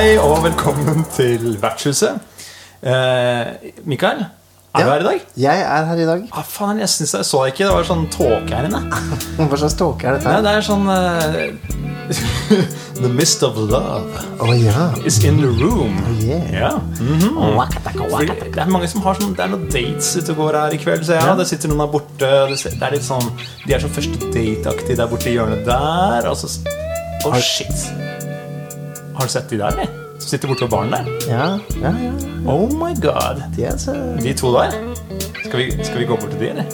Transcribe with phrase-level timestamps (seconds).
[0.00, 2.20] Hei og velkommen til Vertshuset.
[2.82, 3.46] Eh,
[3.84, 4.24] Mikael,
[4.78, 5.22] er du her i dag?
[5.42, 6.26] Jeg er her i dag.
[6.30, 7.66] Ah, faen, jeg synes jeg så deg ikke.
[7.66, 8.82] Det var sånn tåke her inne.
[9.50, 10.30] Hva slags tåke er dette?
[10.30, 10.44] Her?
[10.46, 11.88] det er sånn uh,
[13.00, 14.90] The mist of love oh, ja.
[15.06, 15.96] is in the room.
[16.04, 16.52] Oh, yeah.
[16.52, 16.70] Ja.
[17.00, 17.38] mhm.
[17.56, 18.50] Wakataka, Fordi wakataka.
[18.54, 20.80] Det er mange som har sånn Det er noen dates ute og går her i
[20.82, 21.06] kveld.
[21.08, 21.38] Så ja, Ja.
[21.38, 22.18] det sitter noen der borte.
[22.20, 23.26] Det er litt sånn
[23.66, 26.30] De er sånn første date-aktige der borte i hjørnet der.
[26.30, 26.50] Og så
[27.26, 27.88] oh, shit.
[29.16, 30.09] Har du sett de der, eller?
[30.20, 31.08] Sitter borte ved baren der?
[31.28, 31.46] Ja,
[31.80, 32.12] ja, ja.
[32.50, 33.40] Oh my god.
[33.56, 34.76] De er så De to der.
[35.44, 36.64] Skal vi, skal vi gå bort til de, eller?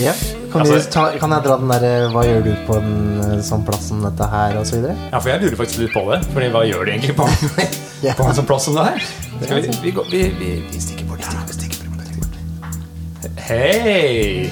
[0.00, 0.12] ja.
[0.52, 3.38] Kan, Altså- vi ta, kan jeg dra den der Hva gjør du på en eh,
[3.44, 4.96] sånn plass som dette her, og så videre?
[5.12, 6.18] Ja, for jeg lurer faktisk litt på det.
[6.32, 7.28] Fordi hva gjør de egentlig på,
[8.06, 8.12] Ja.
[8.18, 9.06] på en sånn plass som det her?
[9.42, 13.38] Skal vi, vi, går, vi, vi, vi stikker bort her, bort.
[13.48, 14.50] Hei!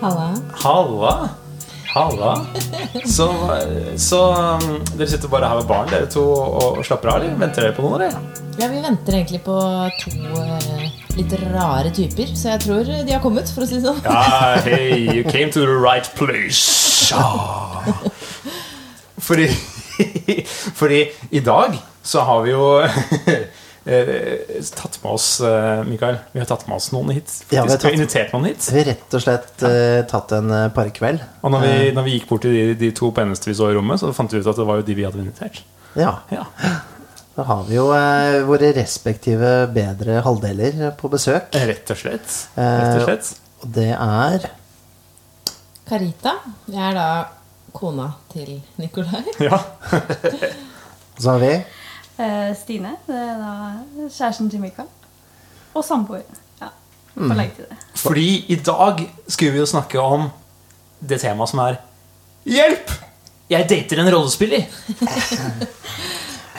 [0.00, 0.28] Halla.
[0.64, 1.14] Halla.
[1.90, 2.46] Halla.
[3.06, 3.26] Så,
[3.98, 7.34] så um, dere sitter bare her med barn dere to, og, og slapper av, eller?
[7.40, 8.46] Venter dere på noen, eller?
[8.60, 9.56] Ja, vi venter egentlig på
[10.02, 13.86] to eh, litt rare typer, så jeg tror de har kommet, for å si det
[13.86, 14.02] sånn.
[14.04, 17.10] Ja, hey, you came to the right place.
[17.10, 17.82] Ja.
[19.20, 19.48] Fordi,
[20.80, 22.66] fordi i dag så har vi jo
[24.76, 27.26] tatt med oss eh, Mikael, vi har tatt med oss noen hit.
[27.26, 28.68] Faktisk, Ja, vi har vi, har invitert noen hit.
[28.70, 31.24] Vi har rett og slett eh, tatt en par parkveld.
[31.42, 33.76] Og når vi, når vi gikk bort til de, de to peneste vi så i
[33.76, 35.62] rommet, så fant vi ut at det var jo de vi hadde invitert.
[35.98, 36.14] Ja.
[36.30, 36.46] Ja,
[37.36, 41.50] Da har vi jo eh, våre respektive bedre halvdeler på besøk.
[41.54, 42.38] Rett og slett.
[42.58, 43.34] Rett og slett.
[43.64, 44.48] Og det er
[45.90, 46.36] Karita.
[46.70, 47.08] Jeg er da
[47.74, 49.24] kona til Nikolai.
[49.42, 49.58] Ja.
[51.20, 51.79] Så har vi Eh,
[52.58, 53.52] Stine, det er da
[54.08, 54.88] kjæresten til Mikael.
[55.74, 56.22] Og samboer.
[56.60, 56.68] Ja,
[57.16, 57.30] Mm.
[57.56, 57.76] til det.
[57.94, 60.28] Fordi i dag skulle vi jo snakke om
[61.08, 61.76] det temaet som er
[62.46, 62.90] Hjelp!
[63.50, 64.64] Jeg dater en rollespiller.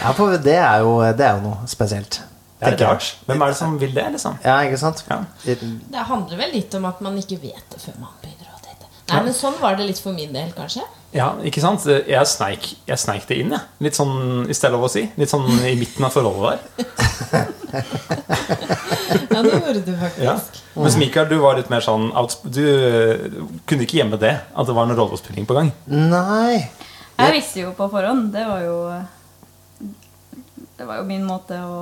[0.01, 2.21] Ja, for det er jo, det er jo noe spesielt.
[2.61, 3.05] Det er.
[3.25, 4.37] Hvem er det som vil det, liksom?
[4.45, 5.03] Ja, ikke sant?
[5.09, 5.19] Ja.
[5.45, 8.89] Det handler vel litt om at man ikke vet det før man begynner å date.
[9.11, 10.85] Nei, men sånn var det litt for min del, kanskje.
[11.11, 11.83] Ja, ikke sant?
[11.85, 13.59] Jeg sneik, jeg sneik det inn, jeg.
[13.83, 15.01] Litt sånn, i stedet lov å si.
[15.19, 17.47] Litt sånn i midten av forholdet der.
[19.31, 20.23] Ja, det gjorde du faktisk.
[20.23, 20.33] Ja.
[20.75, 22.09] Mens Mikael, du var litt mer sånn
[22.43, 23.21] Du eh,
[23.67, 25.71] kunne ikke gjemme det, at det var en rollespilling på gang.
[25.91, 26.65] Nei.
[27.19, 28.31] Jeg visste jo på forhånd.
[28.33, 28.77] Det var jo
[30.79, 31.81] Det var jo min måte å,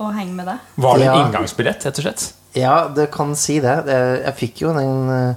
[0.00, 0.68] å henge med deg.
[0.80, 1.26] Var det en Ja.
[1.26, 2.26] inngangsbillett, rett og slett?
[2.56, 3.74] Ja, det kan si det.
[3.86, 5.34] det jeg fikk jo den eh,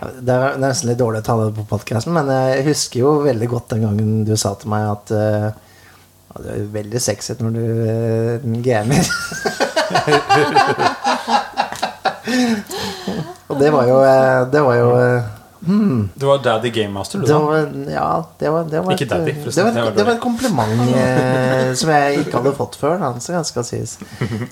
[0.00, 3.48] Det er nesten litt dårlig å ta det på podkasten, men jeg husker jo veldig
[3.52, 5.50] godt den gangen du sa til meg at uh,
[6.40, 7.64] Du er veldig sexy når du
[8.40, 9.04] uh, gamer.
[13.50, 14.90] Og det var jo eh, Det var jo
[15.62, 18.06] eh, Du var daddy game master, du, det var, ja,
[18.40, 19.64] det var, det var Ikke et, daddy, det forresten.
[19.64, 22.96] var, Det var et, det var et kompliment eh, som jeg ikke hadde fått før.
[23.02, 23.96] Da, så skal sies.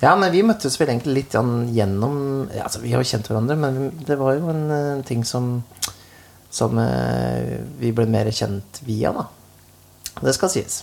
[0.03, 2.19] Ja, men vi møttes vel egentlig litt gjennom
[2.55, 5.63] ja, altså, Vi har jo kjent hverandre, men det var jo en en ting som
[6.51, 9.27] Som eh, vi ble mer kjent via, da.
[10.25, 10.83] Det skal sies.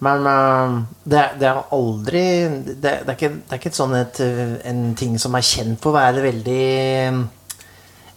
[0.00, 2.22] Men eh, det, det er aldri
[2.64, 5.44] det, det, er ikke, det er ikke et sånn et, eh, en ting som er
[5.44, 6.64] kjent for å være veldig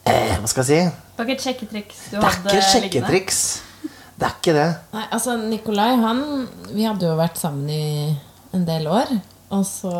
[0.09, 0.79] eh, Hva skal jeg si?
[1.13, 3.43] Det var ikke et sjekketriks du Det er hadde ikke sjekketriks.
[4.13, 4.67] Det er ikke det.
[4.93, 6.23] Nei, altså Nikolai, han
[6.71, 8.17] Vi hadde jo vært sammen i
[8.53, 9.13] en del år.
[9.53, 9.93] Og så,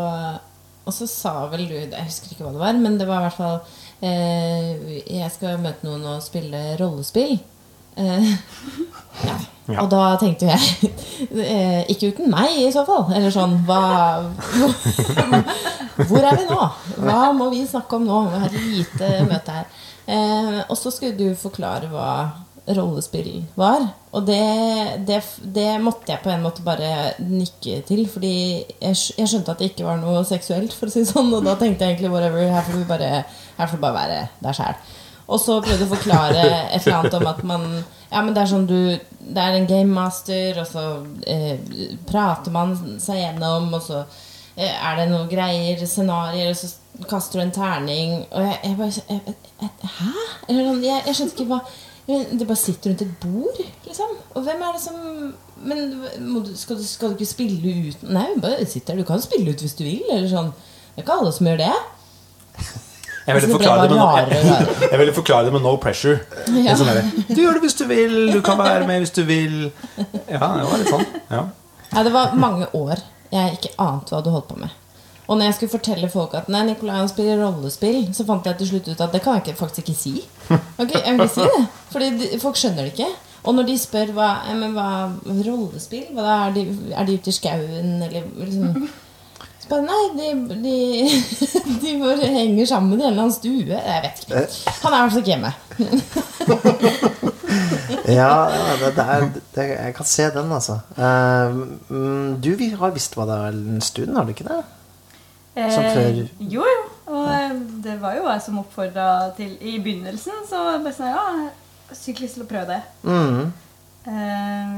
[0.86, 3.28] og så sa vel du Jeg husker ikke hva det var, men det var i
[3.28, 3.58] hvert fall
[4.02, 7.36] eh, Jeg skal møte noen og spille rollespill.
[7.98, 8.32] Eh,
[9.30, 9.40] ja.
[9.64, 9.80] Ja.
[9.80, 10.90] Og da tenkte jeg
[11.40, 13.06] eh, Ikke uten meg, i så fall.
[13.16, 13.80] Eller sånn Hva
[16.10, 16.66] Hvor er vi nå?
[16.98, 18.18] Hva må vi snakke om nå?
[18.28, 19.68] Vi har et lite møte her.
[20.06, 22.10] Eh, og så skulle du forklare hva
[22.64, 23.86] rollespill var.
[24.16, 24.40] Og det,
[25.08, 25.20] det,
[25.56, 28.06] det måtte jeg på en måte bare nikke til.
[28.10, 31.32] Fordi jeg, jeg skjønte at det ikke var noe seksuelt, for å si det sånn.
[31.34, 33.14] Og da tenkte jeg egentlig whatever, her får du bare,
[33.60, 34.84] får du bare være deg sjæl.
[35.24, 37.68] Og så prøvde jeg å forklare et eller annet om at man
[38.12, 38.76] Ja, men det er sånn du
[39.24, 40.84] Det er en game master, og så
[41.26, 41.62] eh,
[42.10, 44.04] prater man seg gjennom, og så
[44.58, 48.92] er det noen greier, scenarioer, og så kaster du en terning Og jeg, jeg bare
[49.10, 50.12] jeg, jeg, Hæ?
[50.46, 51.60] Sånn, jeg, jeg skjønte ikke hva
[52.38, 54.14] Det bare sitter rundt et bord, liksom.
[54.36, 55.00] Og hvem er det som
[55.64, 55.82] Men
[56.46, 59.00] du, skal, du, skal du ikke spille ut Nei, bare sitt der.
[59.00, 60.04] Du kan spille ut hvis du vil.
[60.12, 60.52] Eller sånn.
[60.94, 61.72] Det er ikke alle som gjør det.
[63.24, 64.08] Jeg ville Altså, forklare det no,
[64.92, 66.20] jeg ville forklare det med no pressure.
[66.60, 66.76] Ja.
[66.76, 66.92] Sånn
[67.30, 69.56] du gjør det hvis du vil, du kan være med hvis du vil.
[70.28, 71.06] Ja, det var litt sånn.
[71.32, 71.46] Ja.
[71.94, 73.00] Ja, det var mange år
[73.34, 74.80] jeg ikke ante hva du holdt på med.
[75.24, 78.74] Og når jeg skulle fortelle folk at nei, Nicolai spiller rollespill, så fant jeg til
[78.74, 80.16] slutt ut at det kan jeg ikke, faktisk ikke si.
[80.82, 81.62] Okay, jeg vil ikke si det
[81.94, 83.08] Fordi de, folk skjønner det ikke.
[83.44, 84.90] Og når de spør hva, men hva
[85.24, 86.66] rollespill hva er, de,
[86.96, 88.88] er de ute i skauen, eller liksom
[89.74, 90.28] Bare Nei, de,
[90.62, 90.78] de,
[91.82, 93.66] de bare henger sammen i en eller annen stue.
[93.66, 94.44] Jeg vet ikke.
[94.84, 95.54] Han er i hvert fall ikke hjemme.
[98.04, 98.50] Ja,
[98.80, 99.26] det, det er,
[99.56, 100.80] det, jeg kan se den, altså.
[100.98, 101.56] Eh,
[101.90, 104.58] mm, du vi har visst hva det er en stund, har du ikke det?
[105.56, 106.10] Som før?
[106.10, 106.82] Eh, jo, jo.
[107.14, 107.54] Og eh,
[107.86, 112.24] det var jo jeg som oppfordra til I begynnelsen så bare sa jeg ja, sykt
[112.26, 112.82] lyst til å prøve det.
[113.08, 113.54] Mm.
[114.12, 114.76] Eh,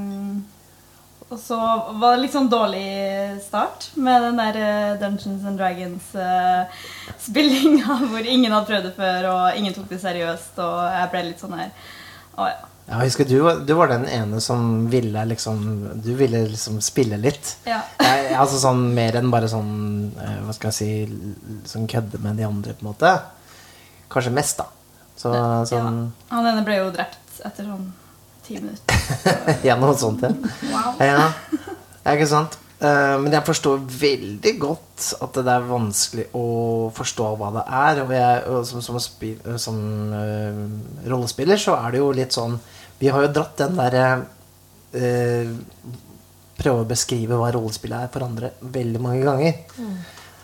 [1.34, 1.58] og så
[2.00, 2.90] var det litt sånn dårlig
[3.42, 9.58] start med den der eh, Dungeons and Dragons-spillinga hvor ingen hadde prøvd det før, og
[9.58, 11.70] ingen tok det seriøst, og jeg ble litt sånn her
[12.38, 12.60] Å ja.
[12.86, 15.58] Ja, jeg husker du, du var den ene som ville liksom
[16.06, 17.56] Du ville liksom spille litt.
[17.66, 17.80] ja.
[17.98, 21.10] Jeg, altså sånn mer enn bare sånn eh, Hva skal jeg si
[21.72, 23.10] Sånn kødde med de andre, på en måte.
[24.14, 24.70] Kanskje mest, da.
[25.18, 25.34] Så,
[25.72, 27.90] sånn Han ene ble jo drept etter sånn
[28.46, 29.02] ti minutter.
[29.68, 30.32] Ja, noe sånt, ja.
[30.70, 31.02] Wow.
[31.02, 31.26] Ja,
[32.06, 32.60] ja, ikke sant?
[32.76, 36.48] Eh, men jeg forstår veldig godt at det er vanskelig å
[36.96, 38.02] forstå hva det er.
[38.04, 39.78] Og, jeg, og som, som, spil, som
[40.12, 40.60] uh,
[41.08, 42.58] rollespiller så er det jo litt sånn
[43.00, 44.06] Vi har jo dratt den derre
[44.96, 45.56] uh,
[46.56, 49.58] Prøve å beskrive hva rollespill er for andre veldig mange ganger.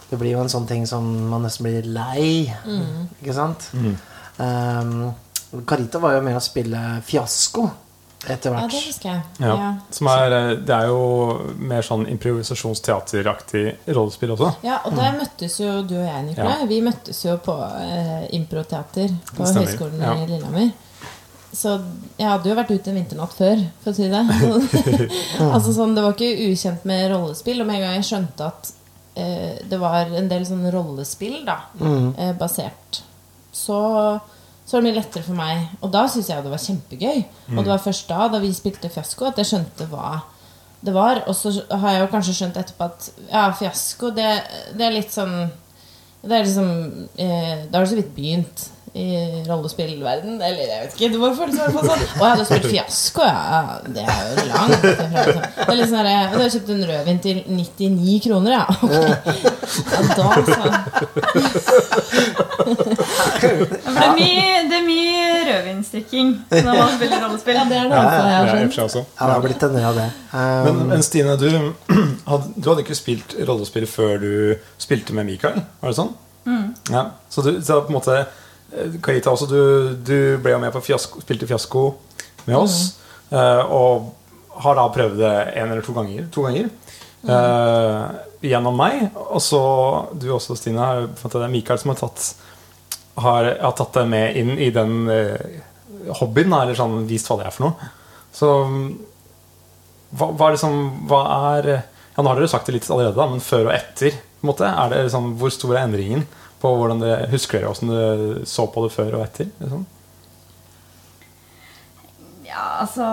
[0.09, 2.51] Det blir jo en sånn ting som man nesten blir lei.
[3.21, 3.69] Ikke sant?
[3.71, 5.13] Um,
[5.63, 7.63] Carita var jo med å spille fiasko
[8.29, 9.21] etter Ja, det husker jeg.
[9.41, 9.55] Ja.
[9.57, 9.69] Ja.
[9.89, 13.63] Som er, eh, det er jo mer sånn improvisasjonsteateraktig
[13.95, 14.51] rollespill også.
[14.65, 16.59] Ja, og der møttes jo du og jeg, Nikolai.
[16.59, 16.67] Ja.
[16.69, 20.13] Vi møttes jo på eh, improteater på Høgskolen Ja.
[20.15, 20.71] i Lillehammer.
[21.51, 21.73] Så
[22.15, 24.21] jeg hadde jo vært ute en vinternatt før, for å si det.
[25.53, 27.59] altså sånn, Det var ikke ukjent med rollespill.
[27.59, 28.69] Og med en gang jeg skjønte at
[29.19, 33.01] eh, det var en del sånn rollespill da, eh, basert,
[33.51, 33.81] så,
[34.71, 35.63] så var det mye lettere for meg.
[35.83, 37.17] Og da syntes jeg det var kjempegøy.
[37.57, 40.21] Og det var først da, da vi spilte fiasko, at jeg skjønte hva
[40.79, 41.19] det var.
[41.27, 44.29] Og så har jeg jo kanskje skjønt etterpå at ja, fiasko, det,
[44.79, 45.35] det er litt sånn
[46.21, 46.69] Det er liksom
[47.19, 50.41] eh, Da har du så vidt begynt i rollespillverden.
[50.41, 51.09] Eller jeg vet ikke.
[51.13, 52.01] Det var følelsen i hvert fall sånn.
[52.17, 53.77] Og jeg hadde spilt fiasko, ja.
[53.87, 55.05] Det er jo langt ifra.
[55.79, 56.01] Liksom.
[56.01, 58.65] Det er Du har kjøpt en rødvin til 99 kroner, ja.
[58.81, 58.93] Ok.
[59.91, 60.61] Ja, da så.
[62.61, 67.55] For det er mye, det er mye rødvinsdrikking når man spiller rollespill.
[67.57, 68.97] Ja, det er det altså, jeg har skjønt.
[68.97, 70.09] Ja, det har blitt en del av det.
[70.31, 71.47] Um, Men, men Stine, du
[72.31, 74.31] hadde, du hadde ikke spilt rollespill før du
[74.81, 75.63] spilte med Mikael?
[75.81, 76.13] Var det sånn?
[76.91, 77.03] Ja.
[77.29, 78.21] Så, du, så på en måte
[78.75, 81.85] eh, Karita du, du ble jo med på fiasko, spilte fiasko
[82.47, 82.77] med oss.
[83.31, 84.11] eh, og
[84.61, 86.25] har da prøvd det en eller to ganger.
[86.33, 86.69] To ganger
[87.27, 88.01] eh,
[88.51, 89.07] gjennom meg.
[89.31, 89.61] Og så
[90.13, 91.07] du også, Stine.
[91.21, 92.33] Det er Mikael som har tatt
[93.21, 95.07] har, har tatt det med inn i den
[96.21, 97.89] hobbyen, eller sånn vist hva det er for noe.
[98.33, 98.51] Så
[100.11, 100.77] hva, hva er liksom
[101.09, 101.21] Hva
[101.55, 104.15] er Ja, nå har dere sagt det litt allerede, da, men før og etter.
[104.41, 106.25] På en måte, er det liksom, Hvor stor er endringen
[106.61, 109.49] på hvordan det, husker dere hvordan du så på det før og etter?
[109.61, 109.85] Liksom?
[112.45, 113.05] Ja, altså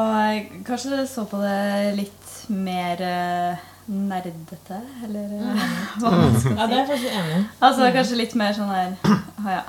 [0.66, 5.66] kanskje du så på det litt mer eh, nerdete, eller eh,
[6.00, 6.54] hva man skal si.
[6.58, 7.38] Ja, det er jeg faktisk enig.
[7.68, 8.96] Altså kanskje litt mer sånn her
[9.44, 9.62] Å ja.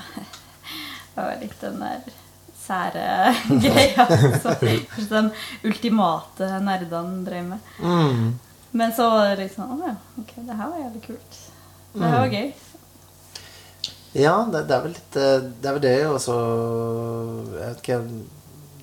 [1.13, 2.09] Det var litt den der
[2.59, 3.05] sære
[3.63, 4.05] greia.
[4.41, 4.55] som
[4.93, 5.29] kanskje den
[5.67, 7.69] ultimate nerdene drev med.
[7.83, 8.25] mm,
[8.79, 11.39] Men så var det litt sånn Å ja, ok, det her var jævlig kult.
[11.93, 12.49] Det her var gøy.
[14.17, 16.35] Ja, det, det er vel litt eh, Det er vel det også
[17.53, 17.97] Jeg vet ikke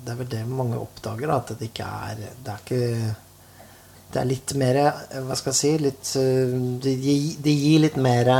[0.07, 2.83] Det er vel det mange oppdager, da, at det ikke er Det er ikke
[4.15, 6.53] det er litt mer eh, Hva skal jeg si litt, eh,
[6.85, 8.31] det, gir, det gir litt mer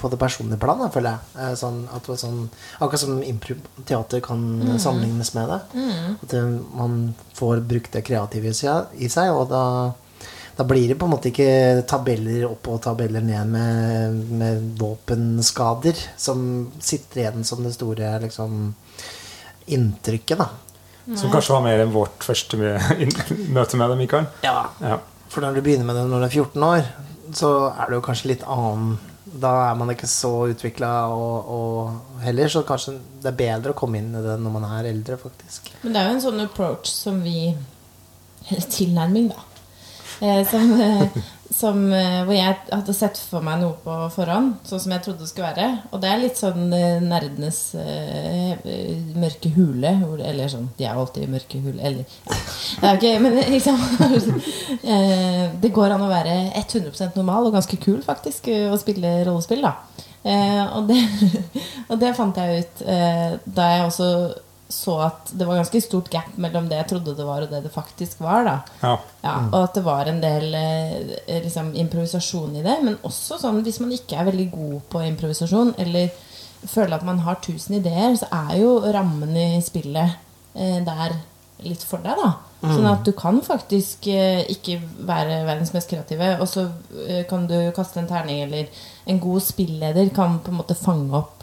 [0.00, 1.54] på det personlige plan, føler jeg.
[1.60, 2.42] Sånn, at det sånn,
[2.80, 4.42] akkurat som improteater kan
[4.82, 5.86] sammenlignes med det.
[6.26, 6.34] At
[6.74, 6.98] man
[7.38, 9.62] får brukt det kreative i seg og da
[10.58, 16.00] da blir det på en måte ikke tabeller opp og tabeller ned med, med våpenskader
[16.18, 16.40] som
[16.82, 18.64] sitter igjen som det store liksom,
[19.70, 20.48] inntrykket, da.
[21.14, 22.58] Som kanskje var mer enn vårt første
[23.56, 24.26] møte med det, Mikael?
[24.42, 24.64] Ja.
[24.82, 24.98] Ja.
[25.30, 26.90] For når du begynner med det når du er 14 år,
[27.38, 28.96] så er det jo kanskje litt annen
[29.38, 33.78] Da er man ikke så utvikla, og, og heller så kanskje det er bedre å
[33.78, 35.70] komme inn i det når man er eldre, faktisk.
[35.84, 37.52] Men det er jo en sånn approach som vi
[38.48, 39.44] Eller tilnærming, da.
[40.20, 41.08] Eh, som, eh,
[41.50, 45.22] som, eh, hvor jeg hadde sett for meg noe på forhånd, sånn som jeg trodde
[45.22, 45.68] det skulle være.
[45.92, 46.64] Og det er litt sånn
[47.06, 48.58] nerdenes eh,
[49.18, 49.94] mørke hule.
[50.26, 51.78] Eller sånn De er alltid i mørke hule.
[51.78, 52.04] Eller
[52.82, 52.94] ja.
[52.98, 53.78] Er Men liksom
[55.62, 59.76] Det går an å være 100% normal og ganske kul, faktisk, å spille rollespill, da.
[60.18, 60.98] Uh, og, det,
[61.90, 64.08] og det fant jeg ut uh, da jeg også
[64.68, 67.62] så at det var ganske stort gap mellom det jeg trodde det var, og det
[67.64, 68.44] det faktisk var.
[68.44, 68.98] da Ja.
[69.22, 72.76] ja, Og at det var en del eh, liksom, improvisasjon i det.
[72.84, 76.12] Men også sånn hvis man ikke er veldig god på improvisasjon, eller
[76.66, 80.18] føler at man har tusen ideer, så er jo rammen i spillet
[80.54, 81.16] eh, der
[81.64, 82.34] litt for deg, da.
[82.58, 86.66] Sånn at du kan faktisk eh, ikke være verdens mest kreative, og så
[87.06, 88.68] eh, kan du kaste en terning, eller
[89.08, 91.37] en god spilleder kan på en måte fange opp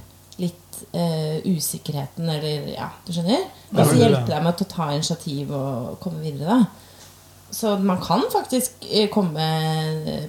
[0.96, 3.46] eh, usikkerheten, eller ja, du skjønner?
[3.74, 6.82] Og så men- hjelpe deg med å ta initiativ og komme videre, da.
[7.56, 9.46] Så man kan faktisk eh, komme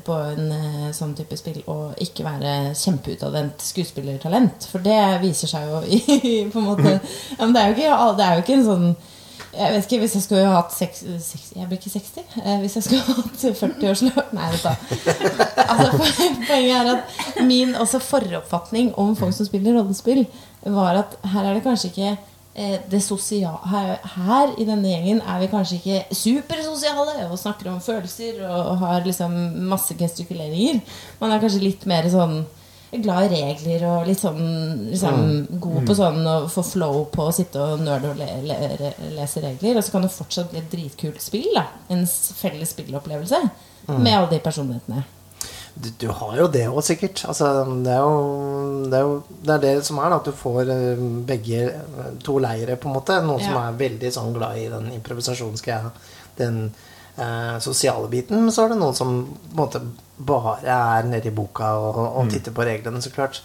[0.07, 4.69] på en eh, sånn type spill og ikke være kjempeutadvendt skuespillertalent.
[4.71, 8.17] For det viser seg jo i på en måte ja, men det, er jo ikke,
[8.21, 8.89] det er jo ikke en sånn
[9.57, 12.25] jeg vet ikke, Hvis jeg skulle hatt seks, seks, Jeg blir ikke 60.
[12.43, 15.15] Eh, hvis jeg skulle hatt 40-årsløp Nei, vet du.
[15.65, 16.11] Altså,
[16.51, 20.27] poenget er at min også foroppfatning om folk som spiller rollespill,
[20.75, 22.13] var at her er det kanskje ikke
[22.55, 27.71] eh, det sosiale her, her i denne gjengen er vi kanskje ikke supersosiale og snakker
[27.73, 29.35] om følelser og har liksom
[29.71, 30.81] masse gestikuleringer.
[31.21, 32.41] Man er kanskje litt mer sånn
[33.03, 34.43] glad i regler og litt sånn
[34.93, 35.25] liksom,
[35.63, 39.43] god på sånn å få flow på å sitte og nerde og le, le, lese
[39.45, 39.79] regler.
[39.79, 41.51] Og så kan det fortsatt bli et dritkult spill.
[41.57, 43.43] da En felles spillopplevelse
[43.91, 45.05] med alle de personlighetene.
[45.77, 47.21] Du, du har jo det òg, sikkert.
[47.29, 47.51] Altså,
[47.85, 50.71] det, er jo, det er jo det er det som er, da, at du får
[50.73, 53.19] eh, begge eh, to leire, på en måte.
[53.27, 55.91] Noen som er veldig sånn glad i den improvisasjonsgreia,
[56.41, 56.63] den
[57.19, 58.41] eh, sosiale biten.
[58.47, 59.83] Men så er det noen som på en måte
[60.17, 63.43] bare er nede i boka og, og titter på reglene, så klart.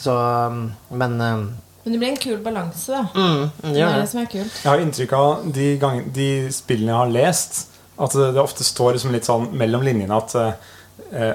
[0.00, 1.36] Så, um, men eh,
[1.84, 3.02] Men det blir en kul balanse, da.
[3.12, 4.54] mm, Det det er det som er kult.
[4.62, 7.60] Jeg har inntrykk av de, gang, de spillene jeg har lest,
[8.00, 10.72] at det, ofte står liksom litt sånn mellom linjene at eh,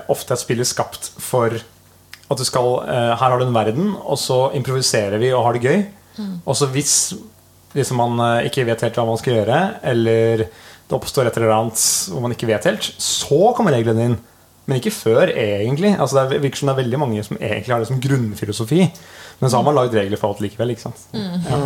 [0.09, 1.53] ofte er spillet skapt for
[2.29, 5.57] at du skal eh, Her har du en verden, og så improviserer vi og har
[5.57, 5.83] det gøy.
[6.45, 7.13] Og så hvis
[7.75, 9.59] hvis man eh, ikke vet helt hva man skal gjøre,
[9.91, 14.17] eller det oppstår et eller annet hvor man ikke vet helt, så kommer reglene inn.
[14.69, 15.95] Men ikke før, egentlig.
[15.97, 18.83] Altså, det virker som det er veldig mange som egentlig har det som grunnfilosofi.
[19.39, 20.75] Men så har man lagd regler for alt likevel.
[20.75, 21.07] ikke sant?
[21.13, 21.57] Ja.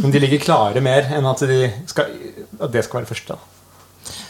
[0.00, 2.10] Men de ligger klare mer enn at, de skal,
[2.58, 3.36] at det skal være første.
[3.36, 3.57] Da.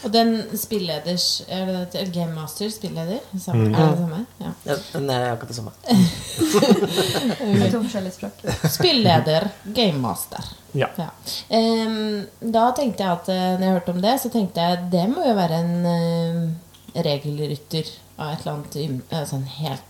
[0.05, 3.19] Og den spilleders Er det Game Master spilleder?
[3.41, 4.21] Samme, Er det det samme?
[4.41, 4.53] Ja.
[4.67, 5.73] Ja, det er akkurat det samme.
[7.73, 8.45] To forskjellige språk.
[8.73, 10.45] Spilleder, Game Master.
[10.77, 10.87] Ja.
[10.99, 11.09] Ja.
[11.51, 15.05] Um, da tenkte jeg at eh, når jeg hørte om det, så tenkte jeg det
[15.13, 19.85] må jo være en uh, regelrytter av et eller annet altså helt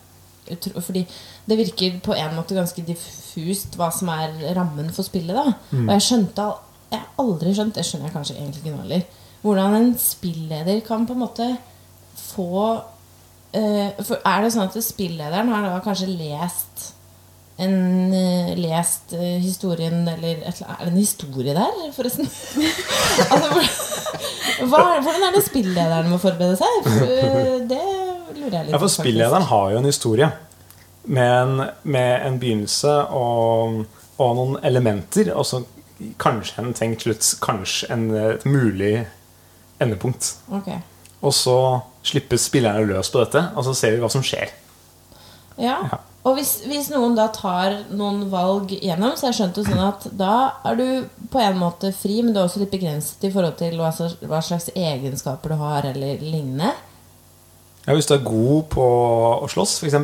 [0.53, 1.03] utro- Fordi
[1.49, 5.37] det virker på en måte ganske diffust hva som er rammen for spillet.
[5.37, 5.53] da
[5.85, 6.49] Og jeg skjønte
[6.91, 9.03] Jeg har aldri skjønt, det skjønner jeg kanskje egentlig ikke nå heller,
[9.43, 11.49] hvordan en spilleder kan på en måte
[12.19, 12.63] få
[13.57, 16.89] eh, for Er det sånn at spillederen har da kanskje lest
[17.59, 17.77] en,
[18.15, 22.29] eh, lest eh, historien Eller et, er det en historie der, forresten?
[23.33, 23.49] altså,
[24.67, 26.85] hva, hvordan er det spillederen må forberede seg?
[26.87, 27.83] For, det
[28.39, 28.75] lurer jeg litt på.
[28.75, 30.31] Ja, for spillederen har jo en historie
[31.09, 33.85] med en, med en begynnelse og,
[34.21, 35.63] og noen elementer, og så
[36.21, 39.07] kanskje en tenkt slutt, kanskje en, et mulig
[39.81, 40.35] endepunkt.
[40.61, 40.81] Okay.
[41.23, 41.57] Og så
[42.07, 44.53] slippes spillerne løs på dette, og så ser vi hva som skjer.
[45.59, 45.79] Ja.
[45.91, 45.99] Ja.
[46.27, 50.05] Og hvis, hvis noen da tar noen valg gjennom, så jeg skjønt det sånn at
[50.19, 50.33] da
[50.67, 50.87] er du
[51.33, 54.19] på en måte fri, men du er også litt begrenset i forhold til hva, slags-
[54.29, 56.75] hva slags egenskaper du har, eller lignende.
[57.87, 59.95] Ja, hvis du er god på å slåss, f.eks.,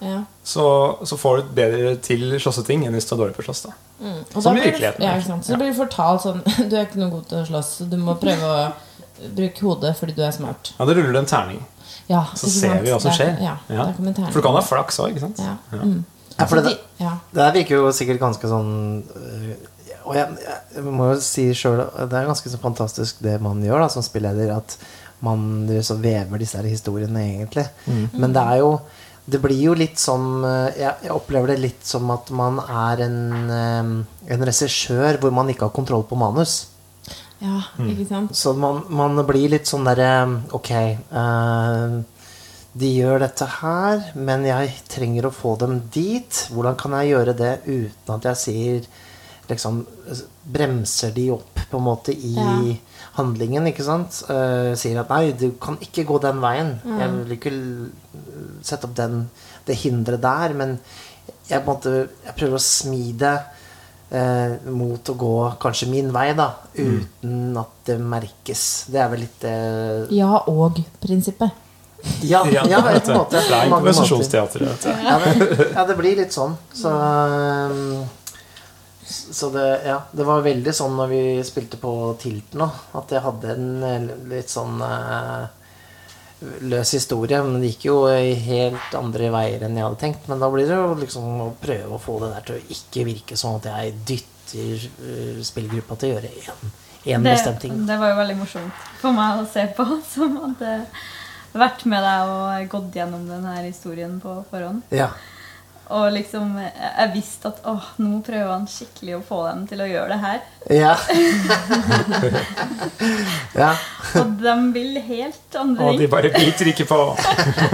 [0.00, 0.22] Ja.
[0.42, 0.64] så,
[1.04, 3.66] så får du bedre til slåsseting enn hvis du er dårlig på å slåss.
[3.66, 3.74] da.
[4.00, 4.22] Mm.
[4.32, 5.12] Og da blir ja?
[5.44, 7.98] Så blir du fortalt sånn Du er ikke noe god til å slåss, så du
[8.00, 8.64] må prøve å
[9.36, 10.72] bruke hodet fordi du er smart.
[10.78, 11.60] Ja, Da ruller du en terning,
[12.08, 12.82] Ja, så ser sant?
[12.84, 13.38] vi hva som skjer.
[13.40, 13.86] Ja, Ja.
[14.30, 15.38] For du kan ha flaks òg, ikke sant?
[15.40, 15.56] Ja.
[15.72, 16.04] Mm.
[16.38, 16.74] Ja, for det.
[16.98, 19.54] Det der virker jo sikkert ganske sånn øh,
[20.04, 20.34] Og jeg,
[20.74, 21.78] jeg må jo si sjøl
[22.10, 24.50] Det er ganske så fantastisk det man gjør da som spilleder.
[24.56, 24.76] At
[25.24, 27.64] man så vever disse her historiene, egentlig.
[28.12, 28.80] Men det er jo
[29.30, 33.04] Det blir jo litt som øh, jeg, jeg opplever det litt som at man er
[33.06, 33.16] en,
[33.48, 36.66] øh, en regissør hvor man ikke har kontroll på manus.
[37.44, 38.34] Ja, ikke sant?
[38.36, 40.10] Så man, man blir litt sånn derre
[40.56, 40.70] Ok,
[41.12, 42.00] uh,
[42.74, 46.40] de gjør dette her, men jeg trenger å få dem dit.
[46.50, 48.88] Hvordan kan jeg gjøre det uten at jeg sier
[49.46, 49.84] liksom
[50.48, 52.74] bremser de opp på en måte i Ja.
[53.18, 56.80] handlingen, ikke sant, Uh, sier at nei, du kan ikke gå den veien.
[56.84, 56.98] Mm.
[56.98, 57.54] Jeg vil ikke
[58.64, 59.28] sette opp den,
[59.68, 60.78] det hinderet der, men
[61.48, 63.36] jeg, på en måte, jeg prøver å smi det
[64.10, 68.64] eh, mot å gå kanskje min vei, da, uten at det merkes.
[68.92, 71.62] Det er vel litt eh, Ja og-prinsippet.
[72.20, 73.40] Ja, ja, på en måte.
[73.40, 74.66] Er improvisasjonsteater.
[74.68, 74.84] vet.
[74.84, 76.52] Ja det, ja, det blir litt sånn.
[76.76, 78.04] Så, um,
[79.04, 83.24] så det, ja, det var veldig sånn når vi spilte på Tilten òg, at jeg
[83.24, 85.44] hadde en eh, litt sånn eh,
[86.40, 87.40] løs historie.
[87.44, 90.30] Men det gikk jo i helt andre veier enn jeg hadde tenkt.
[90.30, 93.06] Men da blir det jo liksom å prøve å få det der til å ikke
[93.10, 96.32] virke sånn at jeg dytter eh, spillgruppa til å gjøre
[97.04, 97.86] én bestemt ting.
[97.86, 100.78] det var jo veldig morsomt for meg å se på, som hadde
[101.54, 104.82] vært med deg og gått gjennom denne historien på forhånd.
[104.94, 105.12] Ja.
[105.92, 109.88] Og liksom, jeg visste at åh, nå prøver han skikkelig å få dem til å
[109.88, 110.38] gjøre det her.
[110.72, 110.94] Ja.
[113.64, 113.72] ja.
[114.22, 117.00] Og de vil helt andre Og de bare biter ikke på.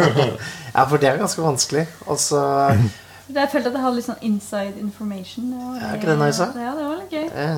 [0.75, 1.87] ja, for det er ganske vanskelig.
[2.11, 2.43] Og så
[3.31, 5.52] Jeg følte at jeg hadde litt sånn inside information.
[5.52, 6.50] Det var ja, ikke det nice.
[6.50, 7.31] Ja, det var litt gøy.
[7.31, 7.55] Ja.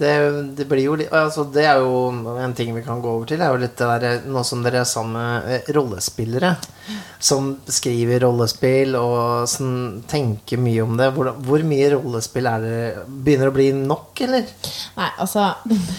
[0.00, 0.12] Det,
[0.56, 2.08] det blir jo litt altså Det er jo
[2.40, 3.42] en ting vi kan gå over til.
[3.44, 6.54] er jo litt det der, Nå som dere er sammen med eh, rollespillere
[7.20, 11.10] som skriver rollespill og sånn, tenker mye om det.
[11.14, 12.78] Hvor, hvor mye rollespill er det
[13.10, 14.46] Begynner det å bli nok, eller?
[14.96, 15.50] Nei, altså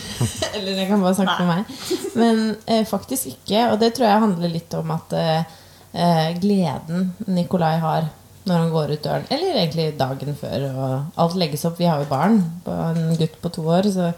[0.56, 1.76] Eller jeg kan bare snakke for meg.
[2.18, 3.68] Men eh, faktisk ikke.
[3.72, 5.54] Og det tror jeg handler litt om at eh,
[5.94, 8.10] eh, gleden Nikolai har
[8.48, 12.02] når han går ut døren, eller egentlig dagen før, og alt legges opp Vi har
[12.02, 14.12] jo barn, på en gutt på to år, så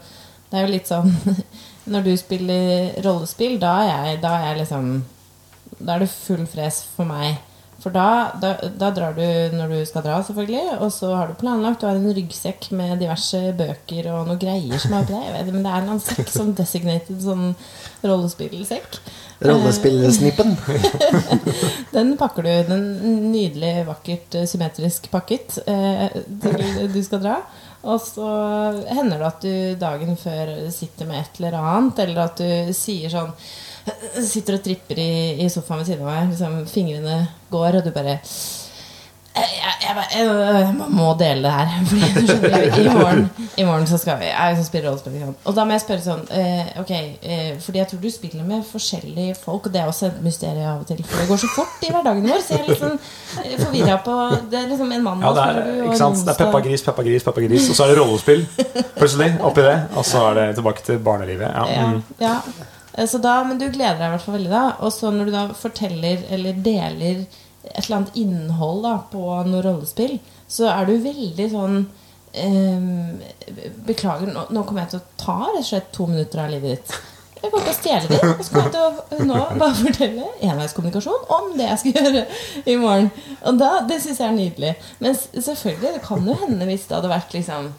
[0.50, 1.12] det er jo litt sånn
[1.92, 4.86] Når du spiller rollespill, da er jeg, da er jeg liksom
[5.80, 7.36] Da er det full fres for meg.
[7.84, 10.78] For da, da, da drar du når du skal dra, selvfølgelig.
[10.80, 11.82] Og så har du planlagt.
[11.82, 15.18] Du har en ryggsekk med diverse bøker og noen greier som er oppi.
[15.34, 17.50] Vet, men det er en annen sekk som designated sånn
[18.00, 18.96] rollespillsekk.
[19.50, 20.54] Rollespillsnippen.
[21.96, 22.50] Den pakker du.
[22.70, 22.88] Den
[23.34, 26.08] nydelig, vakkert, eh, symmetrisk pakket eh,
[26.40, 27.36] til du skal dra.
[27.84, 28.30] Og så
[28.96, 33.12] hender det at du dagen før sitter med et eller annet, eller at du sier
[33.12, 33.36] sånn
[34.24, 35.10] Sitter og tripper i,
[35.44, 37.18] i sofaen ved siden av meg, liksom, fingrene
[37.52, 38.18] går, og du bare
[39.34, 39.48] jeg,
[39.82, 41.70] jeg, jeg, jeg, må dele det her.
[41.90, 43.24] Fordi i, morgen,
[43.58, 45.32] I morgen så skal vi Jeg skal spiller rollespill.
[45.50, 48.62] Og da må jeg spørre sånn eh, Ok, eh, fordi jeg tror du spiller med
[48.68, 51.02] forskjellige folk, og det er også et mysterium av og til.
[51.02, 52.44] For det går så fort i hverdagen vår.
[52.46, 53.02] Så jeg er litt sånn
[53.64, 54.14] forvirra på
[54.52, 56.22] Det er liksom en mann Ja, det er, ikke sant?
[56.22, 57.66] det er Peppa Gris, Peppa Gris, Peppa Gris.
[57.74, 58.46] Og så er det rollespill
[58.94, 59.74] plutselig oppi det.
[59.98, 61.50] Og så er det tilbake til barnelivet.
[61.50, 61.66] Ja.
[61.74, 62.00] Ja, Mm.
[62.22, 62.36] ja.
[62.38, 64.64] Eh, Så da, men du gleder deg i hvert fall veldig, da.
[64.86, 67.24] Og så når du da forteller eller deler
[67.64, 70.18] et eller annet innhold da, på noe rollespill,
[70.50, 71.80] så er du veldig sånn
[72.36, 72.86] eh,
[73.88, 76.76] Beklager, nå, nå kommer jeg til å ta rett og slett to minutter av livet
[76.76, 76.96] ditt.
[77.44, 78.20] Jeg kommer til å stjele det.
[78.30, 82.22] Og så kommer jeg til å nå bare fortelle enveiskommunikasjon om det jeg skal gjøre
[82.72, 83.10] i morgen.
[83.44, 84.74] Og da, Det syns jeg er nydelig.
[85.04, 87.72] Men selvfølgelig, det kan jo hende hvis det hadde vært liksom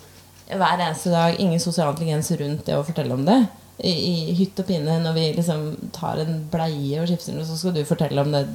[0.45, 3.39] hver eneste dag ingen sosial intelligens rundt det å fortelle om det.
[3.83, 7.57] I, i hytt og pine når vi liksom tar en bleie og skifter den, så
[7.59, 8.45] skal du fortelle om det,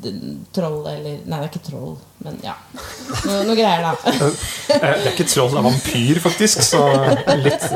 [0.00, 0.12] det
[0.56, 2.54] troll eller Nei, det er ikke troll, men ja.
[3.26, 3.92] Noe, noe greier, da.
[4.72, 6.62] Eh, Det er ikke troll, det er vampyr, faktisk.
[6.64, 6.80] Så
[7.44, 7.66] litt,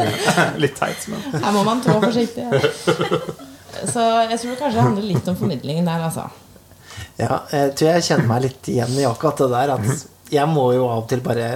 [0.63, 1.05] litt teit.
[1.13, 1.27] Men.
[1.45, 2.47] Her må man trå forsiktig.
[2.49, 3.37] Ja.
[3.85, 6.25] Så jeg tror kanskje det handler litt om formidlingen der, altså.
[7.21, 9.75] Ja, jeg tror jeg kjenner meg litt igjen i akkurat det der.
[9.77, 11.51] At jeg må jo av og til bare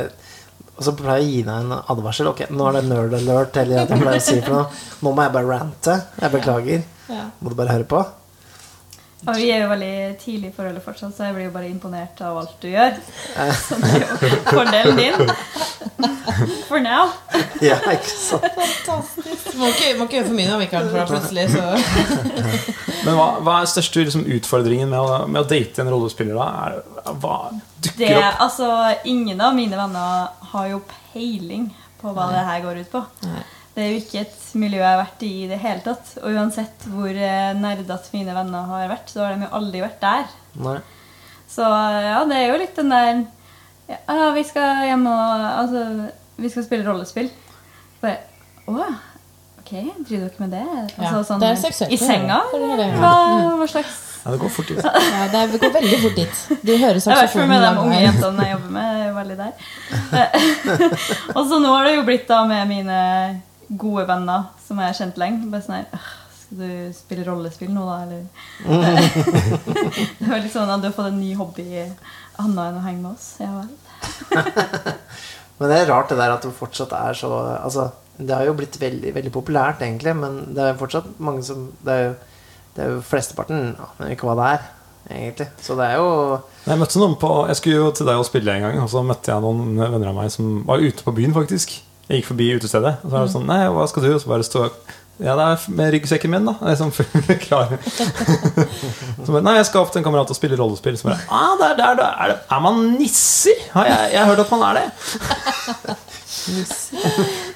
[0.81, 2.31] Og så pleier jeg å gi deg en advarsel.
[2.33, 4.79] Ok, nå er det nerd alert, eller at jeg pleier å si for noe.
[5.05, 5.97] Nå må jeg bare rante.
[6.23, 6.87] Jeg beklager.
[7.13, 7.27] Ja.
[7.45, 8.01] Må du bare høre på?
[9.29, 12.21] Og vi er jo veldig tidlig i forholdet fortsatt, så jeg blir jo bare imponert
[12.25, 12.95] av alt du gjør.
[13.67, 15.35] Så det er jo fordelen din.
[16.71, 17.11] For now.
[17.61, 18.47] Ja, ikke sant?
[18.57, 19.51] Fantastisk.
[19.61, 21.67] Må ikke, må ikke gjøre for mye nå, Mikael, for da plutselig så
[23.05, 26.37] Men hva, hva er største liksom, utfordringen med å, med å date en rollespiller?
[26.41, 26.49] da?
[26.65, 28.43] Er, hva Det, dukker opp?
[28.47, 28.73] altså,
[29.09, 31.69] ingen av mine venner har jo peiling
[32.01, 33.05] på hva det her går ut på.
[33.29, 33.45] Nei.
[33.81, 36.09] Det er jo ikke et miljø jeg har vært i i det hele tatt.
[36.21, 40.03] Og uansett hvor eh, nerdete mine venner har vært, så har de jo aldri vært
[40.05, 40.27] der.
[40.61, 40.75] Nei.
[41.49, 43.23] Så ja, det er jo litt den der
[43.91, 45.81] Ja, vi skal hjem og Altså,
[46.39, 47.31] vi skal spille rollespill.
[48.05, 48.21] Bare
[48.71, 48.77] Å,
[49.63, 49.73] ok,
[50.05, 50.63] driver dere med det?
[50.69, 52.39] Altså, Ja, sånn, det er seksuelt, I senga?
[52.53, 53.01] det det, ja.
[53.01, 54.85] Hva, hva slags Ja, det går fort ut.
[55.17, 56.47] ja, Det går veldig fort dit.
[56.61, 57.17] Du hører saksofonen.
[57.17, 58.89] Jeg har vært med de unge jentene jeg jobber med.
[58.95, 59.55] er jo veldig der.
[61.37, 62.99] og så nå har det jo blitt da med mine
[63.79, 65.47] gode venner som jeg har kjent lenge.
[65.53, 66.09] Bare sånn her
[66.41, 68.03] Skal du spille rollespill nå, da?
[68.07, 68.27] Eller
[70.19, 73.03] Det var litt sånn at du har fått en ny hobby annet enn å henge
[73.05, 73.35] med oss.
[73.43, 73.71] Ja vel.
[75.61, 77.29] Men det er rart det der at du fortsatt er så
[77.61, 81.71] Altså, Det har jo blitt veldig, veldig populært, egentlig, men det er fortsatt mange som
[81.85, 82.15] Det er jo,
[82.77, 84.65] det er jo flesteparten aner ikke hva det er,
[85.11, 85.49] egentlig.
[85.61, 86.09] Så det er jo
[86.65, 89.05] Jeg møtte noen på Jeg skulle jo til deg og spille en gang, og så
[89.05, 91.77] møtte jeg noen venner av meg som var ute på byen, faktisk.
[92.11, 94.09] Jeg gikk forbi utestedet, og så var det sånn Nei, hva skal du?
[94.17, 94.65] Og så bare stå
[95.21, 96.57] Ja, det er med ryggsekken min, da.
[96.65, 96.91] Jeg er sånn
[97.47, 97.75] klar.
[99.25, 100.97] Så bare, Nei, jeg skal opp til en kamerat og spille rollespill.
[100.99, 103.61] Så bare ah, der, der, der, er, det, er man nisser?
[103.77, 104.87] Har jeg, jeg har hørt at man er det.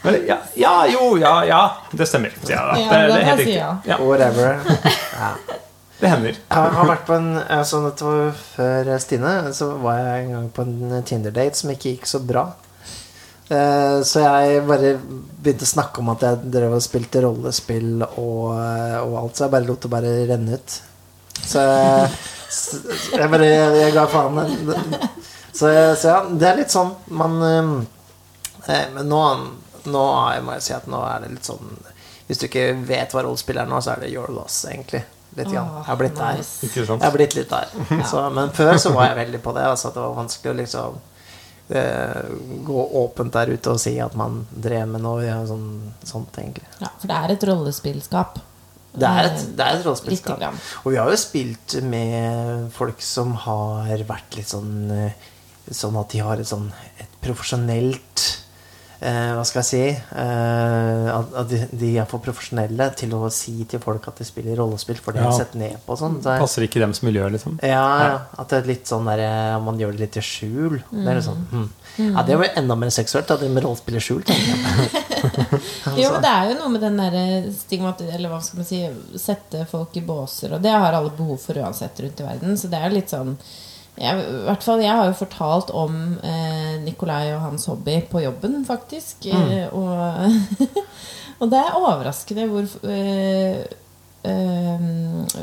[0.05, 1.61] Ja, ja, jo, ja, ja.
[1.91, 2.35] Det stemmer.
[2.45, 3.55] Ja, det, Ja, det, det er helt riktig.
[3.57, 3.71] ja.
[3.89, 4.59] Ja, whatever.
[5.15, 5.31] Ja.
[6.01, 6.37] det hender.
[6.37, 9.33] Jeg har vært på en altså, det var før Stine.
[9.57, 12.45] Så var jeg en gang på en Tinder-date som ikke gikk så bra.
[13.51, 14.95] Eh, Så jeg bare
[15.45, 19.45] begynte å snakke om at jeg drev og spilte rollespill og, eh, og alt, så
[19.47, 20.77] jeg bare lot det bare renne ut.
[21.45, 22.11] Så jeg,
[22.55, 22.79] så
[23.19, 24.39] jeg bare Jeg ga faen.
[25.55, 25.69] Så,
[26.01, 29.21] så ja, det er litt sånn man eh, Men nå,
[29.93, 30.05] nå
[30.35, 31.69] jeg må jeg si at nå er det litt sånn
[32.27, 35.03] Hvis du ikke vet hva rollespill er nå, så er det your loss, egentlig.
[35.37, 35.69] Litt grann.
[35.83, 36.41] Jeg har blitt der.
[36.63, 37.75] Jeg har blitt litt der.
[38.09, 39.67] Så, men før så var jeg veldig på det.
[39.69, 41.14] Altså, det var vanskelig å liksom eh,
[41.69, 46.67] gå åpent der ute og si at man drev med noe ja, sånn, sånt, egentlig.
[46.77, 48.37] Ja, for det er et rollespillskap.
[48.95, 50.43] Det er et, Eh, det er et rollespillskap.
[50.85, 55.31] Og vi har jo spilt med folk som har vært litt sånn eh,
[55.65, 56.67] Sånn at de har et sånn
[57.01, 58.44] et profesjonelt eh,
[59.05, 59.81] Hva skal jeg si?
[60.17, 64.57] Eh, at at de, er for profesjonelle til å si til folk at de spiller
[64.57, 65.33] rollespill, for det er Ja.
[65.37, 66.21] sett ned på sånn.
[66.23, 67.59] Så Passer ikke i dems miljø, liksom.
[67.63, 70.79] Ja, ja, at det er litt sånn der eh, Man gjør det litt i skjul.
[70.91, 71.69] Det er litt sånn hm.
[72.15, 74.23] Ja, det blir enda mer seksuelt, da, det med rollespill i skjul.
[74.25, 75.03] tenker jeg.
[76.01, 78.01] Jo, men det er jo noe med den derre stigmat...
[78.09, 78.81] Eller hva skal man si
[79.21, 80.57] Sette folk i båser.
[80.57, 82.57] Og det har alle behov for uansett rundt i verden.
[82.59, 83.37] Så det er jo litt sånn
[83.95, 85.95] jeg, i hvert fall, jeg har jo fortalt om
[86.27, 89.29] eh, Nikolai og hans hobby på jobben, faktisk.
[89.31, 90.75] Eh, og,
[91.41, 93.63] og det er overraskende hvor eh,
[94.27, 94.85] eh,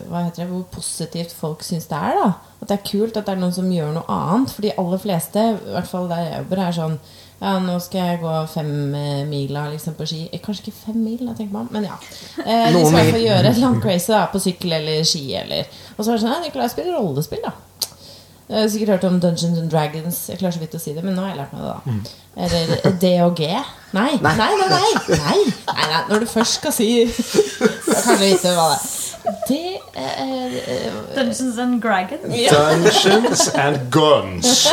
[0.10, 2.20] Hva heter det Hvor positivt folk syns det er.
[2.20, 4.52] da At det er kult at det er noen som gjør noe annet.
[4.52, 7.02] For de aller fleste, i hvert fall der jeg jobber, er sånn
[7.42, 10.20] ja, nå skal jeg gå fem eh, liksom, på ski.
[10.30, 11.96] Eh, Kanskje ikke fem mil, jeg tenker om, men ja.
[12.46, 15.24] Eh, de skal i hvert fall gjøre et langt race da, på sykkel eller ski.
[15.40, 15.66] Eller.
[15.96, 17.56] Og så er det sånn ja, Nikolai spiller rollespill, da.
[18.52, 20.18] Jeg har sikkert hørt om Dungeons and Dragons.
[20.30, 21.78] Jeg klarer så vidt å si det, men nå har jeg lært meg det, da.
[22.44, 23.40] Eller DOG.
[23.96, 24.10] Nei.
[24.22, 24.68] Nei, nei, nei.
[24.70, 26.02] nei, nei, nei, nei.
[26.10, 28.90] Når du først skal si Da kan du vite hva det er.
[29.48, 32.24] Det er eh, Dungeons and Dragons.
[32.52, 34.68] Dungeons and guns.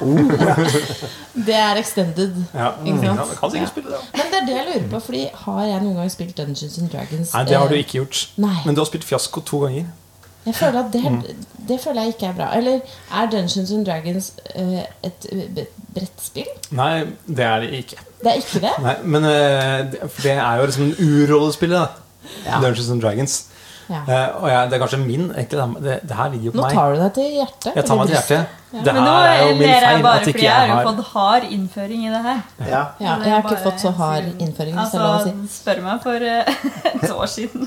[1.46, 2.34] Det er extended.
[2.54, 2.70] Ja.
[2.84, 3.20] Ikke sant?
[3.20, 3.66] Ja, kan sikkert Ja.
[3.70, 4.00] spille det.
[4.16, 6.90] Men det er det jeg lurer på, Fordi har jeg noen gang spilt Dungeons and
[6.92, 7.34] Dragons?
[7.34, 8.28] Nei, det har du Eh, ikke gjort.
[8.36, 8.56] Nei.
[8.66, 9.84] Men du har spilt fiasko to ganger.
[10.46, 11.22] Jeg føler at det, Mm.
[11.68, 12.56] det føler jeg ikke er bra.
[12.56, 12.80] Eller
[13.12, 16.46] er Dungeons and Dragons uh, et eh, brettspill?
[16.70, 17.96] Nei, det er det ikke.
[18.22, 18.72] Det er ikke det?
[18.82, 21.86] Nei, men uh, det, for det er jo liksom urrollespillet, da.
[22.46, 22.60] Ja.
[22.60, 23.46] Dungeons and Dragons.
[23.90, 24.00] Ja.
[24.06, 25.64] Eh, og jeg, det er kanskje min, egentlig.
[25.82, 26.74] Det, det her ligger jo på Nå meg.
[26.78, 27.70] tar du deg til hjertet.
[27.74, 28.56] Jeg tar meg til hjertet.
[28.70, 28.82] Ja.
[28.84, 30.70] Det Men nå er jo min ler jeg bare at fordi ikke jeg har jo
[30.70, 32.42] jeg har fått hard innføring i det her.
[32.70, 32.82] Ja.
[33.02, 35.32] Ja, jeg har ikke fått så hard innføring, Altså, si.
[35.56, 36.52] Spør meg for eh,
[37.02, 37.66] et år siden.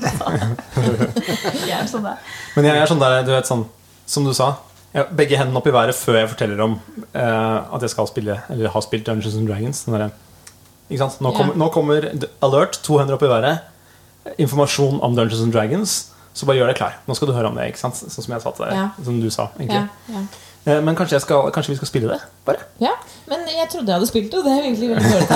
[1.68, 2.22] jeg er sånn der.
[2.56, 3.66] Men jeg er sånn der, du vet sånn
[4.08, 4.54] Som du sa.
[4.94, 8.36] Jeg, begge hendene opp i været før jeg forteller om uh, at jeg skal spille
[8.52, 9.84] Eller har spilt Dungeons and Dragons.
[9.88, 10.10] Den der,
[10.88, 11.20] ikke sant?
[11.24, 11.36] Nå, Ja.
[11.36, 12.08] kommer, nå kommer
[12.44, 13.58] alert, to hender opp i været.
[14.38, 15.96] Informasjon om Dungeons and Dragons.
[16.34, 16.96] Så bare gjør deg klar.
[17.06, 17.68] Nå skal du høre om det.
[17.70, 17.94] ikke sant?
[18.00, 18.74] Sånn som jeg sa til deg.
[18.80, 18.88] Ja.
[19.06, 19.48] Som du sa.
[19.58, 20.24] egentlig Ja, ja.
[20.66, 22.20] Eh, Men kanskje, jeg skal, kanskje vi skal spille det?
[22.46, 22.94] Bare ja,
[23.28, 25.28] men jeg trodde jeg hadde spilt det, og det er egentlig veldig dårlig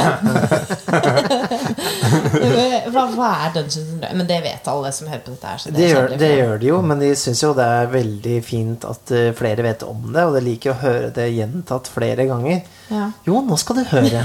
[2.94, 4.16] hva, hva er Dungeons and Dragons?
[4.22, 5.60] Men det vet alle som hører på dette her.
[5.62, 8.36] Så Det er gjør, det gjør de jo, men de syns jo det er veldig
[8.46, 12.24] fint at eh, flere vet om det, og de liker å høre det gjentatt flere
[12.30, 12.62] ganger.
[12.92, 13.10] Ja.
[13.28, 14.24] Jo, nå skal du høre.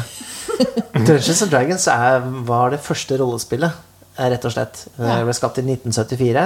[1.08, 3.72] Dungeons and Dragons er, var det første rollespillet,
[4.18, 4.86] rett og slett.
[4.98, 5.18] Ja.
[5.20, 6.46] Det ble skapt i 1974.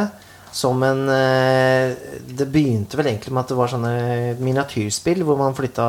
[0.58, 1.92] Som en eh,
[2.40, 3.94] Det begynte vel egentlig med at det var sånne
[4.40, 5.88] miniatyrspill hvor man flytta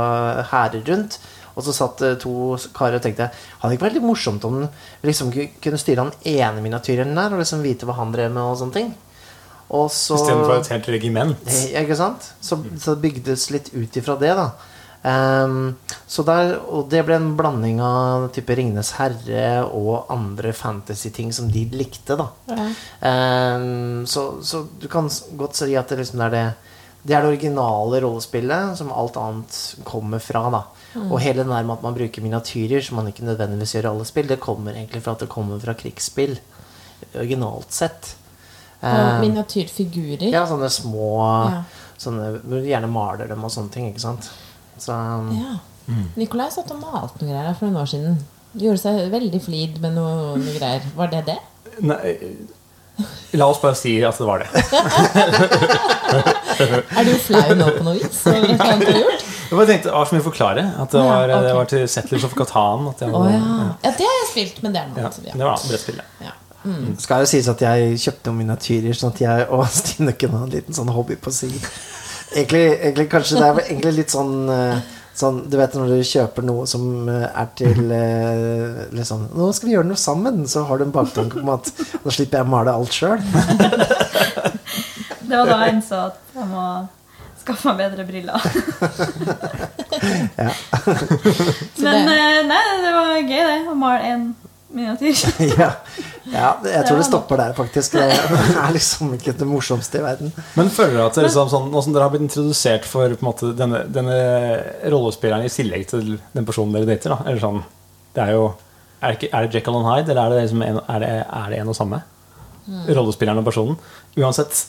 [0.51, 1.19] hærer rundt.
[1.59, 4.61] Og så satt eh, to karer og tenkte Hadde det ikke vært litt morsomt om
[4.63, 8.43] vi liksom kunne styre han ene miniatyren der, og liksom vite hva han drev med,
[8.45, 8.91] og sånne ting?
[9.75, 11.49] Og så istedenfor et helt regiment.
[11.51, 12.31] Eh, Ikke sant?
[12.41, 14.51] Så, så bygdes litt ut ifra det, da.
[15.07, 21.31] Ehm, så der, og det ble en blanding av type Ringenes herre og andre fantasy-ting
[21.33, 22.27] som de likte, da.
[22.51, 22.67] Ja.
[23.57, 25.07] um, så, så du kan
[25.39, 26.47] godt si at det liksom er det
[27.09, 30.63] Det er det originale rollespillet som alt annet kommer fra, da.
[31.09, 33.91] Og hele det der med at man bruker miniatyrer, som man ikke nødvendigvis gjør i
[33.93, 36.35] alle spill, det kommer egentlig fra at det kommer fra krigsspill.
[37.15, 38.17] Originalt sett.
[38.83, 40.27] Ehm, miniatyrfigurer.
[40.35, 41.09] ja, sånne små
[41.53, 41.63] Ja.
[41.99, 44.29] sånne, Gjerne maler dem og sånne ting, ikke sant?
[44.83, 44.97] Så
[45.37, 45.57] Ja.
[46.21, 48.19] Nikolai satt og malte noe greier for noen år siden.
[48.59, 50.83] Gjorde seg veldig flid med noe, noe greier.
[50.97, 51.39] Var det det?
[51.81, 52.17] Nei,
[53.39, 54.49] la oss bare si at det var det.
[56.99, 58.23] Er du flau nå på noe vis?
[58.27, 60.65] Jeg bare tenkte, det var så mye å forklare.
[60.83, 61.45] At det Ja, var, ok.
[61.47, 62.89] det var til Settlers of Catan.
[62.91, 63.37] At jeg Å ja.
[63.39, 63.69] ja.
[63.87, 63.93] ja.
[64.01, 65.09] Det har jeg spilt, men det er noe ja.
[65.09, 65.33] annet.
[65.39, 66.03] Det var brettspill.
[66.03, 66.05] ja.
[66.27, 66.35] Ja.
[67.01, 70.49] Skal jo sies at jeg kjøpte noen miniatyrer, sånn at jeg og Stine kunne ha
[70.49, 71.49] en liten sånn hobby på si.
[72.35, 74.79] Egentlig, egentlig kanskje det er egentlig litt sånn eh,
[75.19, 77.81] Sånn, du vet når du kjøper noe som eh, er til
[78.95, 81.73] liksom, Nå skal vi gjøre noe sammen, så har du en baktanke om at
[82.05, 83.19] nå slipper jeg å male alt sjøl.
[85.27, 86.67] Det var da jeg innså at jeg må
[87.43, 88.39] skaffe meg bedre briller.
[90.39, 90.53] Ja.
[91.83, 92.07] Men
[92.47, 93.57] nei, det var gøy, det.
[93.67, 94.27] Å male en
[94.75, 95.15] miniatyr.
[95.61, 95.71] ja.
[96.33, 97.97] ja, jeg tror det stopper der, faktisk.
[97.99, 100.33] Det er liksom ikke det morsomste i verden.
[100.59, 103.29] Men føler dere at dere, liksom, sånn, sånn, dere har blitt introdusert for på en
[103.31, 104.19] måte, denne, denne
[104.93, 107.21] rollespilleren i tillegg til den personen dere dater, da?
[107.27, 107.63] Eller sånn,
[108.17, 108.49] det er jo
[108.99, 111.53] Er det, er det Jekyll and Hyde, eller er det, liksom en, er det, er
[111.53, 112.01] det en og samme?
[112.89, 113.77] Rollespilleren og personen.
[114.19, 114.65] Uansett,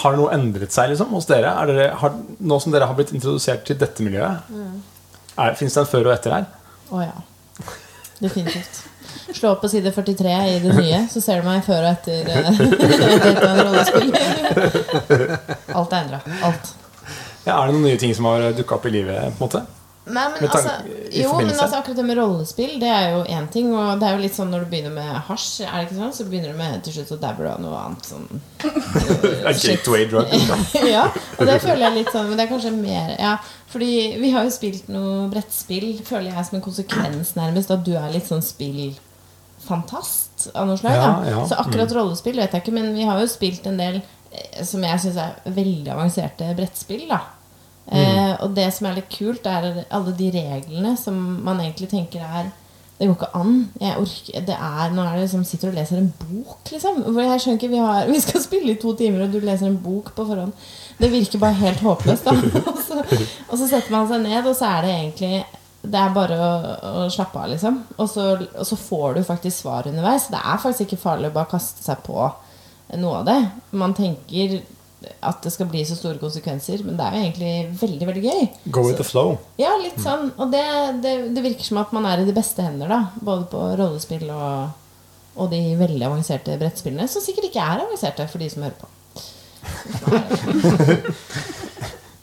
[0.00, 1.50] har noe endret seg liksom, hos dere?
[1.52, 5.52] Er dere har, nå som dere har blitt introdusert til dette miljøet, mm.
[5.60, 6.48] fins det en før og etter her?
[6.92, 7.12] Å ja.
[8.22, 8.86] Definitivt.
[9.32, 12.28] Slå opp på side 43 i det nye, så ser du meg før og etter
[12.28, 12.48] eh,
[13.50, 14.10] en rollespill.
[15.72, 16.22] Alt er endra.
[16.48, 16.74] Alt.
[17.42, 19.32] Ja, er det noen nye ting som har dukka opp i livet?
[19.38, 19.64] på en måte?
[20.02, 20.70] Nei, men altså,
[21.14, 23.68] jo, men altså akkurat det med rollespill, det er jo én ting.
[23.70, 26.14] Og det er jo litt sånn når du begynner med hasj, er det ikke sånn?
[26.16, 28.26] Så begynner du med til slutt å dabber du av noe annet sånn
[29.62, 30.26] gateway drug?
[30.32, 30.66] Liksom.
[30.96, 33.36] ja, og det føler jeg litt sånn Men det er kanskje mer Ja,
[33.70, 37.94] fordi vi har jo spilt noe brettspill, føler jeg, som en konsekvens nærmest, at du
[37.94, 38.42] er litt sånn
[39.62, 40.96] spillfantast av noe slag.
[40.96, 41.98] Ja, ja, Så akkurat mm.
[41.98, 45.20] rollespill vet jeg ikke, men vi har jo spilt en del eh, som jeg syns
[45.22, 47.20] er veldig avanserte brettspill, da.
[47.92, 52.22] Eh, og det som er litt kult, er alle de reglene som man egentlig tenker
[52.22, 52.50] er
[52.98, 53.54] det går ikke an.
[53.98, 57.00] Orker, det er, nå er det liksom, sitter og leser en bok, liksom.
[57.08, 59.66] For jeg skjønner ikke, vi, har, vi skal spille i to timer, og du leser
[59.66, 60.52] en bok på forhånd.
[61.00, 63.00] Det virker bare helt håpløst, og, så,
[63.48, 65.32] og så setter man seg ned, og så er det egentlig
[65.82, 66.50] Det er bare å,
[67.02, 67.80] å slappe av, liksom.
[67.98, 70.28] Og så, og så får du faktisk svar underveis.
[70.30, 72.18] Det er faktisk ikke farlig å bare kaste seg på
[73.02, 73.40] noe av det.
[73.74, 74.60] Man tenker
[75.18, 78.44] at det skal bli så store konsekvenser, men det er jo egentlig veldig, veldig gøy.
[78.76, 79.34] Go with the flow.
[79.58, 80.30] Ja, litt sånn.
[80.36, 80.62] Og det,
[81.02, 83.00] det, det virker som at man er i de beste hender, da.
[83.18, 84.70] Både på rollespill og,
[85.34, 87.10] og de veldig avanserte brettspillene.
[87.10, 88.88] Som sikkert ikke er avanserte for de som hører på.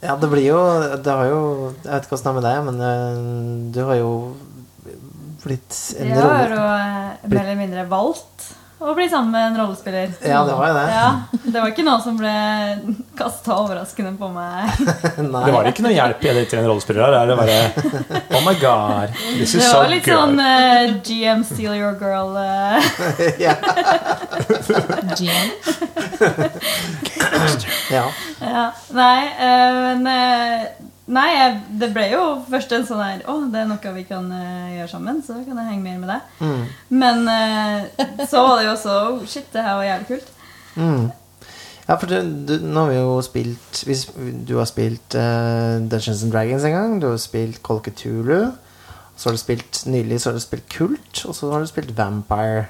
[0.00, 0.60] Ja, det blir jo
[1.04, 1.40] Det har jo
[1.84, 3.18] Jeg vet ikke åssen det er med deg, men eh,
[3.74, 4.12] du har jo
[5.44, 8.39] blitt en Jeg har jo eh, mer eller mindre valgt
[8.80, 10.12] å bli sammen med en rollespiller.
[10.24, 10.84] Ja, det var jo det.
[10.94, 11.08] Ja,
[11.44, 12.32] det var ikke noe som ble
[13.18, 14.70] kasta overraskende på meg.
[15.32, 15.42] Nei.
[15.44, 17.02] Det var ikke noe hjelp i det til en rollespiller.
[17.04, 20.16] her, Det var det bare Oh my god, this is Det so var litt good.
[20.16, 22.32] sånn uh, GM Steal Your Girl.
[22.40, 22.80] uh.
[25.16, 25.48] GM.
[27.92, 28.04] ja.
[28.40, 28.64] Ja,
[28.96, 33.64] nei, uh, men eh, Nei, jeg, det ble jo først en sånn her Å, det
[33.64, 36.36] er noe vi kan uh, gjøre sammen, så kan jeg henge mer med deg.
[36.38, 36.60] Mm.
[37.02, 40.30] Men uh, så var det jo også oh, Shit, det her var jævlig kult.
[40.76, 41.08] Mm.
[41.88, 44.04] Ja, for du, du, nå har vi jo spilt hvis,
[44.46, 47.00] Du har spilt uh, Dungeons and Dragons en gang.
[47.02, 47.82] Du har spilt Call.
[47.82, 51.90] Så har du spilt nylig så har du spilt Kult, og så har du spilt
[51.98, 52.68] Vampire.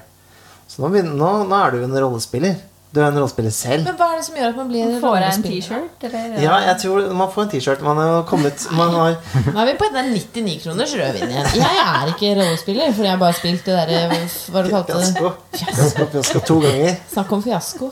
[0.67, 2.57] Så nå, nå, nå er du en rollespiller.
[2.91, 3.85] Du er en rollespiller selv.
[3.87, 5.43] Men hva er det som gjør at man blir Får jeg en?
[5.45, 6.05] T-shirt.
[6.43, 7.81] Ja, jeg tror man får en T-shirt.
[7.87, 11.51] Man har jo kommet Man har Nå er vi på den 99 kroners rødvin igjen.
[11.55, 15.05] Jeg er ikke rollespiller, fordi jeg har bare spilt det derre Hva du kalte det?
[15.07, 15.31] fiasko.
[15.61, 16.97] Fiasko, fiasko to ganger.
[17.13, 17.91] Snakk om fiasko.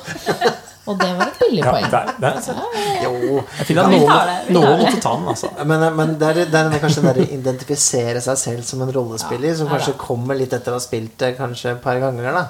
[0.89, 1.85] Og det var et billig Ja, poeng.
[1.91, 3.41] det er, det Jo.
[3.59, 5.51] jeg finner at noen, noen måtte ta den, altså.
[5.69, 9.53] Men, men det er, det er kanskje det å identifisere seg selv som en rollespiller,
[9.59, 12.31] som kanskje kommer litt etter å ha spilt det kanskje et par ganger.
[12.33, 12.45] da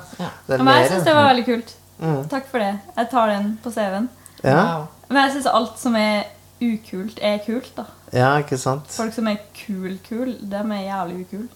[0.47, 1.75] Det er Men jeg syns det var veldig kult.
[1.99, 2.23] Mm.
[2.31, 2.73] Takk for det.
[2.95, 4.09] Jeg tar den på CV-en.
[4.43, 4.85] ja.
[5.09, 6.27] Men jeg syns alt som er
[6.61, 7.71] ukult, er kult.
[7.77, 7.83] da
[8.13, 8.89] ja, ikke sant?
[8.93, 11.47] Folk som er kul-kul, dem er jævlig ukule.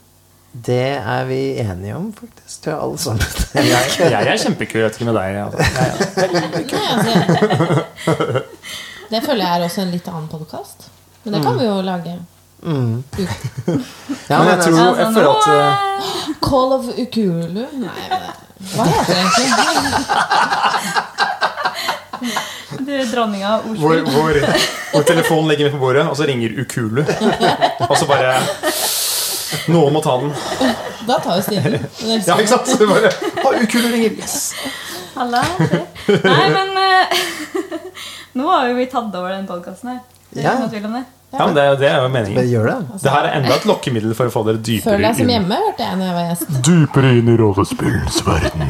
[0.53, 2.61] Det er vi enige om, faktisk.
[2.65, 3.23] Til alle sammen.
[3.55, 5.37] Jeg, jeg er kjempekul, jeg vet ikke med deg.
[5.41, 5.57] Altså.
[6.83, 7.13] Altså,
[9.11, 10.87] det føler jeg er også en litt annen podkast.
[11.23, 12.13] Men det kan vi jo lage.
[12.63, 13.03] Mm.
[14.27, 15.73] Ja, Men jeg tror altså, jeg føler at eh,
[16.45, 17.63] Call of Ukulu?
[17.83, 18.05] Nei,
[18.73, 19.47] hva heter det egentlig?
[22.87, 24.37] det er dronninga av hvor, hvor,
[24.93, 27.01] hvor telefonen ligger vi på bordet, og så ringer Ukulu.
[27.89, 28.37] Og så bare
[29.69, 30.31] Noen må ta den.
[31.07, 31.83] Da tar jo Stine den.
[32.27, 32.67] Ja, ikke sant?
[32.71, 33.11] Så bare,
[33.43, 34.15] å, Ukulu ringer.
[34.23, 34.53] Yes.
[35.13, 35.43] Halla.
[36.09, 37.05] Nei, men uh,
[38.39, 39.99] Nå har jo vi tatt over den podkasten her.
[40.33, 40.55] Det er Ja.
[40.55, 41.03] ikke noe tvil om det.
[41.33, 42.45] Ja, men det, er- det er jo Det meningen.
[42.51, 43.01] gjør det.
[43.03, 45.33] Det her er enda et lokkemiddel for å få dere dypere Føler deg som inn,
[45.33, 46.47] hjemme, hørte jeg når jeg var gjest.
[46.69, 48.61] dypere inn i rollespillens verden.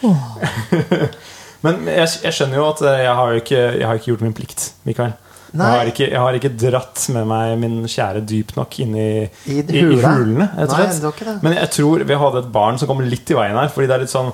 [1.60, 4.36] Men jeg, jeg skjønner jo at jeg har jo ikke, jeg har ikke gjort min
[4.36, 5.12] plikt, Mikael.
[5.50, 9.08] Jeg har, ikke, jeg har ikke dratt med meg min kjære dypt nok inn i,
[9.50, 10.46] I i, i hulene.
[10.54, 11.34] Nei, det ikke det.
[11.42, 13.66] Men jeg tror vi hadde et barn som kom litt i veien her.
[13.74, 14.30] Fordi det er litt sånn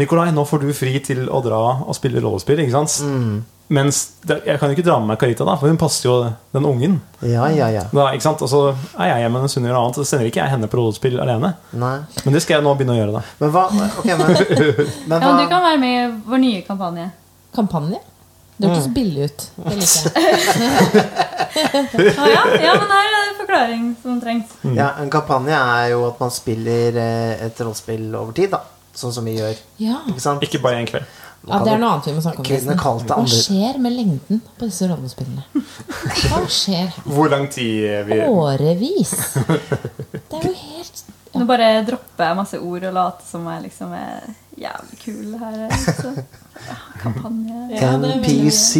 [0.00, 2.58] Nikolai, nå får du fri til å dra og spille rollespill.
[2.64, 2.98] Ikke sant?
[3.06, 3.40] Mm.
[3.70, 6.14] Mens det, jeg kan jo ikke dra med meg Carita, da, for hun passer jo
[6.56, 6.96] den ungen.
[7.22, 7.84] Ja, ja, ja.
[7.94, 8.42] Da, ikke sant?
[8.42, 8.62] Og så
[8.98, 9.98] er jeg hjemme mens hun gjør noe annet.
[10.00, 11.52] Så sender ikke jeg henne på rollespill alene.
[11.78, 11.92] Nei.
[12.24, 13.14] Men det skal jeg nå begynne å gjøre.
[13.14, 13.66] da Men hva
[14.00, 14.26] okay, men,
[15.12, 17.10] men Ja, men du kan være med i vår nye kampanje.
[17.54, 18.00] Kampanje?
[18.60, 18.74] Det Mm.
[18.74, 19.44] hørtes billig ut.
[19.56, 21.04] Det liker jeg.
[22.18, 24.52] Ah, ja, ja, men her er det forklaring som trengs.
[24.76, 28.60] Ja, En kampanje er jo at man spiller eh, et rollespill over tid, da.
[28.94, 29.56] Sånn som vi gjør.
[29.80, 30.00] Ja.
[30.10, 30.42] Ikke sant?
[30.44, 31.08] Ikke bare en kveld.
[31.48, 32.46] Ja, det er noe annet vi må snakke om.
[32.50, 35.46] Kunne kalt det Hva skjer med lengden på disse rollespillene?
[36.26, 36.92] Hva skjer?
[37.06, 39.14] Hvor lang tid vi Årevis.
[39.46, 43.92] Det er jo helt Nå bare dropper jeg masse ord og later som jeg liksom
[43.94, 44.24] er
[44.58, 45.60] jævlig kul her.
[45.86, 46.49] Så, ja,
[47.00, 48.72] kampanje Ja, det NPC,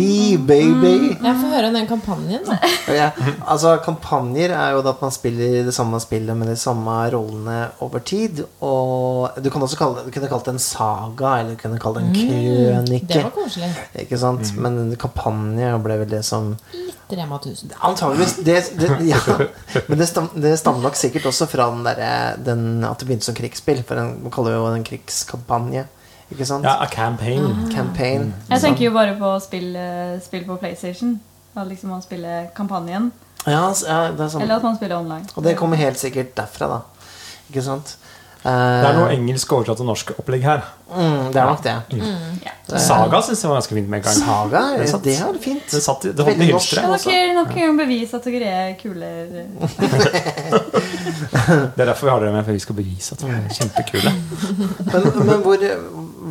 [0.47, 0.91] baby!
[1.23, 2.57] Jeg får høre om den kampanjen, da.
[3.01, 3.11] Ja,
[3.47, 8.03] altså Kampanjer er jo at man spiller det samme spillet med de samme rollene over
[8.03, 8.43] tid.
[8.67, 11.79] Og du kan også kalle det, du kunne kalt det en saga, eller du kunne
[11.81, 13.23] kalt det en Det krønike.
[13.29, 13.71] var koselig.
[14.05, 14.53] Ikke sant?
[14.59, 17.73] Men en kampanje ble vel det som Litt Rema 1000.
[17.87, 18.37] Antageligvis.
[18.47, 19.23] Det, det, ja.
[19.89, 23.27] Men det, stam, det stammer nok sikkert også fra den der, den, At det begynte
[23.31, 23.81] som krigsspill.
[23.87, 25.87] For man kaller jo det en krigskampanje.
[26.31, 26.63] Ikke sant?
[26.65, 27.71] Ja, a campaign.
[27.75, 28.29] Campaign.
[28.51, 31.17] Jeg tenker jo bare på spill, spille spill på PlayStation.
[31.57, 33.11] Og liksom man spiller kampanjen.
[33.47, 34.43] Ja, ja, det er sånn.
[34.45, 35.27] Eller at man spiller online.
[35.35, 36.81] Og det kommer helt sikkert derfra, da.
[37.51, 37.97] Ikke sant?
[38.41, 40.63] Eh, Det er noe engelsk oversatt til norsk opplegg her.
[40.95, 41.75] mm, det er nok det.
[42.47, 42.53] Ja.
[42.79, 44.15] Saga syns jeg var ganske fint med en gang.
[44.17, 45.67] Saga, Det satt- det er fint.
[45.71, 46.69] Det, satt, det holdt i Veldig norsk.
[46.79, 47.03] hylsteret.
[47.03, 49.47] Kan dere nok en gang bevise at dere er kulere?
[51.77, 54.13] Det er derfor vi har dere med, for vi skal bevise at vi er kjempekule.
[54.93, 55.57] Men, men hvor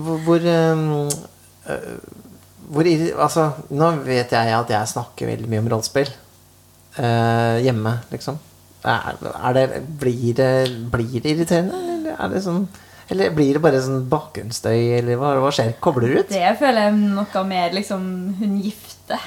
[0.06, 0.48] Hvor, hvor,
[2.70, 2.90] hvor
[3.26, 6.12] Altså, nå vet jeg at jeg snakker veldig mye om rollespill.
[6.98, 8.38] eh, hjemme, liksom.
[8.84, 9.64] Er, er det,
[10.00, 10.52] blir, det,
[10.92, 12.62] blir det irriterende, eller er det sånn
[13.12, 15.74] Eller blir det bare sånn bakgrunnsstøy, eller hva, hva skjer?
[15.84, 16.30] Kobler du ut?
[16.32, 18.06] Det føler jeg noe mer liksom
[18.40, 19.18] hun gifte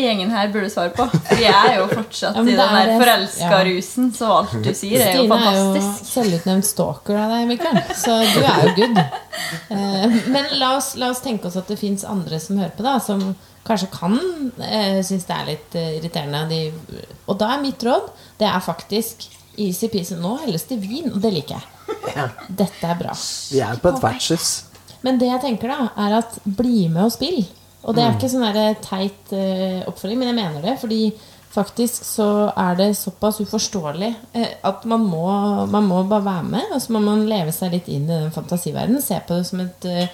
[0.00, 1.06] gjengen her burde svare på.
[1.28, 5.04] For jeg er jo fortsatt Ja, i den er der forelska-rusen, så alt du sier,
[5.04, 7.80] er jo Stine er jo selvutnevnt stalker av deg, Mikael.
[7.98, 9.00] Så du er jo good.
[9.72, 12.86] Eh, Men la oss, la oss tenke oss at det fins andre som hører på,
[12.86, 13.32] da, som
[13.66, 16.42] kanskje kan uh, synes det er litt eh, irriterende.
[16.50, 19.28] De, og da er mitt råd det er faktisk
[19.60, 20.16] easy-peasy.
[20.18, 21.96] Nå helles det vin, og det liker jeg.
[22.16, 22.28] Ja.
[22.48, 23.14] Dette er bra.
[23.52, 24.52] Vi er på et vertshus.
[25.02, 27.42] Men det jeg tenker da, er at bli med og spill.
[27.82, 28.46] Og det er ikke sånn
[28.84, 30.76] teit eh, oppfølging, men jeg mener det.
[30.82, 31.00] Fordi
[31.52, 35.26] faktisk så er det såpass uforståelig eh, at man må,
[35.72, 36.70] man må bare være med.
[36.76, 39.02] Og så må man leve seg litt inn i den fantasiverdenen.
[39.04, 40.08] Se på det som et, eh,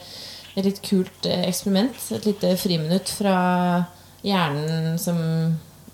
[0.57, 2.01] et litt kult eh, eksperiment.
[2.17, 3.37] Et lite friminutt fra
[4.25, 5.21] hjernen som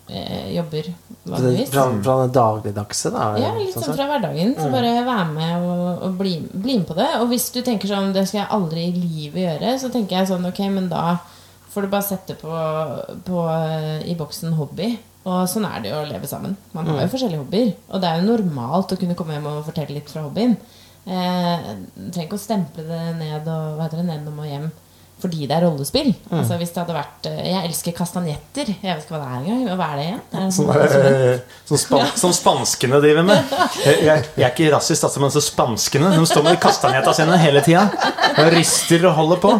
[0.08, 0.94] eh, jobber
[1.26, 1.74] vanligvis.
[1.74, 3.28] Fra, fra det dagligdagse, da.
[3.42, 4.56] Ja, litt sånn sånn fra hverdagen.
[4.62, 7.10] Så bare være med og, og bli, bli med på det.
[7.18, 10.30] Og hvis du tenker sånn Det skal jeg aldri i livet gjøre, så tenker jeg
[10.30, 11.18] sånn Ok, men da
[11.74, 12.54] får du bare sette på,
[13.26, 14.94] på eh, i boksen hobby.
[15.24, 16.54] Og sånn er det jo å leve sammen.
[16.76, 17.70] Man har jo forskjellige hobbyer.
[17.90, 20.56] Og det er jo normalt å kunne komme hjem og fortelle litt fra hobbyen.
[21.04, 24.68] Eh, trenger ikke å stemple det ned og hva heter det, nedom og hjem
[25.24, 26.10] fordi det er rollespill.
[26.30, 28.70] Altså Hvis det hadde vært eh, Jeg elsker kastanjetter.
[28.84, 29.78] Jeg vet ikke hva det er engang.
[29.80, 30.20] Hva er det igjen?
[30.30, 33.54] Er det Sånn sånn- eh, Som, span som spanskene driver med.
[33.84, 37.36] Jeg, jeg, jeg er ikke rasist, altså, men så spanskene De står med kastanjetta sine
[37.42, 37.86] hele tida.
[38.38, 39.52] Og rister og holder på.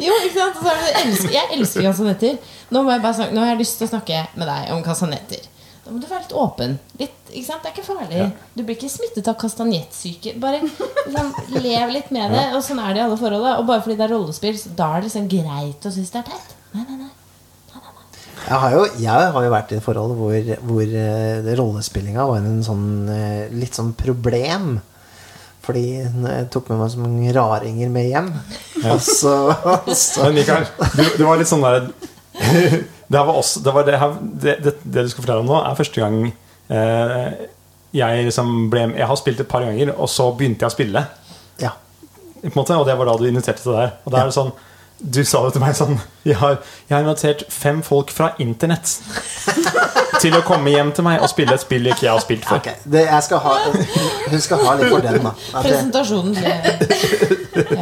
[0.00, 0.62] Jo, ikke sant?
[0.70, 2.38] Jeg, elsker, jeg elsker kastanjetter.
[2.70, 4.82] Nå, må jeg bare snakke, nå har jeg lyst til å snakke med deg om
[4.86, 5.44] kastanetter.
[5.86, 6.72] Da må du være litt åpen.
[6.98, 7.62] Litt, ikke sant?
[7.62, 8.24] Det er ikke farlig.
[8.56, 10.32] Du blir ikke smittet av kastanjettsyke.
[10.42, 12.48] Bare liksom, lev litt med det.
[12.56, 13.46] Og sånn er det i alle forhold.
[13.52, 16.24] Og bare fordi det er rollespill, så da er det liksom greit å synes det
[16.24, 16.56] er teit.
[16.72, 17.12] Nei, nei, nei.
[18.46, 22.44] Jeg har, jo, jeg har jo vært i et forhold hvor, hvor uh, rollespillinga var
[22.46, 24.76] en sånn uh, litt sånn problem.
[25.66, 28.28] Fordi jeg tok med meg så mange raringer med hjem.
[28.84, 31.88] Og så, og så Men Mikael, du, du, var litt sånn der
[33.08, 35.60] Det, var også, det, var det, her, det, det, det du skal fortelle om nå,
[35.62, 36.16] er første gang
[36.68, 37.28] eh,
[37.96, 41.04] jeg liksom ble Jeg har spilt et par ganger, og så begynte jeg å spille.
[41.62, 41.70] Ja.
[42.42, 43.92] På en måte, og det var da du inviterte til det der.
[44.04, 44.50] Og da er det sånn
[44.98, 45.94] Du sa det til meg sånn
[46.24, 48.88] Jeg har, jeg har invitert fem folk fra internett
[50.22, 52.62] til å komme hjem til meg og spille et spill ikke jeg har spilt før.
[52.62, 53.54] Okay, det, jeg skal ha,
[54.32, 55.32] hun skal ha litt for den, da.
[55.52, 56.54] At Presentasjonen ja,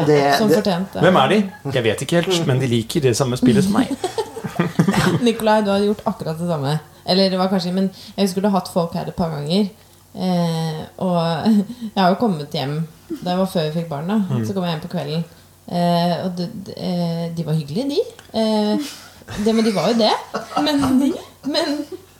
[0.04, 0.98] Det- som det- fortjent.
[1.00, 1.38] Hvem er de?
[1.78, 3.94] Jeg vet ikke helt, men de liker det samme spillet som meg.
[5.26, 6.74] Nikolai, du hadde gjort akkurat det samme.
[7.06, 9.66] Eller det var kanskje Men jeg husker du har hatt folk her et par ganger.
[10.14, 11.16] Eh, og
[11.94, 12.76] jeg har jo kommet hjem
[13.10, 14.08] Det var før vi fikk barn.
[14.12, 15.24] da Så kom jeg hjem på kvelden.
[15.64, 18.00] Eh, og de, de, eh, de var hyggelige, de.
[18.36, 18.88] Eh,
[19.44, 20.10] det, men de var jo det.
[20.62, 20.82] Men,
[21.48, 21.70] men,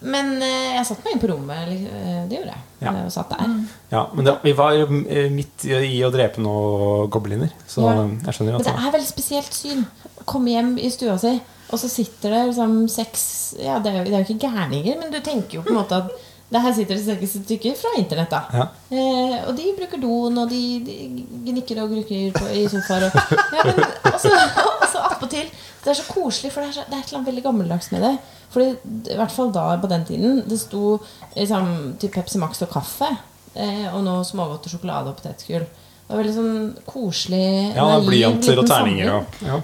[0.00, 1.74] men eh, jeg satt meg inn på rommet.
[1.74, 2.62] eh, Det gjorde jeg.
[2.84, 2.92] Ja.
[3.04, 3.52] Og satt der.
[3.92, 4.86] Ja, men det, vi var jo
[5.32, 7.94] midt i å drepe noen gobliner, så Ja.
[8.26, 9.84] jeg skjønner jo Men det er veldig spesielt syn.
[10.28, 11.34] Komme hjem i stua si,
[11.70, 13.24] og så sitter det liksom seks
[13.60, 15.80] Ja, det er jo, det er jo ikke gærninger, men du tenker jo på en
[15.80, 16.14] måte at
[16.54, 18.42] det her sitter det seks stykker fra internett, da.
[18.52, 18.66] Ja.
[18.94, 23.08] Eh, og de bruker doen, og de, de gnikker og grukker i sofaer.
[23.08, 23.80] Og, ja, men,
[24.12, 25.48] og så attpåtil.
[25.82, 27.90] Det er så koselig, for det er, så, det er et eller annet veldig gammeldags
[27.94, 28.12] med det.
[28.54, 28.68] Fordi
[29.14, 30.42] I hvert fall da på den tiden.
[30.46, 30.98] Det sto
[31.34, 33.10] liksom, til Pepsi Max og kaffe.
[33.54, 35.66] Eh, og noe smågodt og sjokolade og potetgull.
[36.04, 39.20] Det var veldig sånn koselig Ja, naiv blyanter og terninger ja.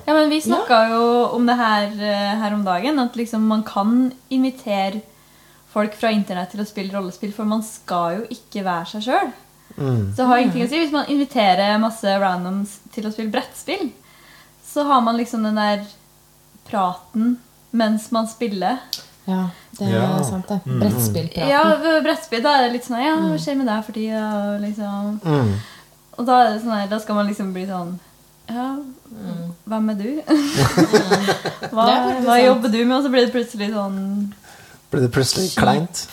[0.07, 1.03] Ja, men Vi snakka jo
[1.37, 2.99] om det her eh, her om dagen.
[2.99, 5.03] At liksom man kan invitere
[5.71, 9.31] folk fra internett til å spille rollespill, for man skal jo ikke være seg sjøl.
[9.77, 10.81] Så det har ingenting å si.
[10.83, 13.91] Hvis man inviterer masse randoms til å spille brettspill,
[14.67, 15.85] så har man liksom den der
[16.69, 17.37] praten
[17.71, 18.79] mens man spiller.
[19.29, 19.45] Ja,
[19.79, 20.23] det er Ja.
[20.25, 20.61] sant, det.
[20.65, 21.49] Brettspillpraten.
[21.49, 24.59] Ja, brettspill da er det litt sånn Ja, hva skjer med deg for tida?
[24.61, 25.55] Liksom Mm.
[26.21, 27.95] Og da, er det sånn her, da skal man liksom bli sånn
[28.51, 28.67] Ja,
[29.71, 30.11] hvem er du?
[31.73, 32.99] hva, er hva jobber du med?
[32.99, 33.99] Og så blir det plutselig sånn
[34.91, 36.05] Blir det plutselig kleint?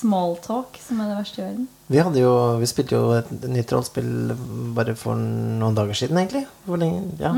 [0.00, 1.64] small talk, som er det verste i verden.
[1.90, 4.12] Vi, hadde jo, vi spilte jo et nytt rollespill
[4.76, 6.46] bare for noen dager siden, egentlig.
[6.64, 7.34] Hvor lenge, ja.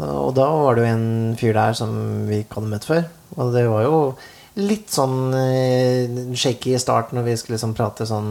[0.00, 1.08] Og da var det jo en
[1.40, 1.96] fyr der som
[2.28, 3.02] vi ikke hadde møtt før.
[3.36, 3.96] Og det var jo
[4.60, 8.30] litt sånn uh, shaky i starten når vi skulle liksom prate sånn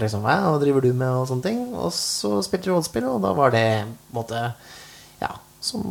[0.00, 1.10] liksom, Hva driver du med?
[1.10, 1.62] og sånne ting.
[1.74, 4.44] Og så spilte vi rollespill, og da var det på en måte
[5.20, 5.82] Ja, som,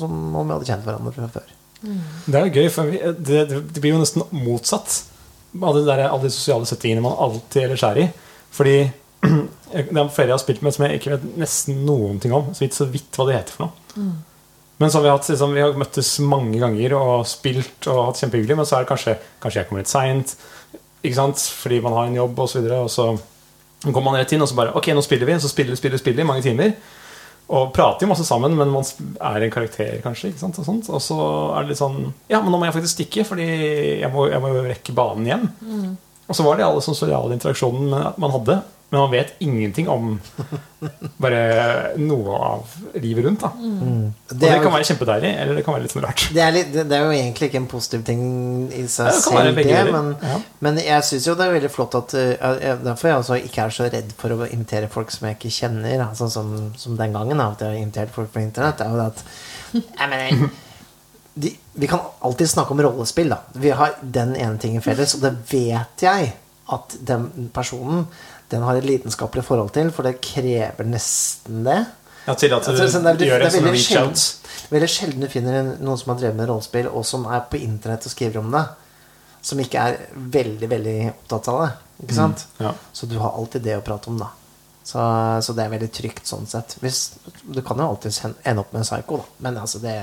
[0.00, 1.54] som om vi hadde kjent hverandre fra før.
[1.84, 5.02] Det er jo gøy, for vi, det, det, blir jo nesten motsatt
[5.60, 8.06] av det der, alle de sosiale settingene man alltid ellers er i.
[8.54, 8.76] Fordi
[9.24, 12.52] det er flere jeg har spilt med som jeg ikke vet nesten noen ting om.
[12.56, 14.08] Så vidt, så vidt hva det heter for noe.
[14.82, 18.20] Men så har vi, hatt, liksom, vi har møttes mange ganger og spilt og hatt
[18.22, 20.34] kjempehyggelig, men så er det kanskje, kanskje jeg kommer litt seint
[21.04, 22.64] fordi man har en jobb osv.
[22.64, 23.18] Og, så og
[23.84, 25.40] så kommer man rett inn og så bare Ok, nå spiller vi.
[25.40, 26.72] Så spiller spiller spiller i mange timer.
[27.52, 28.86] Og prater jo masse sammen, men man
[29.20, 30.32] er en karakter, kanskje.
[30.32, 30.88] Og, sånt.
[30.88, 31.18] og så
[31.52, 31.98] er det litt sånn
[32.30, 33.48] Ja, men nå må jeg faktisk stikke, fordi
[34.00, 35.44] jeg må, jeg må jo rekke banen hjem.
[36.24, 38.62] Og så var det alle sånne sosiale interaksjonen man hadde,
[38.94, 40.12] men man vet ingenting om
[41.18, 41.40] bare
[41.98, 43.40] noe av livet rundt.
[43.42, 46.24] da Og det, er jo- kan være kjempedeilig, eller det kan være litt sånn rart.
[46.34, 48.22] Det er, litt, det det er jo egentlig ikke en positiv ting
[48.72, 50.38] i seg Ja, det selv, det, men, Ja.
[50.60, 53.74] men jeg syns jo det er veldig flott at uh, Derfor jeg også ikke er
[53.74, 55.96] så redd for å invitere folk som jeg ikke kjenner.
[55.98, 58.78] da, Sånn som, som den gangen, da, at jeg har invitert folk på internett.
[58.78, 59.24] Det er jo det at
[59.98, 60.50] jeg mener,
[61.34, 63.28] de, Vi kan alltid snakke om rollespill.
[63.32, 66.32] da Vi har den ene tingen felles, og det vet jeg
[66.72, 68.06] at den personen
[68.54, 71.80] den har et lidenskapelig forhold til, for det krever nesten det.
[72.24, 73.90] Ja, til at du Altså, sånn, det er- gjør det en er sånn veldig reach
[73.90, 74.70] sjelden- out.
[74.72, 78.06] Veldig sjelden du finner noen som har drevet med rollespill, og som er på internett
[78.08, 78.62] og skriver om det,
[79.44, 81.72] som ikke er veldig, veldig opptatt av det.
[82.06, 82.46] Ikke sant?
[82.58, 82.72] ja.
[82.96, 84.30] Så du har alltid det å prate om, da.
[84.84, 84.98] Så,
[85.44, 86.76] så det er veldig trygt sånn sett.
[86.80, 87.10] Hvis,
[87.44, 89.24] du kan jo alltid ende opp med en psycho, da.
[89.46, 89.94] Men altså, det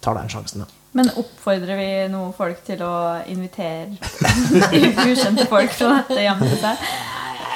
[0.00, 0.66] tar den sjansen, da.
[0.96, 2.94] Men oppfordrer vi noen folk til å
[3.28, 3.98] invitere
[5.10, 6.86] ukjente folk fra dette hjemmet til seg?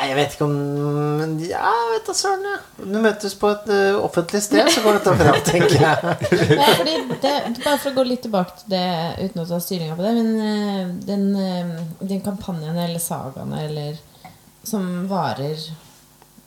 [0.00, 2.56] Jeg vet ikke om Ja, vet da søren, ja.
[2.80, 6.14] Du møtes på et uh, offentlig sted, så går dette bra, tenker jeg.
[6.60, 8.86] Nei, fordi det, bare for å gå litt tilbake til det
[9.20, 14.00] uten å ta styringa på det Men eh, den, eh, den kampanjen eller sagaen eller
[14.64, 15.60] som varer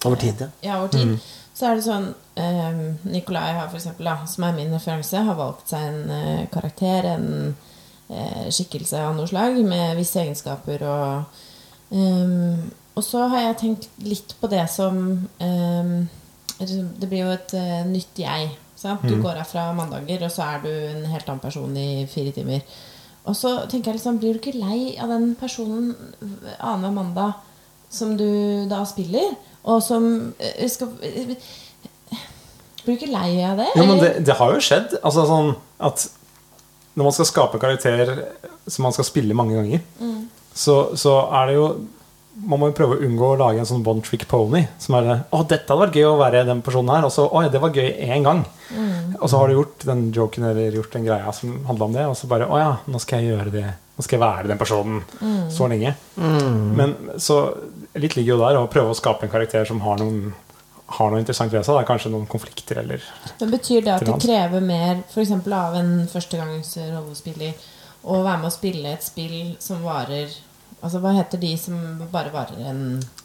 [0.03, 0.49] Over tid, ja.
[0.65, 1.15] ja, over tid,
[1.53, 5.37] så er det sånn eh, Nikolai har for eksempel, da, som er min referanse, har
[5.39, 7.29] valgt seg en eh, karakter, en
[8.53, 14.35] skikkelse av noe slag, med visse egenskaper og ehm, Og så har jeg tenkt litt
[14.39, 14.97] på det som
[15.41, 15.95] ehm,
[16.59, 18.51] Det blir jo et eh, nytt jeg.
[18.77, 19.05] Sant?
[19.07, 22.33] Du går her fra mandager, og så er du en helt annen person i fire
[22.35, 22.61] timer.
[23.23, 25.93] Og så tenker jeg liksom, blir du ikke lei av den personen
[26.59, 27.37] annenhver mandag
[27.93, 30.05] som du da spiller, og som
[30.37, 31.35] eh, skal eh,
[32.83, 33.69] Blir du ikke lei av det?
[33.79, 34.97] Jo, men det, det har jo skjedd.
[34.99, 36.03] Altså sånn at
[36.99, 38.11] Når man skal skape karakter
[38.67, 39.79] som man skal spille mange ganger,
[40.53, 41.67] så, så er det jo
[42.33, 44.63] Man må jo prøve å unngå å lage en sånn one trick pony.
[44.81, 47.49] Som er 'Å, dette hadde vært gøy å være den personen her.' Og så 'Oi,
[47.49, 48.45] det var gøy én gang'.
[49.21, 52.05] Og så har du gjort den joken eller gjort den greia som handla om det,
[52.07, 53.73] og så bare 'Å ja, nå skal jeg gjøre det.
[53.97, 55.03] Nå skal jeg være den personen
[55.49, 55.95] så lenge'.
[56.17, 57.55] Men så
[57.95, 60.33] litt ligger jo der å prøve å skape en karakter som har noen
[60.93, 61.75] har noe interessant ved seg.
[61.75, 61.85] Da.
[61.87, 63.01] Kanskje noen konflikter eller
[63.39, 67.53] Men Betyr det at det krever mer for eksempel av en førstegangs rollespiller
[68.03, 70.33] å være med å spille et spill som varer
[70.83, 71.77] Altså Hva heter de som
[72.11, 72.81] bare varer en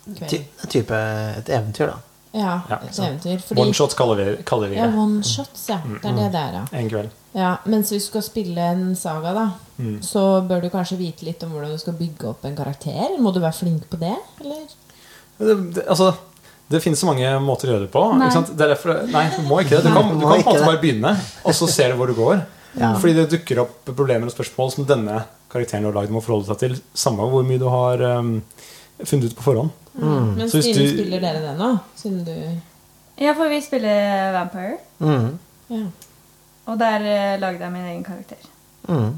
[0.06, 0.28] kveld?
[0.30, 0.94] Ty type
[1.38, 1.96] et eventyr, da.
[2.38, 3.40] Ja, Ja, et eventyr.
[3.42, 4.98] Fordi, One shots kaller vi, kaller vi ja, det.
[5.00, 5.78] one shots, ja.
[5.88, 6.64] Det er det det er, ja.
[6.78, 7.10] En kveld.
[7.34, 7.56] ja.
[7.66, 9.46] Mens hvis du skal spille en saga, da,
[9.78, 10.00] Mm.
[10.02, 13.12] så bør du kanskje vite litt om hvordan du skal bygge opp en karakter.
[13.22, 14.64] Må du være flink på det, eller?
[15.38, 16.08] Det, det, altså,
[16.68, 18.02] det finnes så mange måter å gjøre det på.
[18.18, 18.26] Nei.
[18.26, 18.50] Ikke sant?
[18.58, 19.84] Det er derfor, nei, du må ikke det.
[19.86, 21.12] Du kan, Du du kan på en måte bare begynne,
[21.46, 22.42] og så ser du hvor du går.
[22.76, 22.92] Ja.
[23.00, 26.46] Fordi det dukker opp problemer og spørsmål som denne karakteren du har lagd, må forholde
[26.50, 26.74] seg til.
[26.94, 28.34] Samme hvor mye du har um,
[29.04, 29.70] funnet ut på forhånd.
[29.98, 31.70] Men Stine, du- spiller dere det nå?
[31.98, 32.34] Siden du
[33.18, 34.76] Ja, for vi spiller Vampire.
[35.00, 35.38] Mm.
[35.72, 35.80] Ja.
[36.68, 38.44] Og der uh, lagde jeg min egen karakter.
[38.88, 39.16] Mm.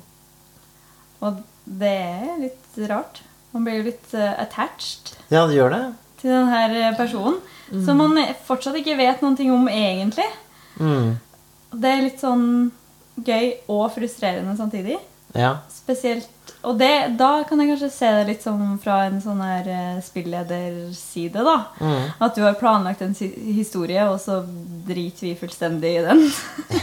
[1.20, 1.42] Og
[1.80, 3.20] det er litt rart.
[3.52, 5.82] Man blir jo litt uh, attached Ja, det gjør det.
[6.22, 7.40] til den her personen.
[7.42, 7.84] personen.
[7.86, 10.26] Som man fortsatt ikke vet noen ting om egentlig.
[10.80, 11.18] Mm.
[11.76, 12.70] Det er litt sånn
[13.26, 14.98] gøy og frustrerende samtidig.
[15.34, 15.54] Ja.
[15.70, 16.28] Spesielt
[16.62, 20.00] Og det, da kan jeg kanskje se det litt som fra en sånn her eh,
[20.04, 21.54] spillederside, da.
[21.80, 22.10] Mm.
[22.20, 24.40] At du har planlagt en historie, og så
[24.88, 26.20] driter vi fullstendig i den.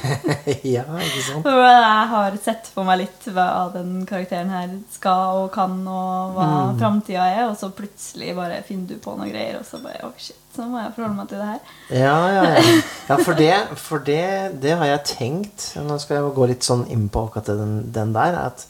[0.76, 1.46] ja, ikke sant?
[1.46, 6.34] For jeg har sett for meg litt hva den karakteren her skal og kan, og
[6.38, 6.80] hva Mm.
[6.80, 10.10] framtida er, og så plutselig bare finner du på noen greier, og så bare Å,
[10.18, 11.72] shit, så må jeg forholde meg til det her.
[11.92, 12.74] Ja, ja, ja.
[13.10, 14.24] ja for, det, for det,
[14.64, 18.14] det har jeg tenkt Nå skal jeg gå litt sånn inn på akkurat den, den
[18.16, 18.38] der.
[18.48, 18.66] At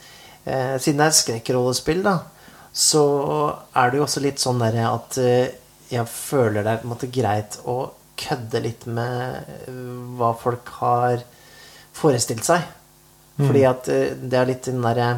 [0.48, 2.16] eh, siden det er skrekkrollespill, da,
[2.78, 3.04] så
[3.76, 5.48] er det jo også litt sånn derre at eh,
[5.92, 7.78] jeg føler det er på en måte greit å
[8.18, 9.52] kødde litt med
[10.18, 11.22] hva folk har
[11.98, 12.66] forestilt seg.
[13.38, 15.12] Fordi at eh, det er litt den derre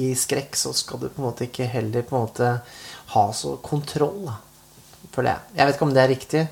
[0.00, 2.52] I skrekk så skal du på en måte ikke heller på en måte
[3.12, 4.38] ha så kontroll, da.
[5.12, 5.40] Føler jeg.
[5.58, 6.42] Jeg vet ikke om det er riktig.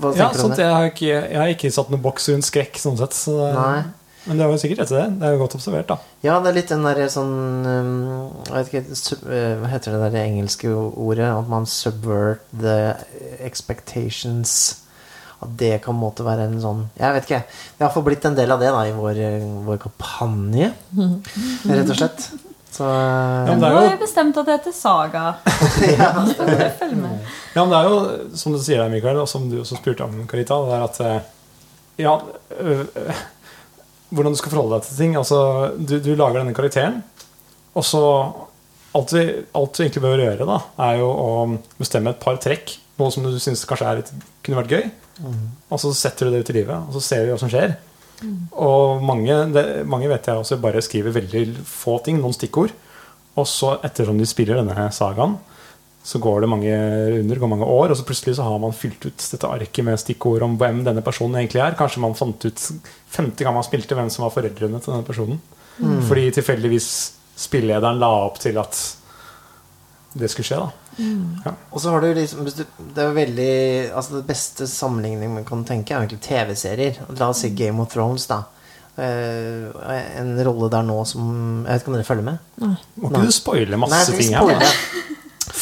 [0.00, 0.58] Hva Ja, du om det?
[0.64, 3.14] jeg, har ikke, jeg har ikke satt noen boks rundt skrekk, sånn sett.
[3.16, 3.82] Så det, Nei.
[4.26, 5.04] Men det er jo sikkert rett i det.
[5.20, 5.96] Det er jo godt observert, da.
[6.26, 7.34] Ja, det er litt den derre sånn
[7.66, 7.92] um,
[8.48, 11.28] Jeg vet ikke sub, eh, Hva heter det der engelske ordet?
[11.30, 12.96] At man subvert the
[13.46, 14.82] expectations.
[15.44, 17.42] At det kan på en måte være en sånn Jeg vet ikke.
[17.46, 21.92] Det har iallfall blitt en del av det da i vår, eh, vår kampanje, rett
[21.92, 22.28] og slett.
[22.76, 25.24] Så Ja, men Nå det er har jeg bestemt at det heter Saga.
[26.00, 26.10] ja.
[27.54, 28.00] Ja, men det er jo,
[28.36, 31.00] som du sier der, Mikael, og som du også spurte om, Karita, det er at
[31.06, 31.32] eh,
[32.04, 32.18] Ja,
[32.60, 33.20] øh, øh,
[34.10, 35.16] hvordan du skal forholde deg til ting.
[35.18, 35.38] Altså,
[35.76, 37.00] du, du lager denne karakteren,
[37.76, 38.02] og så
[38.96, 39.20] alt du,
[39.58, 41.30] alt du egentlig bør gjøre, da, er jo å
[41.76, 42.78] bestemme et par trekk.
[42.96, 44.12] Noe som du syns kanskje er litt,
[44.46, 44.86] kunne vært gøy.
[45.68, 47.76] Og så setter du det ut i livet, og så ser vi hva som skjer.
[48.56, 52.72] Og mange, det, mange vet jeg også bare skriver veldig få ting, noen stikkord.
[53.36, 55.36] Og så, ettersom de spiller denne sagaen,
[56.06, 56.74] så går det mange
[57.10, 59.98] runder, går mange år, og så plutselig så har man fylt ut dette arket med
[59.98, 61.74] stikkord om hvem denne personen egentlig er.
[61.78, 62.66] Kanskje man fant ut
[63.10, 65.40] femte gang man spilte, hvem som var foreldrene til denne personen.
[66.06, 66.90] Fordi tilfeldigvis
[67.36, 68.78] spillederen la opp til at
[70.16, 71.54] det skulle skje, da.
[71.74, 73.56] Og så har du liksom Det er veldig
[73.90, 77.02] Altså Det beste sammenligning man kan tenke, er egentlig TV-serier.
[77.18, 78.44] La oss si Game of Thrones, da.
[78.96, 79.74] Uh,
[80.16, 82.38] en rolle der nå som Jeg vet ikke om dere følger med?
[82.62, 84.86] Må ikke du spoile masse Nei, ting her?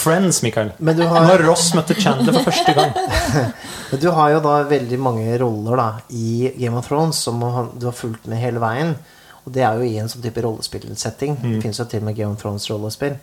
[0.05, 0.75] Friends, Mikael.
[0.79, 2.93] Men du har, Når Ross møtte Chandler for første gang.
[3.91, 7.89] men du har jo da veldig mange roller da i Game of Thrones som du
[7.89, 8.95] har fulgt med hele veien.
[9.45, 11.37] Og det er jo i en sånn type rollespillsetting.
[11.43, 13.19] Det fins jo til og med Game of Thrones-rollespill.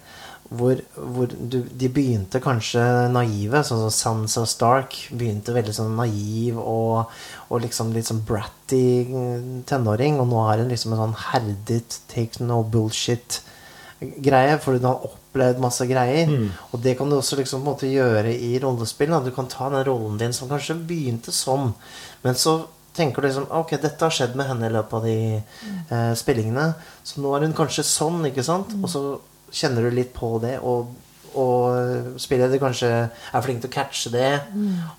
[0.51, 0.81] Hvor,
[1.15, 2.81] hvor du, de begynte kanskje
[3.13, 4.97] naive, sånn som Sansa Stark.
[5.17, 7.13] Begynte veldig sånn naiv og,
[7.49, 8.83] og liksom litt sånn bratty
[9.69, 10.19] tenåring.
[10.21, 14.59] Og nå er hun liksom en sånn herdet, take no bullshit-greie.
[14.61, 16.29] For hun har opplevd masse greier.
[16.71, 19.09] Og det kan du også liksom måte gjøre i rollespill.
[19.09, 19.21] Da.
[19.23, 21.73] Du kan ta den rollen din som kanskje begynte sånn,
[22.23, 25.19] men så tenker du liksom Ok, dette har skjedd med henne i løpet av de
[25.39, 26.73] eh, spillingene.
[27.03, 28.75] Så nå er hun kanskje sånn, ikke sant?
[28.81, 29.03] Og så
[29.51, 30.91] kjenner du litt på det, og,
[31.39, 34.31] og spilleder kanskje er flink til å catche det.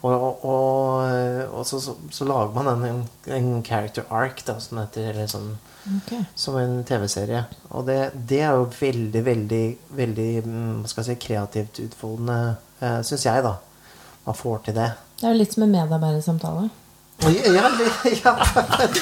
[0.01, 4.80] Og, og, og, og så, så, så lager man en, en, character arc, da, som
[4.83, 5.20] heter.
[5.30, 5.55] Sånn
[6.03, 6.24] okay.
[6.35, 7.45] som en TV-serie.
[7.70, 9.62] Og det, det er jo veldig, veldig
[9.97, 13.57] veldig mm, si, kreativt utfoldende, eh, syns jeg, da.
[14.26, 14.93] Man får til det.
[15.18, 16.68] Det er jo litt som en medarbeidersamtale.
[17.22, 17.30] Ja,
[18.24, 18.35] ja,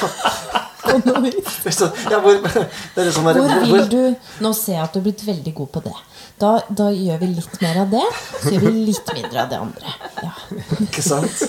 [0.03, 0.67] ja,
[2.11, 2.37] Ja, hvor,
[2.97, 4.01] er liksom Hvor vil du
[4.45, 5.97] Nå ser jeg at du er blitt veldig god på det.
[6.41, 8.05] Da, da gjør vi litt mer av det,
[8.41, 9.91] så gjør vi litt mindre av det andre.
[10.25, 10.31] Ja.
[10.87, 11.43] Ikke sant?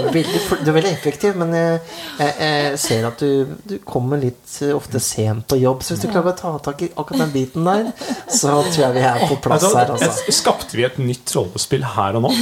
[0.00, 1.76] Veldig, du er veldig effektiv, men jeg,
[2.18, 5.84] jeg, jeg ser at du, du kommer litt eh, ofte sent på jobb.
[5.86, 7.92] Så hvis du klarer å ta tak i akkurat den biten der,
[8.26, 9.94] så tror jeg vi er på plass Altså, her.
[9.94, 10.34] Altså.
[10.34, 12.34] Skapte vi et nytt rollespill her og nå?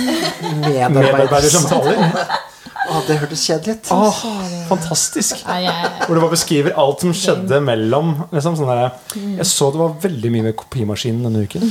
[0.62, 2.48] Medarbeider Medarbeidersamtaler?
[2.90, 3.90] Å, det hørtes kjedelig ut.
[3.94, 4.20] Åh,
[4.68, 5.42] fantastisk.
[5.46, 8.14] Nei, jeg, Hvor du bare beskriver alt som skjedde mellom.
[8.34, 8.96] Liksom, sånn der,
[9.38, 11.62] jeg så det var veldig mye med kopimaskinen denne uken.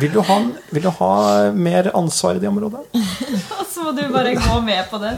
[0.00, 0.36] Vil du, ha,
[0.72, 1.12] vil du ha
[1.52, 2.86] mer ansvar i det området?
[2.94, 5.16] Og så må du bare gå med på det.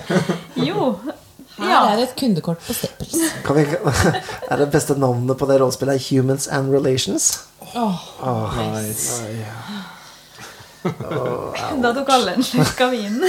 [0.58, 0.88] Jo.
[1.60, 1.82] her Ja.
[1.92, 3.14] er et kundekort på Staples.
[3.46, 3.66] Kan vi,
[4.50, 7.30] er det beste navnet på det rollespillet Humans and Relations?
[7.76, 9.20] Åh, Åh, Nice.
[10.82, 13.22] Da tok alle en slurk av vinen.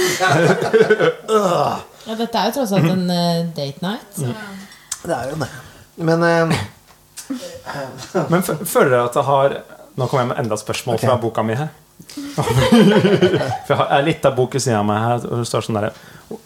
[2.04, 4.10] ja, dette er jo tross alt en uh, date night.
[4.16, 4.32] Så.
[5.04, 5.50] Det er jo det.
[6.02, 6.56] Men uh,
[8.32, 9.56] Men føler dere at det har
[9.94, 11.06] Nå kommer jeg med enda et spørsmål okay.
[11.06, 11.70] fra boka mi her.
[13.66, 15.26] For jeg har litt av boken siden av meg her.
[15.28, 15.94] Og det står sånn der,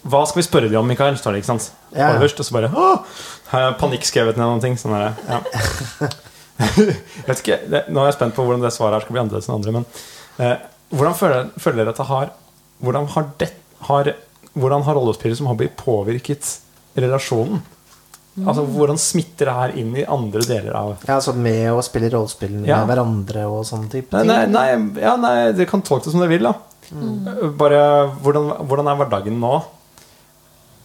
[0.04, 1.16] Hva skal vi spørre dem om, Mikael?
[1.16, 1.70] Står det, ikke sant?
[1.94, 2.10] Ja.
[2.12, 3.22] Overst, og så bare Åh!
[3.48, 4.76] Har jeg panikkskrevet ned noen ting?
[4.76, 5.40] Sånn der, ja.
[6.60, 6.98] jeg
[7.30, 9.48] vet ikke, det, Nå er jeg spent på hvordan det svaret her skal bli annerledes
[9.48, 9.78] enn andre.
[9.78, 9.88] Men
[10.44, 12.30] eh, hvordan føler, føler dere at det har
[12.78, 13.48] Hvordan har, det,
[13.88, 14.12] har,
[14.54, 16.46] hvordan har rollespillet som hobby påvirket
[16.96, 17.58] relasjonen?
[18.38, 22.06] Altså, Hvordan smitter det her inn i andre deler av ja, altså med å spille
[22.12, 22.84] rollespill med Ja.
[22.86, 24.28] hverandre og sånne type ting.
[24.30, 26.54] nei, nei, ja, nei, dere kan tolke det som dere vil, da.
[27.58, 27.80] Bare
[28.22, 29.56] hvordan, hvordan er hverdagen nå?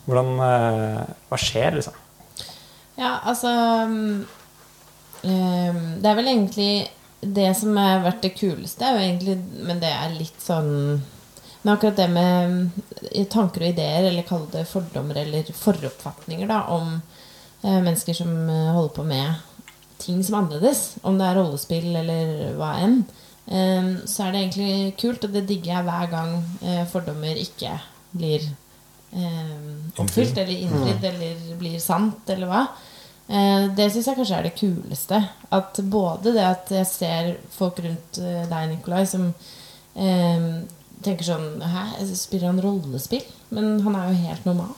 [0.10, 1.94] Hvordan eh, Hva skjer, liksom?
[2.98, 3.54] Ja, altså
[3.88, 4.26] mm,
[5.30, 6.72] ehm, Det er vel egentlig
[7.24, 10.72] Det som har vært det kuleste, er jo egentlig Men det er litt sånn
[11.64, 16.66] Men akkurat det med mm, tanker og ideer, eller kall det fordommer eller foroppfatninger, da,
[16.76, 16.98] om
[17.64, 19.50] eh, mennesker som eh, holder på med
[20.04, 22.98] ting som er annerledes, om det er rollespill eller hva enn,
[23.48, 27.78] eh, så er det egentlig kult, og det digger jeg hver gang eh, fordommer ikke
[28.12, 28.44] blir
[29.16, 29.54] eh,
[29.96, 32.66] oppfylt eller innfridd eller blir sant, eller hva.
[33.28, 35.20] Eh, det syns jeg kanskje er det kuleste.
[35.56, 39.30] At både det at jeg ser folk rundt eh, deg, Nikolai, som
[39.96, 40.50] eh,
[41.04, 43.24] tenker sånn Hæ, spiller han rollespill?
[43.54, 44.74] Men han er jo helt normal.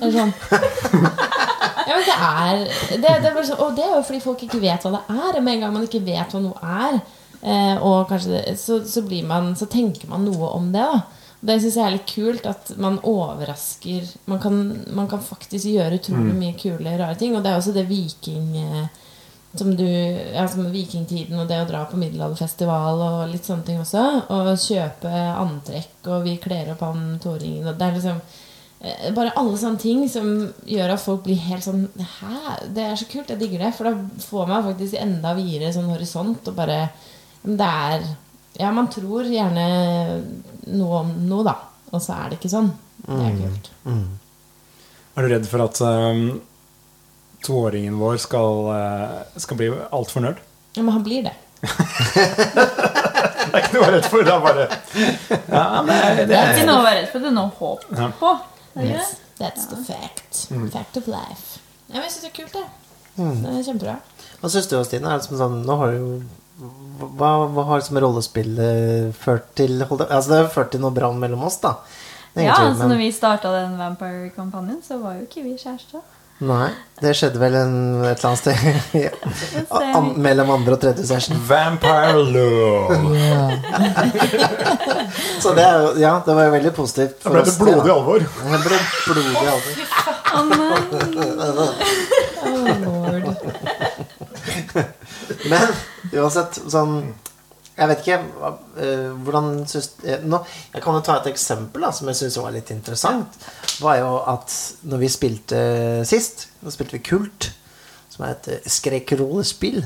[0.00, 0.34] Eller sånn.
[1.84, 2.60] Ja, men det er,
[2.96, 5.02] det, det er bare så, Og det er jo fordi folk ikke vet hva det
[5.12, 5.40] er.
[5.44, 6.96] Med en gang man ikke vet hva noe er,
[7.42, 10.80] eh, og kanskje det, så, så, blir man, så tenker man noe om det.
[10.80, 11.02] da
[11.44, 14.60] det syns jeg er litt kult, at man overrasker Man kan,
[14.96, 17.34] man kan faktisk gjøre utrolig mye kule, rare ting.
[17.36, 19.02] Og det er også det viking eh,
[19.54, 23.82] som du Ja, som vikingtiden og det å dra på middelalderfestival og litt sånne ting
[23.82, 24.06] også.
[24.34, 25.12] Og kjøpe
[25.44, 28.20] antrekk, og vi kler opp han toringen og Det er liksom
[28.80, 30.32] eh, bare alle sånne ting som
[30.64, 33.74] gjør at folk blir helt sånn Hæ, det er så kult, jeg digger det.
[33.76, 36.86] For da får man faktisk enda videre sånn horisont og bare
[37.44, 38.06] det er
[38.60, 39.64] Ja, man tror gjerne
[40.70, 41.56] noe om noe, da.
[41.94, 42.70] Og så er det ikke sånn.
[43.04, 43.70] Det er kult.
[45.14, 46.22] Er du redd for at um,
[47.46, 50.40] toåringen vår skal, uh, skal bli altfor nerd?
[50.74, 51.34] Ja, men han blir det.
[53.44, 54.24] Det er ikke noe å være redd for.
[54.26, 57.10] Det er bare ja, men det, er- det Det er ikke noe å være redd
[57.12, 57.22] for.
[57.22, 58.08] Det er noe håp Ja.
[58.18, 58.30] på.
[58.82, 60.40] Yes, that's the fact.
[60.74, 61.60] Fact of life.
[61.86, 62.64] Ja, men jeg syns det er kult, det.
[63.14, 63.94] Det er kjempebra.
[64.40, 65.06] Hva syns du, Stine?
[65.12, 66.08] Er det som sånn, nå har du jo
[66.58, 71.42] hva, hva har liksom rollespillet ført til Altså Det har ført til noe brann mellom
[71.48, 71.72] oss, da.
[72.34, 76.00] Ja, Egentlig, altså men- når vi starta den Vampire-kampanjen, så var jo ikke vi kjærester.
[76.44, 76.66] Nei,
[76.98, 78.56] det skjedde vel en, et eller annet sted
[79.04, 79.10] ja.
[79.94, 81.38] An, mellom andre og tredje session.
[81.46, 82.90] Vampire love!
[85.44, 87.22] Så det er jo Ja, det var jo veldig positivt.
[87.22, 88.18] Da ble det blodig alvor.
[88.18, 89.74] Det ble blodig alvor.
[90.50, 91.70] Nei.
[92.44, 93.24] Oh, lord.
[95.48, 95.68] Men
[96.20, 96.98] uansett, sånn
[97.74, 98.18] Jeg vet ikke
[98.78, 100.38] eh, hvordan syns eh, nå,
[100.74, 103.38] Jeg kan jo ta et eksempel da, som jeg syns var litt interessant.
[103.82, 104.54] Var jo at
[104.86, 105.60] når vi spilte
[106.06, 107.50] sist, da spilte vi Kult,
[108.12, 109.82] som er et eh, skrekkrollespill,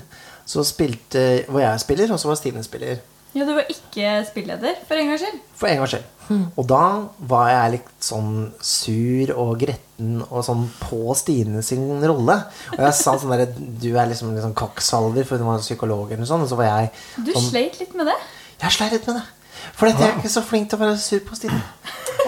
[0.49, 3.01] så spilte hvor jeg spiller, og så var Stine spiller.
[3.39, 5.43] Ja, du var ikke spilleder, for en gangs skyld.
[5.61, 6.15] For en gangs skyld.
[6.61, 6.83] Og da
[7.31, 12.37] var jeg litt sånn sur og gretten og sånn på Stine sin rolle.
[12.75, 16.25] Og jeg sa sånn derre Du er liksom, liksom kokksalver, for hun var psykolog eller
[16.25, 16.45] noe sånt.
[16.45, 18.19] Og så var jeg Du sånn sleit litt med det.
[18.61, 19.27] Jeg sleit litt med det.
[19.79, 21.63] For jeg er ikke så flink til å være sur på Stine.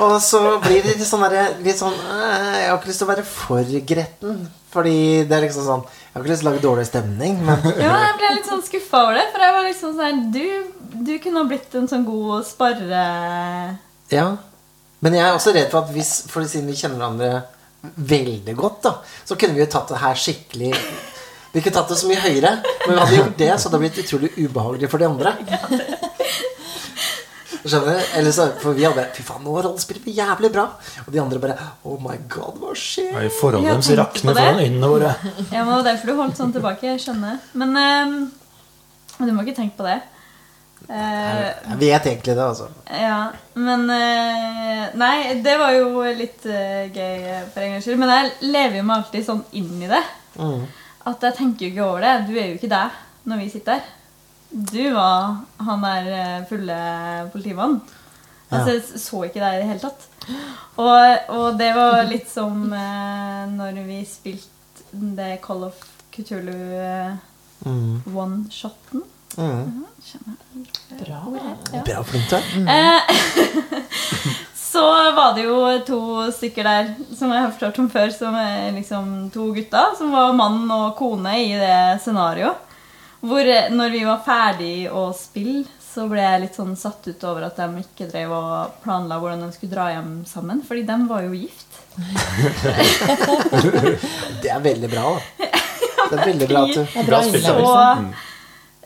[0.01, 3.11] Og så blir det litt sånn derre Litt sånn Jeg har ikke lyst til å
[3.11, 4.37] være for gretten.
[4.71, 7.65] Fordi det er liksom sånn Jeg har ikke lyst til å lage dårlig stemning, men
[7.75, 9.27] Ja, jeg ble litt sånn skuffa over det.
[9.35, 10.47] For jeg var liksom sånn du,
[10.93, 13.05] du kunne ha blitt en sånn god sparre...
[14.11, 14.27] Ja.
[15.01, 18.83] Men jeg er også redd for at hvis For siden vi kjenner hverandre veldig godt,
[18.85, 18.91] da,
[19.25, 20.73] så kunne vi jo tatt det her skikkelig
[21.55, 22.51] Vi kunne tatt det så mye høyere,
[22.85, 25.33] men vi hadde gjort det, så det hadde blitt utrolig ubehagelig for de andre.
[27.61, 28.05] Skjønner du?
[28.19, 30.67] Eller så, for vi hadde Fy faen, nå rollespiller vi jævlig bra.
[31.07, 31.57] Og de andre bare
[31.89, 33.11] Oh my god, hva skjer?
[33.13, 34.45] Ja, I forholdet Jeg deres rakner det.
[34.45, 35.11] foran øynene våre.
[35.51, 36.87] Ja, men det var derfor du holdt sånn tilbake.
[36.89, 37.37] Jeg skjønner.
[37.61, 38.17] Men um,
[39.21, 39.99] du må ikke tenke på det.
[40.89, 42.69] Eh, Jeg vet egentlig det, altså.
[42.91, 43.19] ja,
[43.55, 48.01] men eh, Nei, det var jo litt eh, gøy eh, for en gangs skyld.
[48.01, 50.03] Men jeg lever jo meg alltid sånn inn i det.
[50.41, 50.65] Mm.
[51.11, 52.15] At jeg tenker jo ikke over det.
[52.27, 52.99] Du er jo ikke deg
[53.31, 53.97] når vi sitter her.
[54.51, 56.79] Du var han der eh, fulle
[57.33, 57.81] politimannen.
[58.51, 60.09] Altså, jeg så ikke deg i det hele tatt.
[60.83, 65.79] Og, og det var litt som eh, når vi spilte det Call of
[66.11, 67.19] Cthulhu eh,
[67.61, 68.01] Mm.
[68.17, 69.03] one-shoten.
[69.37, 69.85] Mm.
[71.01, 71.21] Bra.
[71.73, 71.83] Ja.
[71.87, 72.43] Bra flink er.
[72.69, 73.01] Eh,
[74.55, 78.73] så var det jo to stykker der som jeg har fortalt om før, som er
[78.77, 82.57] liksom to gutter, som var mann og kone i det scenarioet.
[83.21, 87.25] Hvor eh, når vi var ferdig å spille, så ble jeg litt sånn satt ut
[87.27, 90.97] over at de ikke drev og planla hvordan de skulle dra hjem sammen, fordi de
[91.11, 91.67] var jo gift.
[94.41, 95.21] Det er veldig bra, da.
[96.11, 98.30] Det er veldig bra at du bra spiller, innlevelse.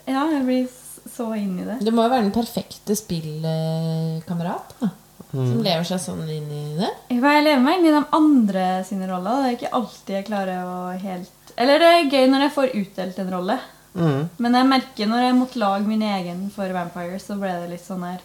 [0.05, 0.67] Ja, jeg blir
[1.15, 1.79] så inn i det.
[1.85, 4.75] Du må jo være den perfekte spillkamerat.
[4.81, 4.91] da.
[5.35, 6.89] Som lever seg sånn inn i det.
[7.11, 9.41] Jeg lever meg inn i de andre sine roller.
[9.41, 12.75] Det er ikke alltid jeg klarer å helt Eller det er gøy når jeg får
[12.81, 13.57] utdelt en rolle.
[13.95, 14.21] mm.
[14.43, 17.83] Men jeg merker når jeg måtte lage min egen for Vampire, så ble det litt
[17.85, 18.23] sånn her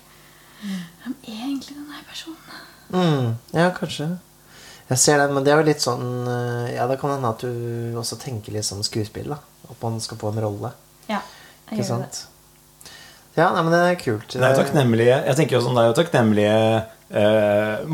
[0.61, 2.65] Hvem er egentlig denne personen?
[2.93, 3.29] Mm.
[3.57, 4.11] Ja, kanskje.
[4.91, 7.43] Jeg ser det, men det er jo litt sånn eh, Ja, det kan hende at
[7.43, 9.39] du også tenker litt sånn skuespill, da.
[9.71, 10.73] At man skal få en rolle.
[11.11, 11.23] Ja,
[11.71, 12.25] Ikke sant?
[13.37, 14.33] Ja, nei, men det er kult.
[14.35, 16.55] Det er jo takknemlige Jeg tenker jo sånn, det er jo takknemlige
[17.15, 17.85] eh,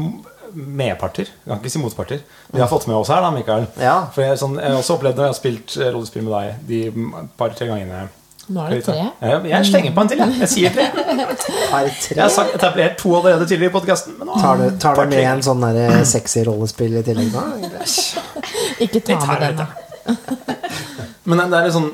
[0.57, 1.29] medparter.
[1.29, 2.23] Jeg kan ikke si motparter.
[2.55, 3.67] Vi har fått med oss her, da, Mikael.
[3.81, 3.97] Ja.
[4.15, 6.71] For jeg, sånn, jeg har også opplevd når jeg har spilt eh, rollespill med deg
[6.71, 8.07] de par-tre gangene.
[8.47, 9.05] Nå er det tre.
[9.51, 10.37] Jeg slenger på en til, jeg.
[10.45, 10.85] Jeg sier tre.
[11.73, 12.15] Par tre?
[12.15, 14.21] Jeg har sagt etablert to allerede tidligere i podkasten.
[14.23, 17.43] Tar du, tar du med en sånn der sexy rollespill i tillegg da?
[18.87, 20.15] Ikke ta med den, da.
[21.27, 21.89] Men det er litt sånn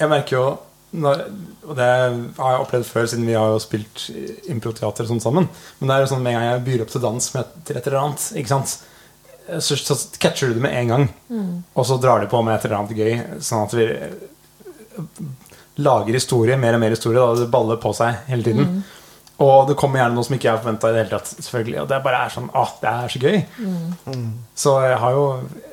[0.00, 0.46] Jeg merker jo
[0.92, 1.22] når,
[1.68, 4.06] Og det har jeg opplevd før, siden vi har jo spilt
[4.52, 5.46] improteater sånn sammen.
[5.80, 7.78] Men det er jo sånn med en gang jeg byr opp til dans med, til
[7.78, 8.74] et eller annet, ikke sant?
[9.58, 11.06] Så, så catcher du det med en gang.
[11.74, 13.40] Og så drar de på med et eller annet gøy.
[13.42, 13.86] Sånn at vi
[15.82, 17.18] lager historie, mer og mer historie.
[17.20, 18.82] Da det baller på seg hele tiden.
[19.42, 21.32] Og det kommer gjerne noe som ikke jeg har forventa i det hele tatt.
[21.42, 23.38] selvfølgelig Og det bare er sånn ah, det er så gøy.
[24.62, 25.24] Så jeg har, jo,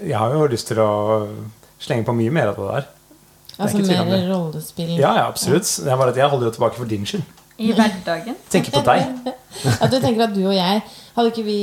[0.02, 0.92] jeg har jo lyst til å
[1.80, 2.88] slenge på mye mer av det der.
[3.60, 4.96] Altså mer rollespill.
[5.00, 5.68] Ja, ja, absolutt.
[5.84, 7.24] Det er bare at jeg holder jo tilbake for din skyld.
[7.60, 8.38] I hverdagen.
[8.54, 9.34] Tenker på deg.
[9.82, 10.80] At du tenker at du og jeg
[11.16, 11.56] Hadde ikke vi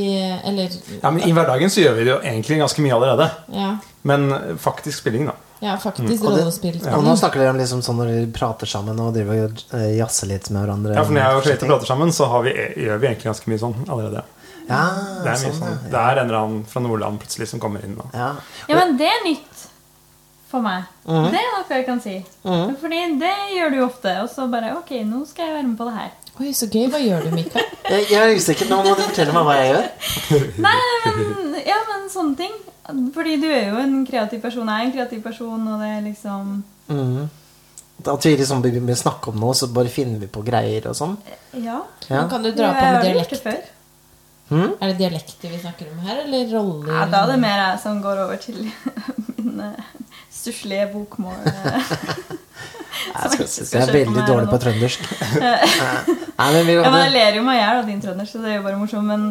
[0.45, 0.69] Eller
[0.99, 3.29] Ja, men I hverdagen så gjør vi det jo egentlig ganske mye allerede.
[3.55, 3.69] Ja,
[4.03, 4.27] Men
[4.61, 5.37] faktisk spilling, da.
[5.63, 6.77] ja faktisk Og, det, rollespill.
[6.93, 9.95] og nå snakker dere om liksom sånn når dere prater sammen og driver og eh,
[9.97, 10.99] jazzer litt med hverandre.
[10.99, 12.53] Ja, for Når jeg og Clayton prater sammen, så har vi,
[12.85, 14.27] gjør vi egentlig ganske mye sånn allerede.
[14.67, 14.83] Ja,
[15.23, 15.79] Det er mye sånn, sånn ja.
[15.95, 17.97] Det er en eller annen fra Nordland plutselig som kommer inn.
[18.03, 18.13] Og.
[18.13, 18.35] Ja.
[18.69, 19.65] Ja, men det er nytt
[20.51, 20.87] for meg.
[21.07, 22.17] Det er noe jeg kan si.
[22.45, 24.13] Fordi det gjør du jo ofte.
[24.23, 26.15] Og så bare Ok, nå skal jeg være med på det her.
[26.37, 26.87] Oi, så gøy.
[26.93, 27.69] Hva gjør du, Mikael?
[27.93, 28.69] Jeg, jeg er usikker.
[28.69, 29.85] Nå må du fortelle meg hva jeg gjør.
[30.67, 32.57] Nei, men, ja, men sånne ting.
[33.15, 34.67] Fordi du er jo en kreativ person.
[34.67, 36.51] Jeg er en kreativ person, og det er liksom
[36.91, 37.29] mm.
[38.13, 40.99] At vi liksom begynner å snakke om noe, så bare finner vi på greier og
[40.99, 41.15] sånn.
[41.55, 41.79] Ja.
[42.11, 42.11] Ja.
[42.11, 43.39] Men Kan du dra jo, på med dialekt?
[43.47, 43.63] før.
[44.51, 46.93] Er det dialekter vi snakker om her, eller roller?
[46.93, 48.61] Ja, da er det mer jeg som går over til
[49.39, 49.87] min uh,
[50.37, 51.41] stusslige bokmål.
[51.53, 51.95] eh.
[53.17, 55.05] Jeg, er veldig dårlig på trøndersk.
[56.41, 58.43] Nei, men vi Ja, men jeg ler jo meg i hjel av din trøndersk, så
[58.43, 59.09] det er jo bare morsomt.
[59.09, 59.27] Men,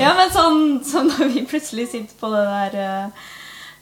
[0.00, 3.28] ja, men sånn, sånn når vi plutselig sitter på det der uh,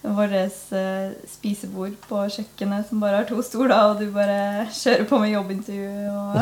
[0.02, 5.18] vårt eh, spisebord på kjøkkenet som bare har to stoler, og du bare kjører på
[5.18, 6.36] med jobbintervju og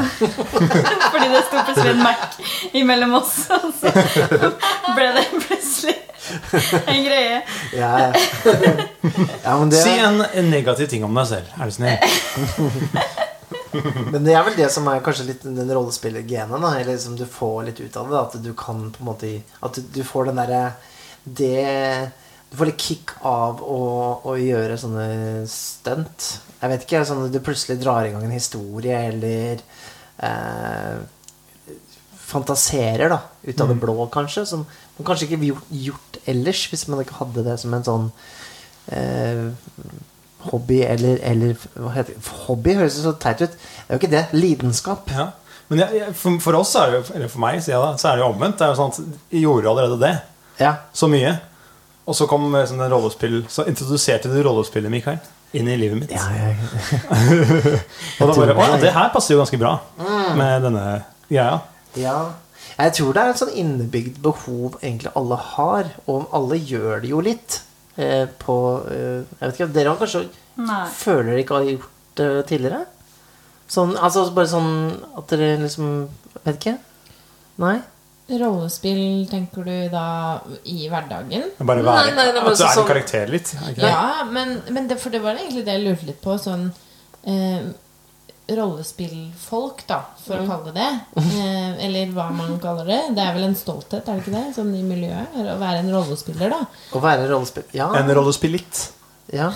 [1.12, 2.36] Fordi det sto plutselig en Mac
[2.76, 3.92] imellom oss, og så
[4.96, 5.96] ble det plutselig
[6.86, 7.42] en greie.
[7.72, 8.12] ja, ja.
[9.44, 11.96] ja, men det, Si en, en negativ ting om deg selv, er du snill.
[14.12, 16.66] men det er vel det som er kanskje litt den rollespillergenet.
[16.80, 18.22] Eller som du får litt ut av det.
[18.22, 19.32] At du kan på en måte
[19.62, 20.62] At du, du får den derre
[21.22, 21.62] Det
[22.56, 23.78] Du får litt kick av å,
[24.24, 25.06] å gjøre sånne
[25.50, 26.26] stunt.
[26.62, 29.60] Jeg vet ikke, sånn at du plutselig drar i gang en historie, eller
[30.24, 31.74] eh,
[32.26, 34.46] fantaserer da, ut av det blå, kanskje.
[34.48, 34.62] Som
[34.96, 38.06] man kanskje ikke ville gjort, gjort ellers, hvis man ikke hadde det som en sånn
[38.96, 39.42] eh,
[40.48, 42.24] hobby eller, eller hva heter det?
[42.46, 43.52] Hobby høres så teit ut.
[43.58, 44.22] Det er jo ikke det.
[44.32, 45.12] Lidenskap.
[45.12, 45.28] Ja.
[45.68, 48.16] Men jeg, jeg, for, for oss, er det eller for meg, jeg da, så er
[48.16, 48.56] det jo omvendt.
[48.62, 50.14] Det er jo sånn at Vi gjorde allerede det
[50.62, 50.72] Ja.
[50.96, 51.34] så mye.
[52.06, 55.18] Og så kom eh, sånn rollespill Så introduserte du rollespillet, Mikael,
[55.56, 56.14] inn i livet mitt.
[56.14, 56.50] Ja, ja
[58.20, 58.92] og da bare Å det.
[58.94, 59.76] her passer jo ganske bra
[60.38, 60.88] med denne
[61.28, 61.62] greia.
[61.98, 62.18] ja.
[62.76, 67.08] Jeg tror det er et sånn innebygd behov egentlig alle har, og alle gjør det
[67.08, 67.60] jo litt.
[67.96, 68.56] Eh, på
[68.92, 70.26] eh, Jeg vet ikke, Dere har kanskje
[70.60, 70.82] Nei.
[70.92, 72.80] føler dere ikke har gjort det tidligere?
[73.72, 74.68] Sånn, altså bare sånn
[75.16, 75.94] at dere liksom
[76.42, 76.74] Vet ikke?
[77.64, 77.78] Nei?
[78.26, 81.44] Rollespill tenker du da i hverdagen?
[81.62, 83.52] Bare være, Nei, nei, det er At du er sånn- en karakter litt.
[83.54, 83.76] er?
[83.86, 86.34] Ja, men, men det, for det var egentlig det jeg lurte litt på.
[86.42, 86.72] Sånn
[87.22, 87.68] eh,
[88.50, 91.22] rollespillfolk, da, for å kalle det det.
[91.22, 92.98] Eh, eller hva man kaller det.
[93.16, 94.44] Det er vel en stolthet, er det ikke det?
[94.58, 95.34] Sånn i miljøet.
[95.42, 96.60] Å være en rollespiller, da.
[96.66, 97.66] Å være rollespill...
[97.78, 97.88] Ja.
[97.98, 98.84] En rollespillitt.
[99.34, 99.52] ja.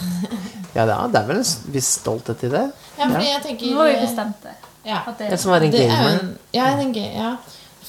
[0.75, 2.65] ja det, er, er vel en viss stolthet i det.
[2.99, 4.57] Ja, fordi jeg tenker Nå har vi bestemt det.
[4.87, 5.03] Ja.
[5.07, 6.21] At Det det er som å en Det er gamer.
[6.23, 7.33] en, ja, jeg tenker, ja.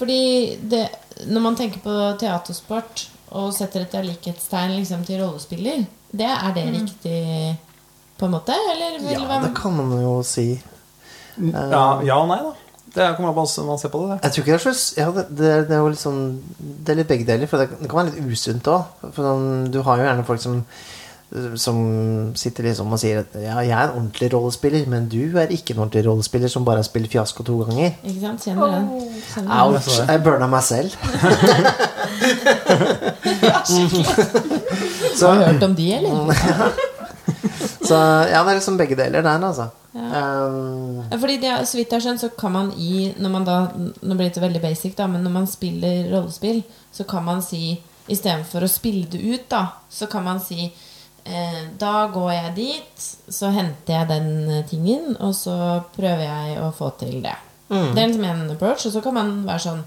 [0.01, 0.21] Fordi
[0.65, 0.85] det,
[1.29, 3.05] når man tenker på teatersport
[3.37, 7.19] og setter et likhetstegn liksom, til rollespiller, det er det riktig
[8.17, 8.55] på en måte?
[8.73, 10.47] Eller vil Ja, det være det kan man jo si.
[11.37, 12.55] Ja, ja og nei, da.
[12.91, 14.17] Det kommer an på hvordan man ser på det.
[14.23, 16.23] Jeg tror ikke det er så ja, det, det, det er jo litt sånn
[16.59, 17.47] Det er litt begge deler.
[17.47, 19.05] For det, det kan være litt usunt òg.
[19.05, 20.57] For sånn, du har jo gjerne folk som
[21.55, 21.77] som
[22.35, 25.73] sitter liksom og sier at ja, jeg er en ordentlig rollespiller, men du er ikke
[25.73, 27.93] en ordentlig rollespiller som bare har spilt fiasko to ganger.
[28.03, 28.43] Ikke sant?
[28.43, 28.85] Kjenner den.
[28.91, 29.01] Åh.
[29.35, 29.47] Den.
[29.61, 29.91] Ouch!
[30.01, 30.89] Jeg burna meg selv.
[35.15, 36.11] Så har du hørt om de, eller?
[37.87, 37.95] Så
[38.27, 39.69] ja, det er liksom begge deler der, altså.
[39.91, 43.55] Um, fordi det, så vidt jeg har skjønt, så kan man i når man da,
[43.75, 46.61] Nå blir det veldig basic, da, men når man spiller rollespill,
[46.95, 47.75] så kan man si
[48.11, 50.71] Istedenfor å spille det ut, da, så kan man si
[51.79, 55.53] Da går jeg dit, så henter jeg den eh, tingen, og så
[55.95, 57.35] prøver jeg å få til det.
[57.71, 59.83] Det er liksom en approach, og så kan man være sånn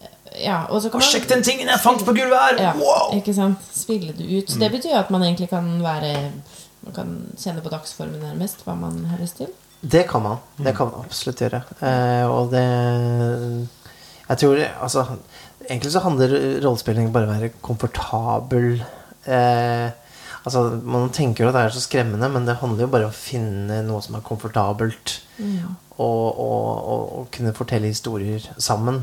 [0.00, 2.58] eh, Ja, og så kan og man sjekk den tingen jeg fant på gulvet her!
[2.64, 3.12] ja, Wow!
[3.20, 3.62] ikke sant?
[3.76, 4.50] Spille det ut.
[4.50, 6.14] Så det betyr at man egentlig kan være
[6.82, 9.52] Man kan kjenne på dagsformen nærmest hva man har lyst til.
[9.82, 10.38] Det kan man.
[10.56, 11.60] Det kan man absolutt gjøre.
[11.84, 12.64] Eh, og det
[14.28, 15.04] Jeg tror Altså,
[15.68, 16.34] egentlig så handler
[16.64, 18.80] rollespilling bare om å være komfortabel.
[19.26, 19.88] Eh,
[20.48, 23.14] altså, man tenker jo at det er så skremmende, men det handler jo bare om
[23.14, 25.20] å finne noe som er komfortabelt.
[25.98, 29.02] Og, og, og, og kunne fortelle historier sammen.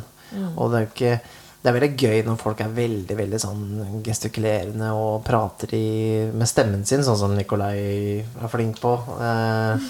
[0.56, 1.18] Og det er jo ikke
[1.66, 3.62] det er veldig gøy når folk er veldig veldig sånn
[4.06, 5.88] gestikulerende og prater i,
[6.30, 7.80] med stemmen sin, sånn som Nikolai
[8.22, 8.92] er flink på.
[9.18, 9.88] Eh,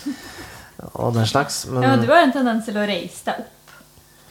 [0.93, 1.66] og den slags.
[1.68, 3.51] Men, Ja, du har en tendens til å reise deg opp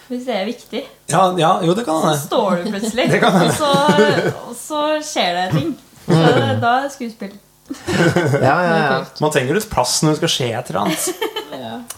[0.09, 0.81] hvis det er viktig.
[1.12, 3.70] Ja, ja, jo, det kan Så står du plutselig, Det kan og, så,
[4.49, 5.70] og så skjer det ting.
[6.05, 6.20] Så
[6.62, 7.34] da er det skuespill.
[8.44, 8.96] ja, ja, ja.
[9.24, 11.07] Man trenger litt plass når det skal skje et eller annet.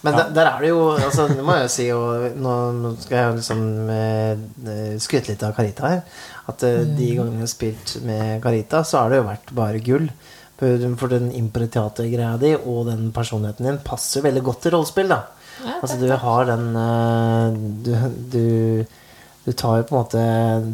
[0.07, 2.92] Men der, der er det jo altså, Det må jeg jo si, og nå, nå
[3.02, 6.02] skal jeg jo liksom eh, skryte litt av Carita her.
[6.50, 9.82] At eh, de gangene jeg har spilt med Carita, så har det jo vært bare
[9.84, 10.11] gull.
[10.57, 15.11] For, den impro-teatergreia di og den personligheten din passer veldig godt til rollespill.
[15.12, 15.24] da
[15.66, 17.92] Ja, Altså du har den eh, du,
[18.32, 18.86] du,
[19.47, 20.22] du tar jo på en måte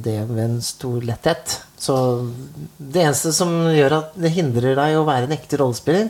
[0.05, 1.59] det med en stor letthet.
[1.83, 1.95] Så
[2.79, 6.09] det eneste som gjør at det hindrer deg å være en ekte rollespiller,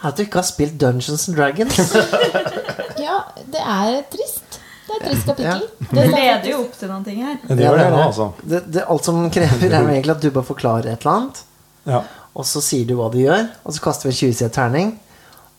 [0.00, 1.80] er at du ikke har spilt Dungeons and Dragons.
[3.00, 4.58] Ja, det er trist.
[4.86, 5.62] Det er et trist kapittel.
[5.88, 7.38] Det leder jo opp til noen ting her.
[7.48, 8.26] Det gjør det nå, altså.
[8.42, 11.40] Det, det, alt som krever, er egentlig at du bare forklarer et eller annet,
[11.88, 12.02] Ja.
[12.36, 14.92] og så sier du hva du gjør, og så kaster vi en 20-side terning,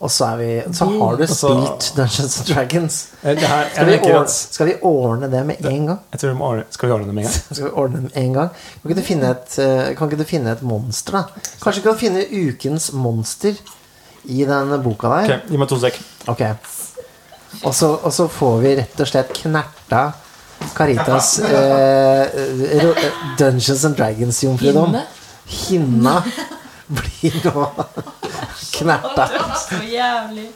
[0.02, 2.96] og så, er vi, så har du spilt Dungeons and Dragons.
[3.22, 6.00] Eh, her, Skal vi, ordne, skal vi ordne det med en gang?
[6.12, 7.44] jeg tror vi må ordne, Skal vi ordne det med en gang?
[7.52, 8.50] Skal vi ordne det med en gang?
[8.82, 11.46] Kan ikke du finne et, eh, kan ikke du finne et monster, da?
[11.62, 13.62] Kanskje du kan finne ukens monster
[14.26, 15.36] i den boka der?
[15.38, 16.02] Ok, Gi meg to sek.
[16.34, 16.44] Ok.
[17.62, 20.04] Og så, og så får vi rett og slett knerta
[20.78, 23.06] Caritas eh, eh,
[23.38, 24.96] Dungeons and Dragons-jomfrudom.
[24.96, 25.06] Hinne.
[25.46, 26.24] Hinna
[26.98, 27.66] blir nå
[28.76, 29.28] knerta.
[29.32, 30.48] Det var så jævlig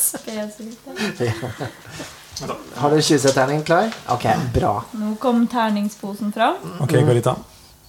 [0.00, 0.88] spesifikt.
[2.74, 3.90] Har du 20-terningen klar?
[4.08, 4.74] Ok, bra.
[4.96, 6.56] Nå kom terningsposen fram.
[6.80, 7.36] Ok, Carita.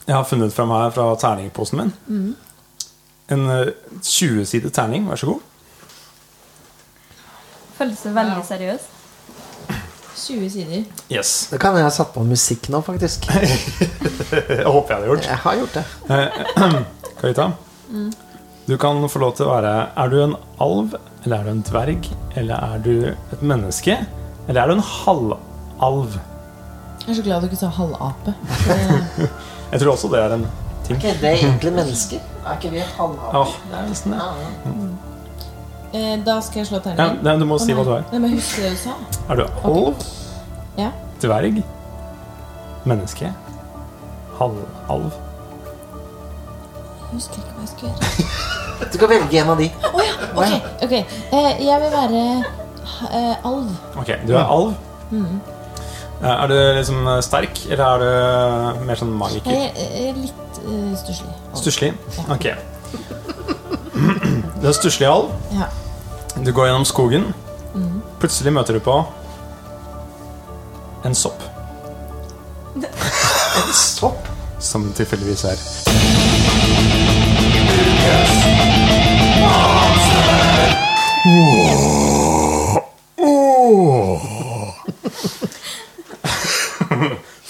[0.05, 1.93] Jeg har funnet fram her fra terningposen min.
[3.32, 3.69] En eh,
[4.03, 5.39] 20-sidet terning, vær så god.
[7.77, 8.97] Føles det veldig seriøst.
[10.28, 10.84] 20 sider.
[11.11, 11.32] Yes.
[11.51, 13.28] Det kan jeg ha satt på musikk nå, faktisk.
[14.32, 15.26] Jeg håper jeg hadde gjort.
[15.28, 15.84] Jeg har gjort det.
[17.22, 17.45] Carita,
[18.67, 20.93] du kan få lov til å være Er du en alv,
[21.26, 22.07] eller er du en dverg,
[22.39, 22.93] eller er du
[23.36, 23.97] et menneske,
[24.47, 26.15] eller er du en halvalv?
[27.01, 28.36] Jeg er så glad du ikke sa halvape.
[29.72, 30.41] Eh, Jeg tror også det er en
[30.84, 30.97] ting.
[30.99, 32.19] Er det det egentlig mennesker?
[32.45, 33.38] Er ikke vi halvaper?
[33.38, 35.11] Ja, det er nesten det.
[35.94, 37.24] Eh, Da skal jeg slå Ja, terningen.
[37.24, 38.04] nei, du må oh, si hva du er.
[38.12, 38.96] Nei, men husk det du sa.
[39.30, 40.06] Er du alv,
[40.78, 40.92] Ja.
[41.22, 41.64] dverg,
[42.86, 43.34] menneske,
[44.39, 45.12] halvalv?
[47.12, 48.30] Jeg husker ikke hva jeg skulle gjøre.
[48.92, 49.68] Du kan velge en av de.
[49.70, 50.14] Å ja!
[50.34, 50.54] Ok.
[50.88, 53.68] ok eh, Jeg vil være eh, alv.
[54.02, 54.74] Ok, du er alv.
[55.12, 55.38] Mm.
[56.22, 59.54] Er du liksom sterk, eller er du mer sånn magiker?
[59.54, 61.34] Jeg er eh, litt uh, stusslig.
[61.58, 61.94] Stusslig?
[62.18, 62.26] Ja.
[62.36, 62.46] Ok.
[64.62, 65.32] Du er stusslig alv.
[65.56, 65.66] Ja.
[66.46, 67.34] Du går gjennom skogen.
[68.20, 68.96] Plutselig møter du på
[71.06, 71.44] en sopp.
[73.62, 74.28] En sopp.
[74.62, 75.58] Som tilfeldigvis er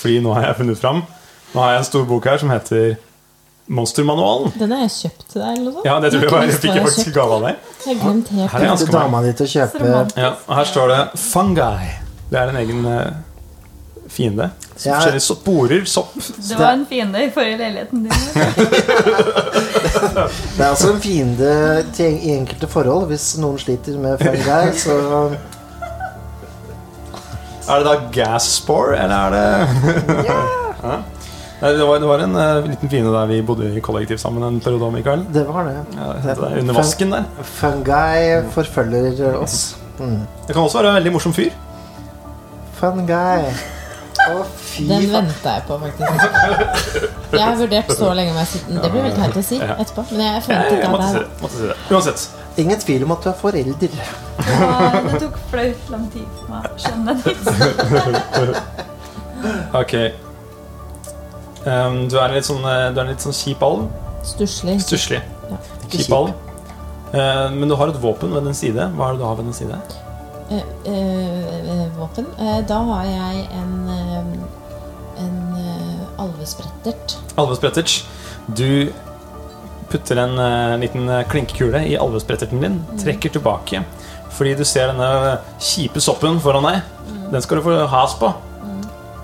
[0.01, 1.01] Fordi nå har jeg funnet fram
[1.53, 2.95] Nå har jeg en stor bok her som heter
[3.67, 4.51] Monstermanualen.
[4.59, 5.85] Den har jeg kjøpt til deg, eller noe sånt.
[5.85, 7.55] Ja, det tror jeg jeg, jeg fikk jeg faktisk gave av deg.
[7.85, 9.77] Jeg har glemt helt Her er dama di til å kjøpe
[10.19, 11.87] Ja, og her står det fungi.
[12.31, 12.91] Det er en egen uh,
[14.11, 14.47] fiende.
[14.75, 14.93] Så Ja.
[14.95, 16.13] Forskjellige sporer, sopp.
[16.49, 18.11] Det var en fiende i forrige leiligheten din.
[20.57, 23.05] Det er altså en fiende til, i enkelte forhold.
[23.11, 24.91] Hvis noen sliter med fungi, så
[27.69, 29.45] Er det da gas spore, eller er det
[30.81, 30.95] Ja.
[31.61, 34.43] Nei, det, var, det var en uh, liten fine der vi bodde i kollektiv sammen
[34.47, 35.25] en periode, Mikael.
[35.33, 35.75] Det var det.
[35.93, 37.27] Ja, det er under vasken der.
[37.43, 39.59] Fungi forfølger oss.
[39.99, 40.23] Mm.
[40.47, 41.51] Det kan også være en veldig morsom fyr.
[42.79, 43.13] Fungi.
[44.21, 46.09] Å, fy Den venta jeg på, faktisk.
[47.31, 48.57] Jeg har vurdert så lenge med.
[48.67, 50.07] Det blir veldig teit å si etterpå.
[50.11, 51.29] Men jeg Jeg, forventet jeg måtte si det det.
[51.43, 51.77] Måtte si det.
[51.91, 52.25] Uansett.
[52.65, 54.01] Ingen tvil om at du er forelder.
[54.49, 54.73] Ja,
[55.05, 58.57] det tok flaut lang tid for meg å skjønne det.
[59.73, 59.93] Ok.
[61.61, 63.89] Um, du er sånn, eh, du er en litt sånn kjip alv.
[64.25, 64.79] stusslig.
[64.81, 65.21] Stusslig.
[65.49, 65.59] Ja.
[65.89, 66.31] Kjip alv.
[67.11, 68.87] Uh, men du har et våpen ved din side.
[68.95, 69.77] Hva er det du har ved din side?
[70.51, 72.27] Uh, uh, våpen.
[72.67, 73.77] Da har jeg en
[75.21, 75.39] en
[76.17, 77.17] alvesprettert.
[77.37, 78.05] Alvesprettert.
[78.47, 78.91] Du
[79.91, 83.83] putter en liten klinkekule i alvespretterten din, trekker tilbake
[84.31, 86.79] fordi du ser denne kjipe soppen foran deg.
[87.33, 88.31] Den skal du få has på.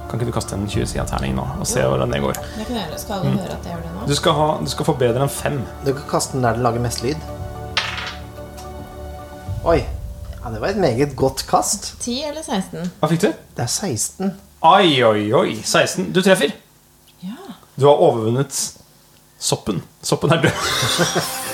[0.07, 2.37] Kan ikke du kaste en 20-sida terning nå og se hvordan det går?
[2.39, 2.99] Det kan jeg gjøre.
[3.01, 4.05] Skal alle høre at jeg gjør det nå?
[4.07, 5.57] Du skal, ha, du skal få bedre enn fem.
[5.83, 7.25] Du kan kaste den der det lager mest lyd.
[9.67, 9.81] Oi.
[10.37, 11.89] Ja, det var et meget godt kast.
[12.05, 12.87] 10 eller 16?
[13.01, 13.27] Hva fikk du?
[13.57, 14.31] Det er 16.
[14.71, 15.57] Oi, oi, oi.
[15.59, 16.07] 16.
[16.15, 16.55] Du treffer.
[17.25, 17.35] Ja.
[17.75, 18.55] Du har overvunnet
[19.37, 19.83] soppen.
[20.07, 20.63] Soppen er død.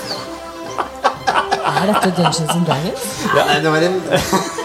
[1.84, 3.04] Er dette Dungeons and Dragons?
[3.36, 3.98] Nei, det var en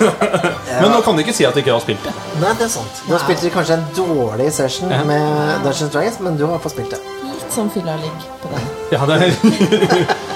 [0.83, 2.13] Men nå kan du ikke si at du ikke har spilt det.
[2.39, 3.03] Nei, det er sant.
[3.09, 5.03] Du har spilt i kanskje en dårlig session Ja.
[5.09, 7.01] med Dungeons Dragons, men du har fått spilt det.
[7.27, 8.71] Litt sånn fylla-ligg på den.
[8.95, 10.17] Ja, det er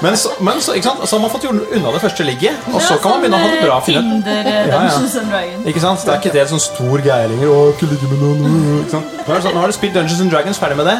[0.00, 1.02] Men, så, men så, ikke sant?
[1.08, 3.42] så har man fått gjort unna det første ligget, og så kan man begynne å
[3.42, 3.76] ha det bra.
[3.84, 4.00] Finne.
[4.24, 4.76] Tinder eh, Ja, ja.
[4.94, 5.66] Dungeons and Dragons.
[5.72, 6.04] Ikke sant?
[6.06, 7.50] Det er ikke det sånn stor greie lenger.
[7.52, 9.12] Å, ikke ligge med noen ikke sant?
[9.18, 10.96] Nå, er sånn, nå har du spilt Dungeons and Dragons, ferdig med det.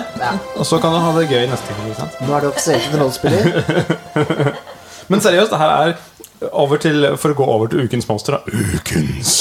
[0.59, 1.89] Og så kan du ha det gøy neste gang.
[1.95, 2.21] ikke sant?
[2.27, 4.61] Nå er du offisielt en rollespiller.
[5.11, 8.39] Men seriøst, det her er over til, for å gå over til ukens monster.
[8.39, 8.41] Da.
[8.77, 9.33] Ukens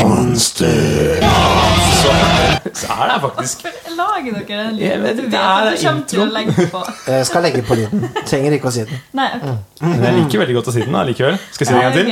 [0.00, 1.18] monster.
[2.02, 2.12] Så,
[2.74, 6.24] så er det faktisk Lager dere en vet det at er du kommer til å
[6.24, 6.38] intro.
[6.38, 6.80] legge på.
[7.10, 8.06] Jeg skal legge på lyden.
[8.26, 9.02] Trenger ikke å si den.
[9.18, 9.44] Nei, ok.
[9.84, 11.38] Men jeg liker veldig godt å si den da, likevel.
[11.50, 12.04] Skal jeg si det en gang til?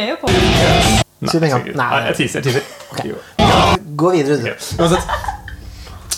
[1.73, 1.79] det.
[1.81, 2.41] Nei, jeg teaser.
[2.41, 2.65] Jeg teaser.
[2.93, 3.11] Okay.
[4.01, 4.47] Gå videre, du.
[4.85, 4.97] Ok,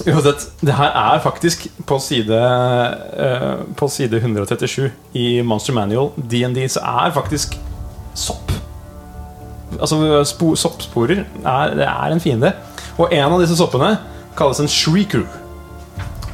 [0.00, 4.88] Uansett, det her er faktisk på side uh, På side 137
[5.18, 7.58] i Monster Manual DND så er faktisk
[8.18, 8.50] sopp.
[9.78, 12.52] Altså spo, soppsporer er, det er en fiende.
[12.98, 13.94] Og en av disse soppene
[14.36, 15.24] kalles en shrieker.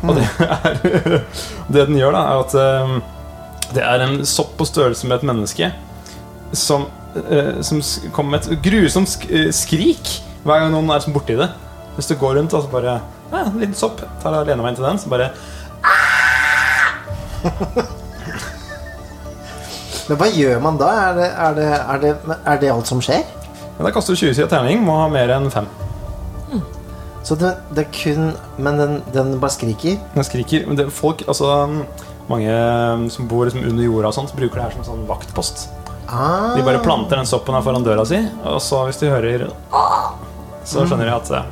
[0.03, 0.81] Og det er
[1.73, 2.97] Det den gjør, da, er at eh,
[3.77, 5.69] det er en sopp på størrelse med et menneske
[6.57, 6.87] som,
[7.19, 7.83] uh, som
[8.17, 10.15] kommer med et grusomt sk skrik
[10.47, 11.51] hver gang noen er borti det.
[11.99, 13.01] Hvis du går rundt og altså bare
[13.33, 14.01] ja, En liten sopp.
[14.23, 15.31] Tar og lener meg inn til den, så bare
[20.09, 20.89] Men hva gjør man da?
[21.11, 22.13] Er det, er det, er det,
[22.49, 23.23] er det alt som skjer?
[23.27, 24.81] ja, Da kaster du 20 sider terning.
[24.87, 25.69] Må ha mer enn 5.
[27.29, 29.99] Så det, det er kun Men den, den bare skriker?
[30.15, 30.65] Den skriker.
[30.69, 31.51] Men det, folk, altså
[32.29, 35.67] Mange um, som bor liksom under jorda og sånt, bruker det her som sånn vaktpost.
[36.09, 39.47] Ah, De bare planter den soppen her foran døra si, og så hvis de hører
[40.65, 41.47] Så skjønner de at eh,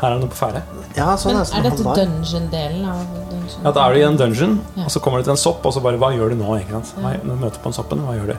[0.00, 0.62] her er det noe på ferde.
[0.96, 3.64] Ja, sånn Men er dette dungeon-delen av dungeon?
[3.64, 4.84] Ja, Da er du i en dungeon, Ja.
[4.84, 6.50] og så kommer du til en sopp, og så bare Hva gjør du nå?
[6.60, 6.94] ikke sant?
[6.98, 8.36] Hva, når du møter på en soppen, hva gjør du?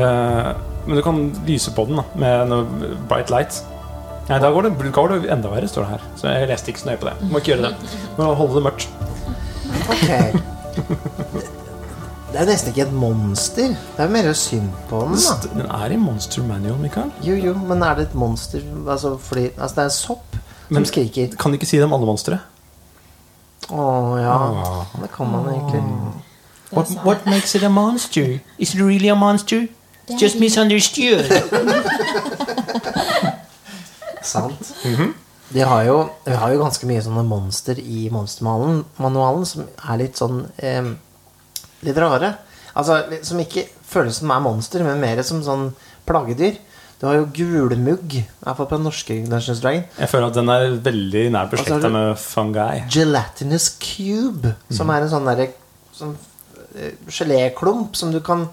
[0.00, 0.54] Eh,
[0.86, 2.64] men du kan lyse på den da med noe
[3.08, 3.62] bright light.
[4.28, 6.00] Nei, da går det, da går det enda verre, står det her.
[6.20, 7.30] Så jeg leste ikke så nøye på det.
[7.32, 7.98] Må ikke gjøre det.
[8.18, 8.88] Må holde det mørkt.
[9.88, 10.08] Ok.
[12.28, 13.70] Det er nesten ikke et monster.
[13.96, 15.36] Det er mer synd på den, da.
[15.54, 17.08] Den er i Monster Manual, Mikael.
[17.24, 20.36] Jo, jo, men er det et monster altså, fordi, altså, Det er en sopp
[20.68, 21.36] som Men- skriker.
[21.38, 22.38] Kan du ikke si det om alle monstre?
[23.68, 23.84] Å
[24.20, 24.34] ja.
[24.36, 24.84] Åh.
[25.02, 25.82] Det kan man egentlig.
[25.82, 28.40] Er What, what makes it a monster?
[28.58, 29.68] Is it really a monster?
[30.08, 31.24] It's just misunderstood.
[34.22, 34.74] Sant.
[35.48, 40.18] De har jo, vi har jo ganske mye sånne monster i monstermanualen som er litt
[40.20, 40.90] sånn eh,
[41.86, 42.32] Litt rare.
[42.74, 45.68] Altså, Som ikke føles som er monster, men mer som sånn
[46.08, 46.56] plagedyr.
[46.98, 49.84] Du har jo gulmugg, i hvert fall på den norske Dungeons Dragon.
[50.00, 52.80] Jeg føler at den er veldig nær Og beslekta med fungi.
[52.90, 55.46] Gelatinous cube, som er en sånn derre
[55.94, 56.16] sånn,
[56.74, 58.48] eh, geléklump som du kan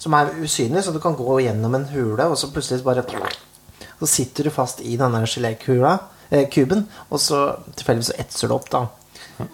[0.00, 3.04] Som er usynlig, så du kan gå gjennom en hule, og så plutselig bare
[4.00, 5.98] Så sitter du fast i denne gelékula,
[6.30, 8.86] eh, kuben, og så tilfeldigvis så etser du opp, da.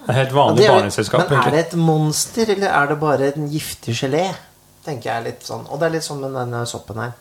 [0.07, 1.28] Helt vanlig barneselskap.
[1.30, 4.34] Men er det et monster, eller er det bare en giftig gelé?
[4.84, 5.66] Tenker jeg litt sånn.
[5.68, 7.12] Og det er litt sånn med denne soppen her.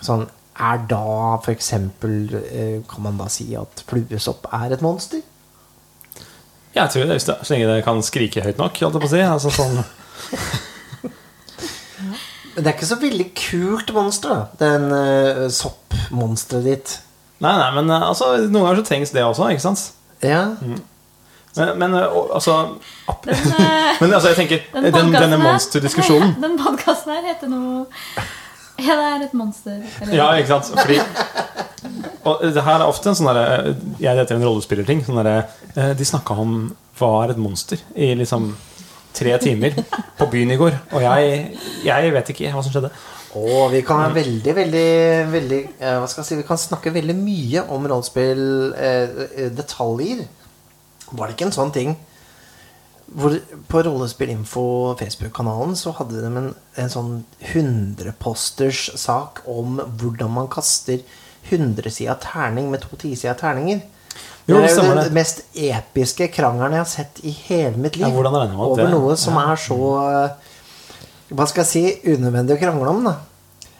[0.00, 5.22] Sånn, er da for eksempel eh, Kan man da si at fluesopp er et monster?
[6.74, 8.78] Jeg tror det, så lenge det kan skrike høyt nok.
[8.82, 9.20] Holdt jeg på å si.
[9.22, 9.76] Altså, sånn,
[12.54, 14.40] Men det er ikke så veldig kult monster, da.
[14.58, 16.96] Den uh, soppmonsteret ditt.
[17.42, 19.84] nei, nei, men eh, altså, noen ganger så trengs det også, ikke sant?
[20.22, 20.42] Ja.
[21.56, 22.68] Men, men eh, altså
[23.24, 27.84] Den, eh, Men altså, jeg tenker den den, Denne monsterdiskusjonen Den podkasten her heter noe
[28.82, 29.80] Ja, det er et monster.
[30.02, 30.72] Eller, Ja, ikke sant?
[30.80, 30.98] Fordi
[32.24, 35.02] Og det her er ofte en sånn derre Jeg heter en rollespillerting.
[35.06, 36.54] Sånn eh, De snakka om
[36.98, 38.52] hva er et monster i liksom
[39.14, 39.74] tre timer
[40.18, 40.76] på byen i går.
[40.94, 42.90] Og jeg, jeg vet ikke hva som skjedde.
[43.34, 44.88] Og vi kan være veldig, veldig,
[45.32, 49.38] veldig eh, Hva skal jeg si Vi kan snakke veldig mye om rollespilldetaljer.
[49.44, 50.24] Eh, detaljer.
[51.14, 51.96] Var det ikke en sånn ting
[53.12, 53.34] hvor
[53.68, 54.62] På Rollespillinfo
[54.98, 57.10] Facebook-kanalen så hadde de en, en sånn
[57.52, 61.02] 100-posters sak om hvordan man kaster
[61.50, 63.82] 100-sida terning med to tisida terninger.
[64.48, 68.06] Jo, det er jo den mest episke krangelen jeg har sett i hele mitt liv.
[68.06, 69.78] Ja, hvordan regner man over noe som er så
[71.34, 73.14] Hva skal jeg si unødvendig å krangle om, da.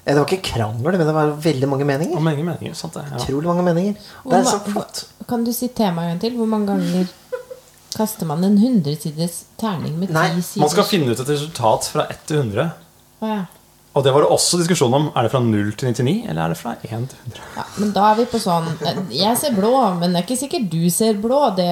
[0.05, 2.17] Eh, Det var ikke krangel, men det var veldig mange meninger.
[2.17, 2.75] Og mange meninger.
[2.75, 3.05] sant det?
[3.11, 3.21] Ja.
[3.21, 4.09] Utrolig mange meninger.
[4.25, 5.05] Og det er så flott.
[5.29, 6.37] Kan du si temaet en gang til?
[6.41, 7.13] Hvor mange ganger
[7.97, 10.65] kaster man en hundresiders terning med Nei, ti sider?
[10.65, 12.73] Man skal finne ut et resultat fra 1 til 100.
[13.21, 13.45] Å, ja.
[13.95, 15.05] Og det var det også diskusjon om.
[15.15, 17.45] Er det fra 0 til 99, eller er det fra 1 til 100?
[17.55, 18.67] Ja, men da er vi på sånn
[19.15, 19.71] Jeg ser blå,
[20.01, 21.41] men det er ikke sikkert du ser blå.
[21.55, 21.69] Det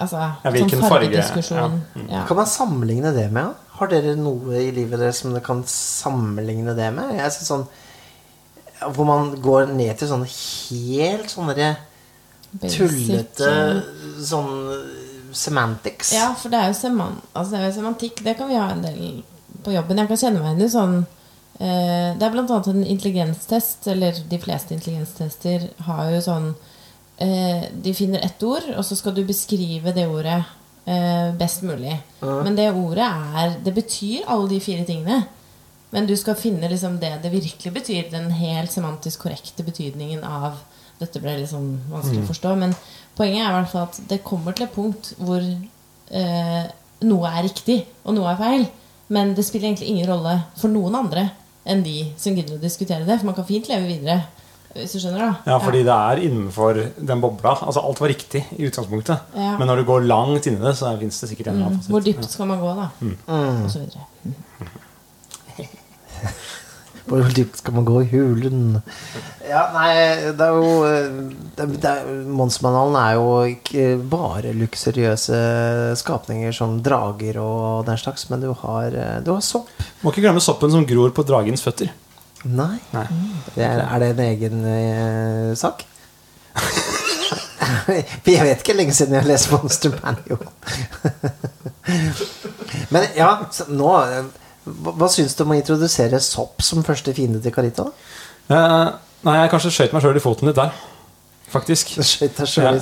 [0.00, 1.78] Altså, ja, sånn farge, fargediskusjon.
[2.08, 2.24] Ja.
[2.30, 3.52] Kan man sammenligne det med?
[3.76, 7.12] Har dere noe i livet deres som dere kan sammenligne det med?
[7.18, 7.66] Jeg synes sånn
[8.94, 11.74] Hvor man går ned til sånne helt sånne
[12.54, 13.52] Basic, tullete
[14.22, 14.52] sånn
[15.36, 16.12] semantics.
[16.16, 18.24] Ja, for det er jo seman altså, det er semantikk.
[18.24, 19.22] Det kan vi ha en del
[19.64, 20.00] på jobben.
[20.00, 24.40] Jeg kan kjenne meg igjen i sånn eh, Det er annet en intelligenstest, eller de
[24.42, 26.50] fleste intelligenstester har jo sånn
[27.22, 30.40] eh, De finner ett ord, og så skal du beskrive det ordet
[30.84, 31.96] eh, best mulig.
[32.24, 35.24] Men det ordet er Det betyr alle de fire tingene.
[35.94, 38.08] Men du skal finne liksom det det virkelig betyr.
[38.10, 40.62] Den helt semantisk korrekte betydningen av
[40.98, 42.54] Dette ble litt sånn vanskelig å forstå.
[42.58, 42.74] Men
[43.18, 46.64] poenget er i hvert fall at det kommer til et punkt hvor eh,
[47.04, 48.66] noe er riktig, og noe er feil.
[49.14, 51.28] Men det spiller egentlig ingen rolle for noen andre
[51.68, 53.18] enn de som gidder å diskutere det.
[53.20, 54.22] For man kan fint leve videre.
[54.74, 55.52] Hvis du skjønner, da.
[55.52, 57.52] Ja, fordi det er innenfor den bobla.
[57.62, 59.30] Altså Alt var riktig i utgangspunktet.
[59.38, 59.52] Ja.
[59.60, 61.84] Men når du går langt inn i det, så fins det sikkert en eller annen
[61.84, 61.92] Mm.
[61.92, 62.88] Hvor dypt skal man gå, da?
[63.62, 64.02] Og så videre.
[67.06, 68.80] Hvor dypt skal man gå i hulen?
[69.44, 69.90] Ja, nei,
[70.36, 70.68] det er jo
[71.56, 72.06] det, det er,
[73.16, 75.40] jo ikke bare luksuriøse
[76.00, 79.68] skapninger som drager og den slags, men du har, du har sopp.
[80.00, 81.92] Må ikke glemme soppen som gror på dragens føtter.
[82.44, 82.78] Nei.
[82.92, 83.06] Nei.
[83.54, 85.84] Det er, er det en egen eh, sak?
[88.24, 90.44] Jeg vet ikke lenge siden jeg har lest Monster Manual.
[92.92, 93.30] Men ja,
[93.72, 94.28] nå eh,
[94.64, 97.84] Hva, hva syns du om å introdusere sopp som første fiende til Carita?
[98.52, 98.86] Eh,
[99.24, 100.72] nei, jeg kanskje skjøt meg sjøl i foten litt der.
[101.54, 101.92] Faktisk.
[102.02, 102.80] Skøyt deg sjøl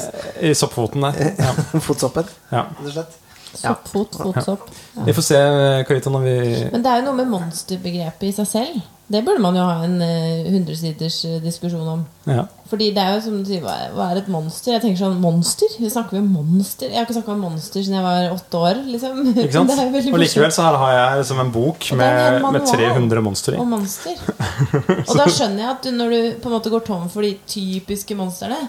[0.48, 1.34] I soppfoten der.
[1.38, 1.52] Ja.
[1.88, 2.66] fotsoppen, Ja.
[2.70, 3.18] rett og slett.
[3.52, 4.68] Soppfot, fotsopp.
[5.04, 5.38] Vi får se,
[5.84, 6.36] Karita, når vi
[6.72, 8.78] Men det er jo noe med monsterbegrepet i seg selv.
[9.12, 12.04] Det burde man jo ha en eh, hundresiders uh, diskusjon om.
[12.30, 12.46] ja.
[12.72, 14.72] Fordi det er jo som du sier, hva er, et monster?
[14.72, 15.74] Jeg tenker sånn, monster?
[15.76, 16.88] Vi snakker om monster?
[16.88, 18.80] Jeg har ikke snakka om monster siden jeg var åtte år.
[18.94, 19.74] liksom Ikke sant?
[20.14, 23.58] Og likevel så her har jeg liksom en bok med, en med, med 300 monstre
[23.58, 23.60] i.
[23.60, 24.16] Og monster.
[25.10, 27.34] Og da skjønner jeg at du, når du på en måte går tom for de
[27.44, 28.62] typiske monstrene,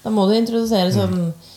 [0.00, 1.49] da må du introdusere sånn eh,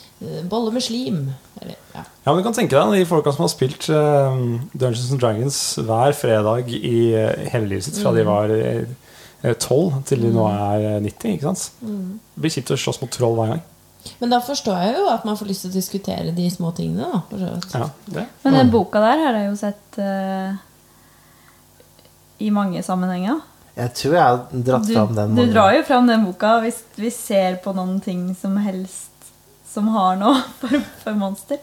[0.49, 1.17] bolle med slim.
[1.61, 2.03] Eller, ja.
[2.23, 4.37] Ja, men du kan tenke deg de folka som har spilt eh,
[4.73, 8.17] Dungeons and Dragons hver fredag i eh, hele livet sitt fra Mm.
[8.17, 11.71] de var eh, 12 til de nå er eh, 90, ikke sant?
[11.83, 13.63] Det blir kjipt å slåss mot troll hver gang.
[14.19, 17.07] Men da forstår jeg jo at man får lyst til å diskutere de små tingene.
[17.07, 17.75] da for så vidt.
[17.75, 18.25] Ja, det.
[18.43, 20.55] Men den boka der har jeg jo sett uh,
[22.43, 23.39] i mange sammenhenger.
[23.77, 25.31] Jeg tror jeg har dratt Du, fram den.
[25.33, 29.12] du mange drar jo fram den boka hvis vi ser på noen ting som helst
[29.73, 31.59] som har noe for, for monster.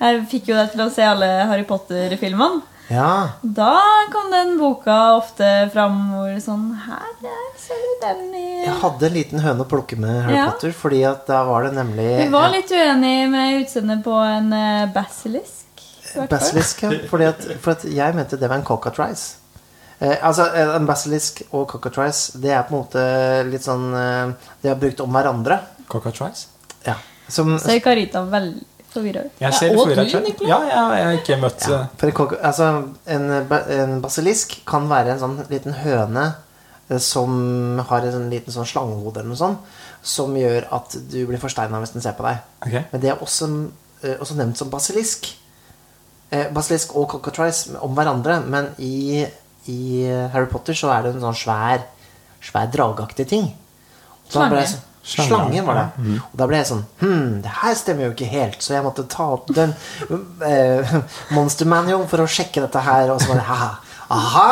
[0.00, 2.62] Jeg fikk jo deg til å se alle Harry Potter-filmene.
[2.90, 3.36] Ja.
[3.42, 3.76] Da
[4.10, 9.06] kom den boka ofte fram hvor sånn Her der ser du den i Jeg hadde
[9.06, 10.48] en liten høne å plukke med Harry Ja.
[10.50, 14.50] Potter, fordi at da var det nemlig Vi var litt uenig med utseendet på en
[14.56, 15.84] eh, basilisk.
[16.32, 16.90] Basilisk, ja.
[17.12, 19.36] Fordi at, for at jeg mente det var en cockatrice.
[20.00, 23.06] Eh, altså, eh, En basilisk og cockatrice, det er på en måte
[23.52, 25.62] litt sånn eh, De har brukt om hverandre.
[25.86, 26.49] Cockatrice?
[27.30, 29.40] Som, Ser Carita veldig forvirra ut.
[29.40, 30.44] Jeg ser ja, og du, ut.
[30.46, 32.70] Ja, ja, jeg har ikke møtt ja, eh, for altså,
[33.14, 33.26] en,
[33.76, 36.26] en basilisk kan være en sånn liten høne
[36.88, 37.30] eh, som
[37.90, 41.82] har en sånn liten sånn slangehode eller noe sånt, som gjør at du blir forsteina
[41.82, 42.42] hvis den ser på deg.
[42.66, 42.84] Okay.
[42.90, 43.50] Men det er også,
[44.02, 45.30] eh, også nevnt som basilisk.
[46.30, 49.22] Eh, basilisk og cockatrice om hverandre, men i,
[49.70, 49.80] i
[50.34, 51.86] Harry Potter så er det en sånn svær,
[52.42, 53.50] svær dragaktig ting.
[54.30, 54.38] Og
[55.16, 55.84] da Slangen var det.
[55.86, 56.02] Ja.
[56.02, 56.10] Mm.
[56.10, 56.22] var det.
[56.32, 58.60] Og da ble jeg sånn Hm, det her stemmer jo ikke helt.
[58.62, 59.74] Så jeg måtte ta opp den
[60.46, 60.94] eh,
[61.36, 63.10] Monster Manual for å sjekke dette her.
[63.14, 63.70] Og så var det haha.
[64.10, 64.50] Aha!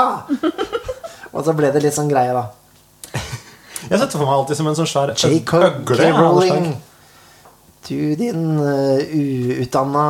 [1.33, 2.47] Og så ble det litt sånn greie, da.
[3.89, 6.11] Jeg setter for meg alltid som en sånn svær Jacob øgle.
[6.19, 6.69] Rowling.
[7.89, 10.03] Du, din uh, uutdanna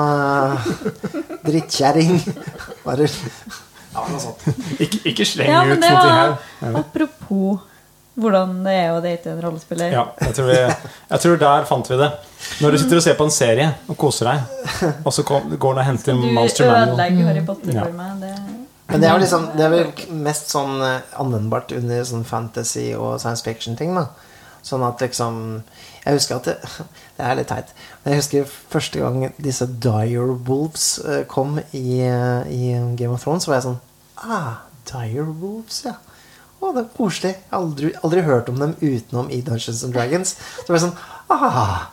[1.47, 2.17] drittkjerring.
[2.85, 4.43] Bare Ja, noe sånt.
[4.85, 6.77] Ikke, ikke sleng Ja, ut men noe det her.
[6.83, 7.63] apropos
[8.19, 9.93] hvordan det er å date en rollespiller.
[9.95, 10.59] Ja, jeg tror, vi,
[11.13, 12.09] jeg tror der fant vi det.
[12.63, 15.83] Når du sitter og ser på en serie og koser deg, og så går den
[15.83, 17.85] og henter Du Monster Manual ødelegger Harry Potter Ja.
[17.87, 18.23] for meg.
[18.25, 18.33] Det...
[18.89, 23.19] Men det er, liksom, det er vel mest sånn eh, anvendbart under sånn fantasy og
[23.21, 23.93] science fiction-ting.
[23.99, 24.07] da
[24.65, 25.37] Sånn at liksom
[26.07, 26.57] Jeg husker at det,
[27.19, 27.75] det er litt teit.
[28.03, 33.23] Men jeg husker første gang disse Dire Wolves eh, kom i, eh, i Game of
[33.27, 33.79] Thrones, så var jeg sånn
[34.25, 35.95] Ah, Dire Wolves, ja.
[36.59, 37.33] Å, det er koselig.
[37.39, 40.35] Jeg aldri, aldri hørt om dem utenom i Dungeons and Dragons.
[40.59, 40.99] Så var jeg sånn
[41.29, 41.91] Ah,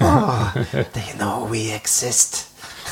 [0.00, 0.54] ah
[0.94, 2.46] they know we exist.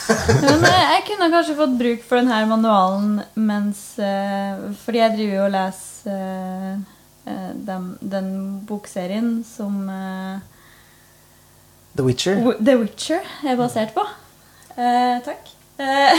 [0.06, 5.46] Men jeg kunne kanskje fått bruk for denne manualen mens eh, Fordi jeg driver jo
[5.46, 6.76] og leser eh,
[7.32, 7.48] eh,
[8.12, 8.28] den
[8.68, 9.80] bokserien som
[11.96, 12.54] The Witcher.
[12.60, 14.04] The Witcher er basert på.
[14.76, 15.48] Eh, takk.
[15.80, 16.18] Eh,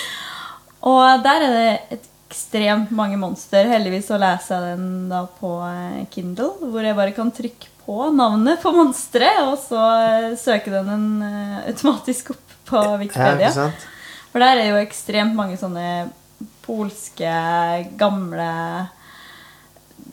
[0.90, 1.98] og der er det
[2.28, 3.68] ekstremt mange monster.
[3.70, 8.08] Heldigvis så leser jeg den da på eh, Kindle, hvor jeg bare kan trykke på
[8.16, 13.52] navnet på monsteret, og så eh, søker den en eh, automatisk opp på Wikipedia.
[13.52, 13.68] Ja.
[14.32, 16.08] For der er jo ekstremt mange sånne
[16.64, 17.30] polske,
[18.00, 18.50] gamle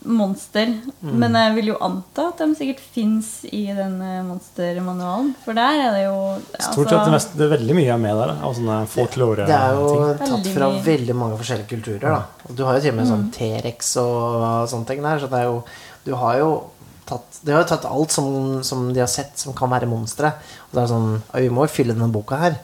[0.06, 0.72] monster.
[1.02, 1.12] Mm.
[1.22, 5.32] Men jeg vil jo anta at de sikkert fins i den eh, monstermanualen.
[5.44, 6.16] For der er det jo
[6.58, 8.34] Stort sett det, meste, det er veldig mye er med der.
[8.42, 10.18] Av sånne folklore Det er jo ting.
[10.18, 10.84] tatt Veldig fra mye.
[10.88, 12.08] veldig mange forskjellige kulturer.
[12.08, 15.20] da Og Du har jo til og med sånn T-rex og sånne ting der.
[15.22, 15.64] Så det er jo
[16.06, 16.50] Du har jo
[17.06, 20.34] tatt De har jo tatt alt som, som de har sett som kan være monstre.
[20.72, 22.58] Og det er sånn Vi må jo fylle denne boka her.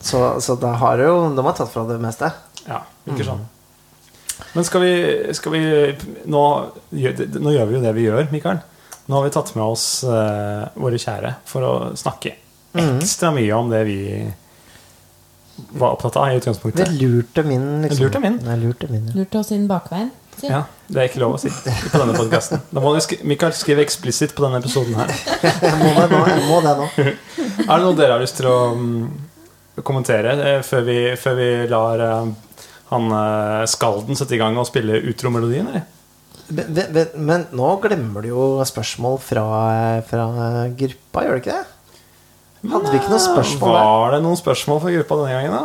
[0.00, 2.32] Så, så da har jo De har tatt fra det meste.
[2.66, 3.44] Ja, ikke sånn.
[4.54, 4.94] Men skal vi,
[5.36, 5.62] skal vi
[6.28, 6.42] nå,
[6.92, 8.58] nå gjør vi jo det vi gjør, Mikael.
[9.06, 12.34] Nå har vi tatt med oss uh, våre kjære for å snakke
[12.76, 14.00] ekstra mye om det vi
[15.80, 16.88] var opptatt av i Det utgangspunktet.
[17.00, 18.04] lurte min, liksom.
[18.04, 18.40] Lurte min.
[18.44, 19.14] Nei, lurte min, ja.
[19.16, 20.10] lurte oss inn bakveien.
[20.36, 20.50] Si.
[20.50, 22.60] Ja, Det er ikke lov å si på denne podkasten.
[22.68, 25.14] Da må du sk Mikael skrive eksplisitt på denne episoden her.
[25.64, 26.18] Jeg må det nå.
[26.28, 26.88] Jeg må det nå.
[26.98, 29.06] Er det noe dere har lyst til å um,
[29.80, 32.28] kommentere eh, før vi, før vi lar eh,
[32.90, 35.86] han eh, skalden sette i gang og spille utromelodien, eller?
[36.46, 39.42] Men, men, men nå glemmer du jo spørsmål fra,
[40.06, 40.26] fra
[40.78, 41.64] gruppa, gjør du ikke det?
[42.70, 43.88] Hadde vi ikke noen spørsmål der?
[43.90, 45.64] Var det noen spørsmål fra gruppa denne gangen, da?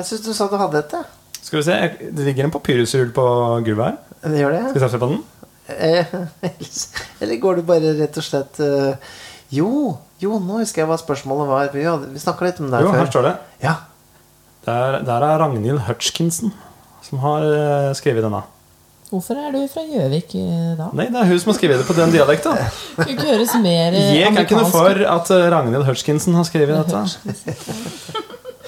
[0.00, 1.36] Jeg syns du sa du hadde et, jeg.
[1.40, 1.76] Skal vi se,
[2.18, 3.24] Det ligger en papyrusrull på
[3.66, 3.96] gulvet her.
[4.26, 4.64] Det gjør det?
[4.74, 5.22] Skal vi se på den?
[5.70, 6.14] Eh,
[7.22, 9.14] Eller går du bare rett og slett eh,
[9.54, 9.70] Jo,
[10.22, 11.70] jo, nå husker jeg hva spørsmålet var.
[11.74, 13.10] Vi, hadde- vi snakka litt om det Jo, her før.
[13.14, 13.32] står det.
[13.64, 13.74] Ja.
[14.66, 16.52] Der, der er Ragnhild Hutchkinson
[17.06, 18.42] som har eh, skrevet denne.
[19.10, 20.90] Hvorfor er du fra Gjøvik eh, da?
[20.94, 22.52] Nei, det er hun som har skrevet det på den dialekta.
[22.60, 27.00] Eh, Jeg kan ikke noe for at Ragnhild Hutchkinson har skrevet dette.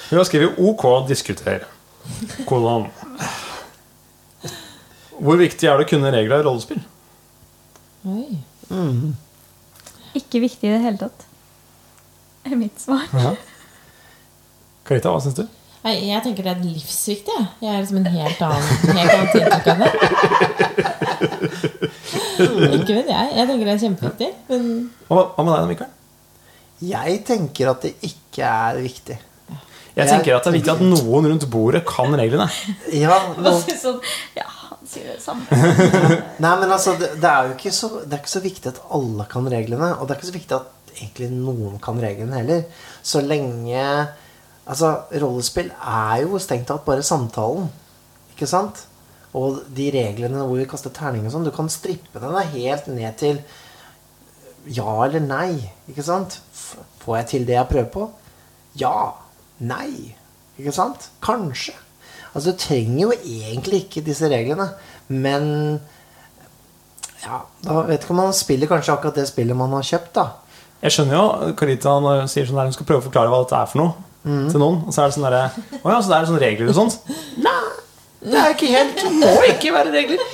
[0.08, 1.68] Hun har skrevet OK diskuter.
[2.48, 2.88] Kolon.
[5.22, 6.80] Hvor viktig er det å kunne regler i rollespill?
[8.08, 8.40] Oi.
[10.18, 11.28] Ikke viktig i det hele tatt.
[12.48, 13.06] er mitt svar.
[14.88, 15.44] Karita, hva syns du?
[15.82, 17.34] Nei, jeg tenker det er livsviktig.
[17.34, 17.46] jeg.
[17.64, 18.62] Jeg er liksom en helt annen,
[18.98, 19.90] helt annen inntrykk av det.
[22.78, 23.32] Ikke vet jeg.
[23.34, 24.30] Jeg tenker det er kjempeviktig.
[24.52, 24.62] Men
[25.08, 25.90] Hva, med deg, Mikael?
[26.82, 29.18] Jeg tenker at det ikke er viktig.
[29.92, 32.46] Jeg tenker at det er viktig at noen rundt bordet kan reglene.
[32.94, 33.98] Ja, så sånn,
[34.38, 35.44] ja, han sier det samme.
[35.50, 38.80] nei, men altså, det, det er jo ikke så, det er ikke så viktig at
[38.94, 39.92] alle kan reglene.
[39.98, 42.64] Og det er ikke så viktig at egentlig noen kan reglene heller.
[43.02, 43.84] Så lenge
[44.62, 47.68] Altså, rollespill er jo strengt tatt bare samtalen.
[48.32, 48.84] Ikke sant?
[49.34, 53.16] Og de reglene hvor vi kaster terning og sånn, du kan strippe den helt ned
[53.20, 53.40] til
[54.70, 55.72] ja eller nei.
[55.90, 56.38] Ikke sant?
[57.02, 58.10] Får jeg til det jeg prøver på?
[58.78, 59.14] Ja.
[59.62, 60.12] Nei.
[60.60, 61.08] Ikke sant?
[61.24, 61.74] Kanskje.
[62.32, 64.70] Altså, du trenger jo egentlig ikke disse reglene,
[65.12, 65.50] men
[67.22, 70.24] ja, da vet ikke om man spiller kanskje akkurat det spillet man har kjøpt, da.
[70.82, 73.42] Jeg skjønner jo Karita når hun sier sånn der hun skal prøve å forklare hva
[73.44, 74.80] dette er for noe til noen.
[74.86, 75.44] Og så er det sånn derre
[75.82, 76.98] Å ja, så det er sånne regler og sånt?
[77.42, 77.54] Nei,
[78.22, 80.26] det er ikke helt Det må ikke være regler.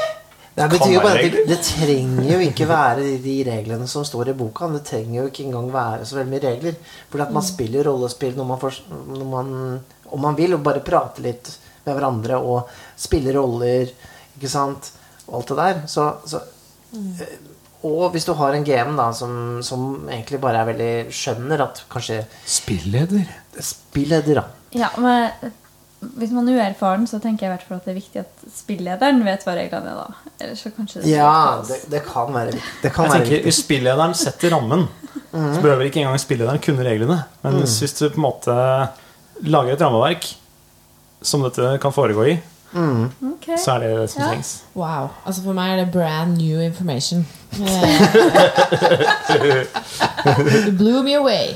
[0.59, 4.03] Det betyr jo bare at det, det trenger jo ikke være de- de reglene som
[4.05, 4.67] står i boka.
[4.75, 6.75] Det trenger jo ikke engang være så veldig mye regler.
[7.13, 9.53] Fordi at man spiller rollespill når man, får, når man
[10.11, 11.53] om man vil, og bare prate litt
[11.87, 13.89] med hverandre og spiller roller,
[14.37, 14.91] ikke sant,
[15.29, 15.81] og alt det der.
[15.87, 16.41] Så, så
[16.95, 17.39] eh,
[17.87, 21.85] Og hvis du har en GM da som, som egentlig bare er veldig skjønner at
[21.93, 23.29] kanskje Spilleder.
[23.63, 24.45] Spilleder, da.
[24.75, 25.31] Ja, men
[26.19, 28.43] hvis man er uerfaren, så tenker jeg i hvert fall at det er viktig at
[28.55, 29.97] spillederen vet hva reglene er.
[30.03, 30.35] da.
[30.41, 31.31] Ellers så kanskje det Ja,
[31.67, 32.53] det, det kan være.
[32.83, 33.47] Det kan Jeg være tenker viktig.
[33.49, 34.85] Hvis spillederen setter rammen,
[35.33, 37.21] så behøver ikke engang spillederen kunne reglene.
[37.43, 38.55] Men hvis du på en måte
[39.47, 40.29] lager et rammeverk
[41.23, 42.39] som dette kan foregå i,
[42.79, 43.47] Ok.
[43.59, 44.29] så er det det som Ja.
[44.29, 44.51] trengs.
[44.75, 45.09] wow.
[45.27, 47.27] Altså For meg er det brand new information.
[47.53, 47.61] Eh,
[50.67, 51.53] You blew me away.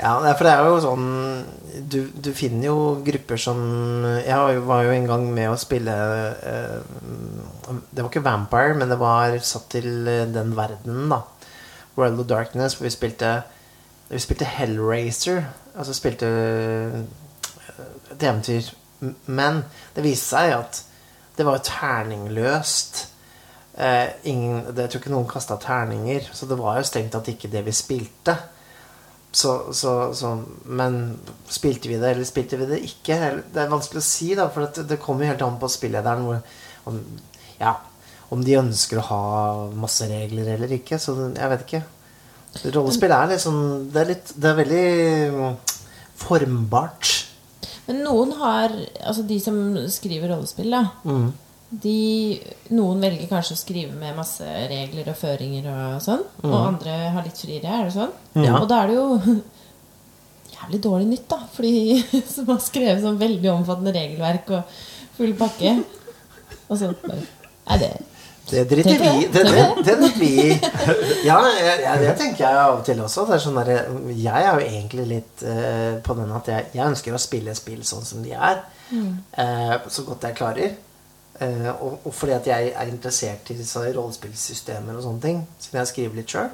[0.00, 1.06] Ja, for det er jo sånn
[1.92, 3.60] Du, du finner jo grupper som
[4.24, 5.94] Jeg var jo- en gang med å spille
[6.42, 6.80] eh,
[7.92, 11.22] Det var ikke Vampire, men det var satt til eh, den verdenen, da.
[11.96, 13.32] World of Darkness, hvor vi spilte
[14.10, 15.44] Vi spilte Hellraiser.
[15.76, 17.00] Altså spilte eh,
[18.12, 18.72] et eventyr.
[19.26, 19.62] Men
[19.96, 20.82] det viste seg at
[21.38, 23.06] det var terningløst.
[23.72, 27.30] Eh, ingen, det, jeg tror ikke noen kasta terninger, så det var jo strengt tatt
[27.32, 28.36] ikke det vi spilte.
[29.32, 30.34] Så, så, så,
[30.68, 30.98] men
[31.48, 33.16] spilte vi det, eller spilte vi det ikke?
[33.54, 36.26] Det er vanskelig å si, da, for det, det kommer jo helt an på spillederen
[36.26, 36.42] hvor,
[36.90, 37.00] om,
[37.56, 37.78] ja,
[38.32, 39.24] om de ønsker å ha
[39.72, 41.00] masse regler eller ikke.
[41.00, 41.82] Så jeg vet ikke.
[42.74, 43.54] Rollespill er liksom
[43.88, 45.52] Det er, litt, det er veldig
[46.20, 47.12] formbart.
[47.86, 49.56] Men noen har Altså de som
[49.88, 50.84] skriver rollespill, da.
[51.08, 51.30] Mm.
[51.72, 52.36] De,
[52.76, 56.24] noen velger kanskje å skrive med masse regler og føringer og sånn.
[56.44, 57.78] Og andre har litt friere.
[57.78, 58.12] Er det sånn?
[58.36, 58.58] Ja.
[58.58, 59.06] Og da er det jo
[60.58, 61.40] jævlig dårlig nytt, da.
[61.54, 64.76] For de som har skrevet sånn veldig omfattende regelverk og
[65.16, 65.78] full pakke.
[66.68, 67.22] Og så bare
[67.62, 67.90] Nei, det
[68.50, 70.32] Det driter vi det, det, det, det vi.
[71.28, 73.24] Ja, jeg, jeg, det tenker jeg av og til også.
[73.30, 73.74] Det er sånn der,
[74.18, 77.84] jeg er jo egentlig litt uh, på den at jeg, jeg ønsker å spille spill
[77.86, 78.64] sånn som de er.
[78.92, 80.74] eh, så godt jeg klarer.
[81.40, 85.42] Eh, og, og fordi at jeg er interessert i disse rollespillsystemer og sånne ting.
[85.62, 86.52] Siden jeg skriver litt sjøl.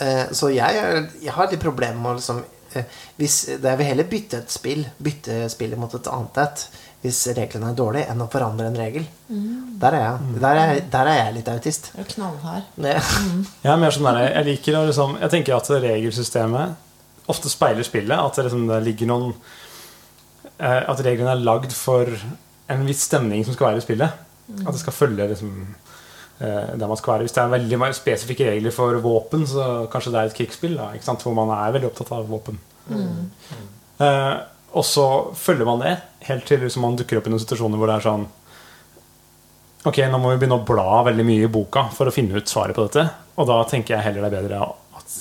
[0.00, 2.38] Eh, så jeg, jeg har litt problemer med å liksom
[2.78, 6.62] eh, hvis, Jeg vil heller bytte et spill Bytte spillet mot et annet et
[7.00, 9.06] hvis reglene er dårlige, enn å forandre en regel.
[9.80, 11.86] Der, er jeg, der, er, der er jeg litt autist.
[11.96, 12.66] er knallhard.
[12.76, 12.92] Det,
[13.64, 17.86] Jeg er mer sånn der, jeg liker å liksom Jeg tenker at regelsystemet ofte speiler
[17.88, 18.12] spillet.
[18.12, 19.32] At det, liksom, det ligger noen
[20.58, 22.12] eh, At reglene er lagd for
[22.70, 24.26] en viss stemning som skal være i spillet.
[24.64, 25.52] At det skal følge liksom
[26.40, 27.26] eh, der man skal være.
[27.26, 30.78] Hvis det er veldig spesifikke regler for våpen, så kanskje det er et krigsspill.
[30.78, 31.14] Da?
[31.22, 32.58] Hvor man er veldig opptatt av våpen.
[32.90, 34.34] Eh,
[34.70, 35.96] og så følger man det
[36.28, 38.28] helt til liksom, man dukker opp i noen situasjoner hvor det er sånn
[39.88, 42.50] Ok, nå må vi begynne å bla veldig mye i boka for å finne ut
[42.50, 43.06] svaret på dette.
[43.40, 44.58] Og da tenker jeg heller det er bedre
[44.98, 45.14] at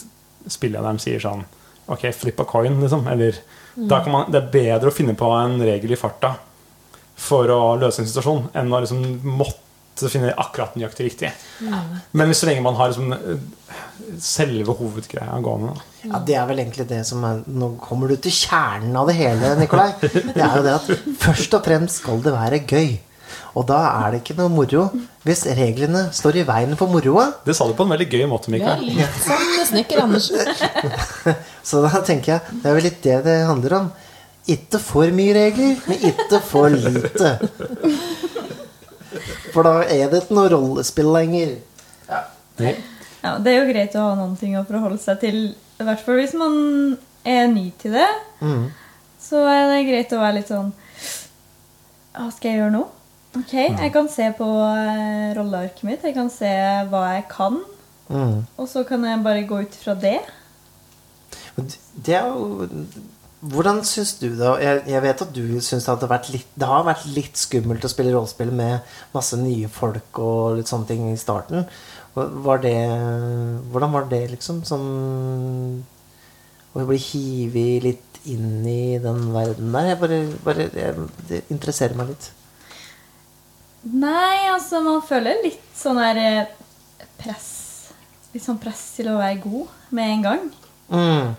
[0.52, 1.46] spillederen sier sånn
[1.90, 3.08] Ok, flip a coin, liksom.
[3.10, 3.40] Eller
[3.88, 6.34] kan man, Det er bedre å finne på en regel i farta
[7.20, 11.32] for å løse en situasjon enn å liksom måtte finne akkurat nøyaktig riktig.
[12.16, 13.42] Men så lenge man har liksom eh,
[14.24, 15.74] selve hovedgreia gående.
[15.76, 15.90] da.
[16.14, 19.18] ja, det er vel egentlig det som er Nå kommer du til kjernen av det
[19.20, 19.92] hele, Nikolai.
[20.36, 20.90] Det er jo det at
[21.26, 22.98] først og fremst skal det være gøy.
[23.58, 24.88] Og da er det ikke noe moro
[25.26, 27.26] hvis reglene står i veien for moroa.
[27.46, 28.86] Det sa du på en veldig gøy måte, Mikael.
[28.88, 30.54] Ja, litt som Snekker Andersen.
[31.70, 33.90] Så da tenker jeg det er vel litt det det handler om.
[34.50, 37.34] Ikke for mye regler, men ikke for lite.
[39.54, 41.56] For da er det ikke noe rollespill lenger.
[42.60, 42.76] Nei.
[43.24, 45.40] Ja, det er jo greit å ha noen ting å forholde seg til.
[45.80, 46.56] I hvert fall hvis man
[47.28, 48.08] er ny til det.
[49.20, 50.70] Så er det greit å være litt sånn
[52.16, 52.86] Hva skal jeg gjøre nå?
[53.38, 56.06] Ok, jeg kan se på eh, rollearket mitt.
[56.08, 56.50] Jeg kan se
[56.90, 57.60] hva jeg kan.
[58.10, 58.40] Mm.
[58.58, 60.18] Og så kan jeg bare gå ut fra det.
[61.60, 62.66] Det er jo
[63.40, 64.50] Hvordan syns du det?
[64.60, 68.52] Jeg, jeg vet at du syns det, det har vært litt skummelt å spille rollespill
[68.52, 68.84] med
[69.14, 71.64] masse nye folk og litt sånne ting i starten.
[72.20, 72.76] Var det
[73.72, 74.64] Hvordan var det, liksom?
[74.68, 75.84] Sånn
[76.74, 79.92] Å bli hivet litt inn i den verden der?
[79.94, 82.32] Jeg bare, bare jeg, Det interesserer meg litt.
[83.88, 87.54] Nei, altså, man føler litt sånn der eh, press
[88.34, 90.44] Litt sånn press til å være god med en gang.
[90.92, 91.32] Mm.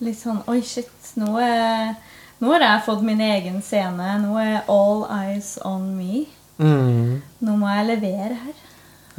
[0.00, 0.90] Litt sånn Oi, shit.
[1.20, 1.94] Nå, er,
[2.40, 4.14] nå har jeg fått min egen scene.
[4.22, 6.24] Nå er all eyes on me.
[6.60, 7.20] Mm.
[7.44, 8.58] Nå må jeg levere her.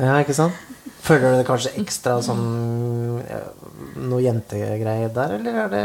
[0.01, 0.57] Ja, ikke sant?
[1.01, 2.39] Føler du det kanskje ekstra som
[4.01, 5.83] Noe jentegreier der, eller er det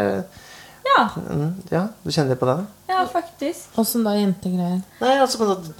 [0.87, 2.59] Ja, mm, Ja, du kjenner litt på det?
[2.93, 3.73] ja faktisk.
[3.81, 4.83] Åssen da, jentegreier?
[5.01, 5.75] Nei, altså på det,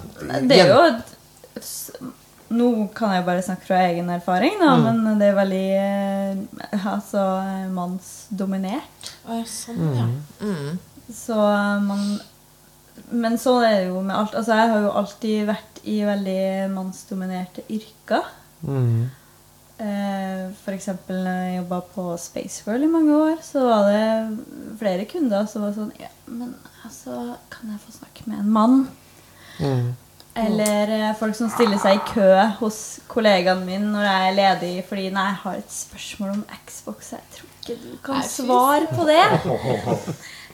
[0.49, 2.09] Det er jo
[2.57, 2.67] Nå
[2.97, 6.16] kan jeg bare snakke fra egen erfaring, da, men det er veldig eh,
[6.93, 7.23] altså,
[7.75, 9.11] mannsdominert.
[9.27, 10.07] Å ja, sånn, ja.
[10.41, 10.79] Mm.
[11.13, 11.37] Så
[11.87, 12.19] man
[13.13, 16.41] Men så er det jo med alt Altså, jeg har jo alltid vært i veldig
[16.73, 18.25] mannsdominerte yrker.
[18.61, 19.07] mm.
[19.77, 20.87] F.eks.
[21.05, 24.39] når jeg jobba på Spaceworld i mange år, så var det
[24.79, 28.79] flere kunder som var sånn Ja, men altså, kan jeg få snakke med en mann?
[29.61, 29.91] Mm.
[30.45, 32.77] Eller eh, folk som stiller seg i kø hos
[33.09, 37.11] kollegaen min når jeg er ledig fordi Nei, jeg har et spørsmål om Xbox.
[37.15, 39.23] Jeg tror ikke du kan svare på det.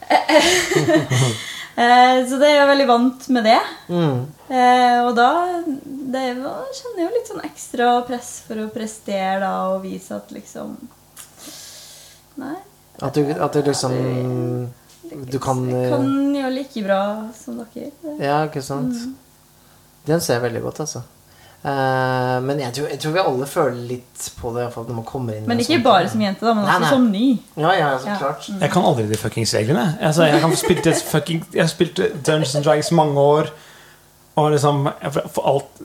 [1.74, 3.56] Eh, Så det er jeg veldig vant med det.
[3.90, 4.18] Mm.
[4.46, 5.30] Eh, og da
[5.66, 9.82] det er jo- kjenner jeg jo litt sånn ekstra press for å prestere da, og
[9.82, 10.76] vise at liksom
[12.38, 12.54] Nei.
[13.02, 13.92] At, du, at du liksom
[15.32, 16.06] Du kan Jeg kan
[16.36, 17.00] gjøre like bra
[17.34, 17.90] som dere.
[18.22, 18.94] Ja, ikke sant?
[20.06, 21.02] Den ser jeg veldig godt, altså.
[21.64, 24.66] Uh, men jeg tror, jeg tror vi alle føler litt på det.
[24.74, 26.82] fall når man kommer inn Men ikke sånt, bare som jente, da, men Nei, også
[26.82, 26.90] nei.
[26.92, 27.28] som ny.
[27.56, 28.16] Ja, ja, så Ja.
[28.20, 28.48] klart.
[28.60, 29.86] Jeg kan aldri de fuckings reglene.
[30.00, 33.48] Altså, jeg, kan spilte et fucking, jeg spilte Dungeons and Dragons mange år,
[34.36, 35.84] og liksom jeg alt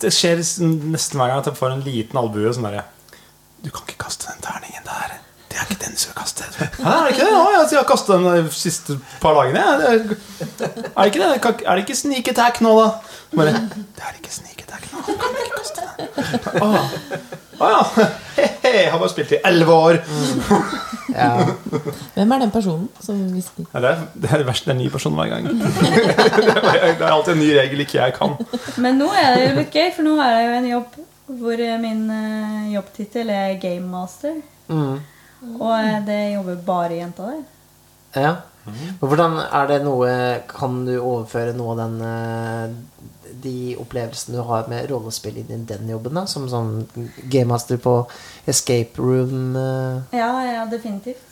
[0.00, 2.84] Det skjer nesten hver gang at jeg får en liten albue sånn derre
[3.60, 5.18] Du kan ikke kaste den terningen der.
[5.50, 6.46] Det er ikke den du skal kaste.
[6.46, 7.32] Hæ, er det ikke det?
[7.34, 9.60] Ja, jeg har kastet den de siste par dagene.
[9.60, 11.66] Er, er det ikke det?
[11.66, 13.09] Er det ikke sneak attack nå, da?
[13.36, 14.30] Bare, det er ikke
[14.70, 15.02] attack nå.
[15.20, 16.06] Kan ikke kaste den.
[16.62, 16.70] Å
[17.60, 17.80] Å ja.
[18.38, 19.98] He-he, har bare spilt i elleve år.
[21.12, 21.28] Ja.
[22.14, 23.66] Hvem er den personen som hvisker?
[23.74, 24.70] Ja, det, er, det er det verste.
[24.70, 25.48] Det er en ny person hver gang.
[25.58, 28.36] det er alltid en ny regel ikke jeg kan.
[28.80, 31.00] Men nå er det jo litt gøy, for nå har jeg jo en jobb
[31.40, 34.40] hvor eh, min uh, jobbtittel er Game Master.
[34.70, 34.96] Mm.
[35.52, 37.42] Og eh, det jobber bare jenter der.
[38.24, 38.32] ja.
[38.70, 40.08] Men hvordan er det noe
[40.50, 42.74] Kan du overføre noe av den eh,
[43.42, 46.26] De opplevelsene du har med rollespill i den jobben, da?
[46.26, 46.88] Som sånn
[47.30, 47.94] gamemaster på
[48.50, 49.56] escape room?
[49.56, 50.18] eh?
[50.18, 51.26] Ja, ja, definitivt.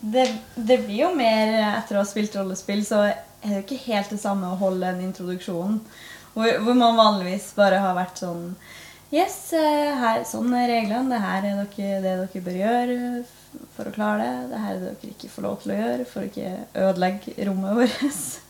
[0.00, 0.24] Det,
[0.54, 4.14] det blir jo mer etter å ha spilt rollespill, så er det jo ikke helt
[4.14, 5.80] det samme å holde en introduksjon.
[6.32, 8.54] Hvor, hvor man vanligvis bare har vært sånn
[9.12, 11.10] Yes, eh, her, sånn er reglene.
[11.12, 12.94] Det her er dere, det dere bør gjøre
[13.76, 14.46] for å klare det.
[14.54, 16.52] Det her er det dere ikke får lov til å gjøre for å ikke
[16.86, 18.06] ødelegge rommet vårt.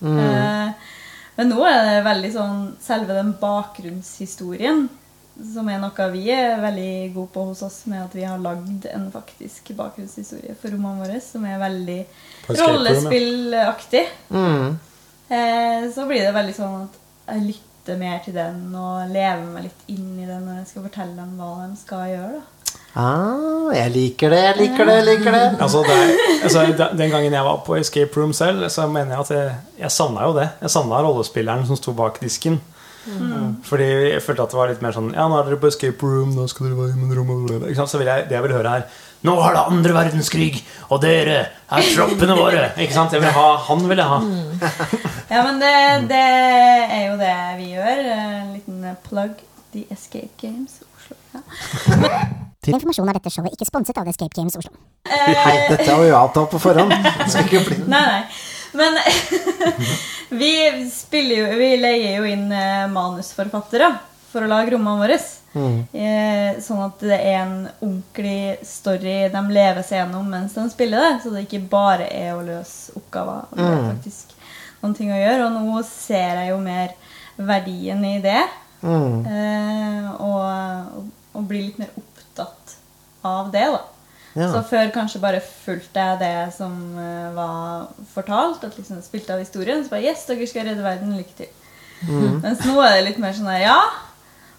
[0.06, 0.92] Eh,
[1.36, 4.88] men nå er det veldig sånn selve den bakgrunnshistorien
[5.32, 8.86] som er noe vi er veldig gode på hos oss, med at vi har lagd
[8.90, 11.98] en faktisk bakgrunnshistorie for rommene våre, som er veldig
[12.52, 14.04] rollespillaktig.
[14.28, 14.78] Mm.
[15.32, 16.98] Eh, så blir det veldig sånn at
[17.32, 20.82] jeg lytter mer til den og leve meg litt inn i den når jeg skal
[20.86, 22.40] fortelle dem hva de skal gjøre.
[22.40, 22.42] da.
[22.94, 25.44] Ah, jeg liker det, jeg liker det, jeg liker det.
[25.64, 26.10] Altså, det er,
[26.44, 26.64] altså,
[26.96, 30.26] den- gangen jeg var på escape room selv, så mener jeg at jeg, jeg savna
[30.28, 30.48] jo det.
[30.60, 32.60] Jeg savna rollespilleren som sto bak disken.
[33.66, 36.06] Fordi jeg følte at det var litt mer sånn Ja, nå er dere på escape
[36.06, 37.88] room, nå skal dere være i rommet?
[37.90, 38.84] Så vil jeg, det jeg vil høre her
[39.22, 41.38] Nå har det andre verdenskrig, og dere
[41.70, 42.72] er troppene våre.
[42.82, 43.14] Ikke sant?
[43.14, 44.18] Jeg vil ha, han vil jeg ha.
[45.30, 45.74] Ja, men det,
[46.10, 48.04] det er jo det vi gjør.
[48.18, 49.40] En liten plug.
[49.72, 51.16] The Escape Games Oslo.
[51.32, 52.18] Ja.
[52.62, 54.74] Til informasjon er dette showet ikke sponset av The Escape Games Oslo.
[55.08, 56.92] Nei, dette har vi jo avtalt på forhånd.
[57.22, 58.22] Det skal ikke bli Nei, nei.
[58.78, 58.96] Men
[60.40, 60.52] vi
[60.88, 63.90] spiller jo Vi leier jo inn eh, manusforfattere
[64.32, 65.18] for å lage rommene våre.
[65.92, 71.04] Eh, Sånn at det er en ordentlig story de lever seg gjennom mens de spiller
[71.04, 71.12] det.
[71.22, 73.46] Så det ikke bare er å løse oppgaver.
[73.52, 74.36] Det er faktisk
[74.82, 75.48] noen ting å gjøre.
[75.48, 76.94] Og nå ser jeg jo mer
[77.36, 78.42] verdien i det.
[78.82, 79.24] Mm.
[79.30, 82.76] Eh, og, og, blir litt mer opptatt
[83.28, 83.82] av det, da.
[84.32, 84.46] Ja.
[84.48, 88.64] Så før kanskje bare fulgte jeg det som eh, var fortalt.
[88.64, 89.84] At liksom spilte av historien.
[89.84, 91.18] Så bare Yes, dere skal redde verden.
[91.20, 91.58] Lykke til.
[92.02, 93.78] Mens nå er det litt mer sånn der, Ja,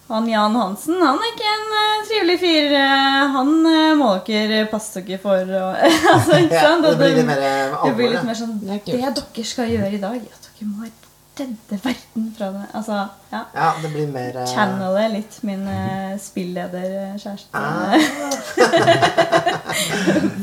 [0.08, 2.74] han Jan Hansen han er ikke en uh, trivelig fyr.
[2.80, 5.40] eh, han uh, må dere passe dere for.
[5.40, 5.86] Og,
[6.16, 7.46] altså, ikke Ja, det blir litt mer
[7.86, 10.70] det blir litt mer sånn Det Det dere skal gjøre i dag, er at dere
[10.70, 10.92] må
[11.40, 12.66] redde verden fra det.
[12.78, 12.98] Altså,
[13.32, 13.40] ja.
[13.56, 14.46] Ja, det blir mer uh...
[14.50, 17.50] Channele litt min uh, spillederkjæreste.
[17.58, 17.98] Ah.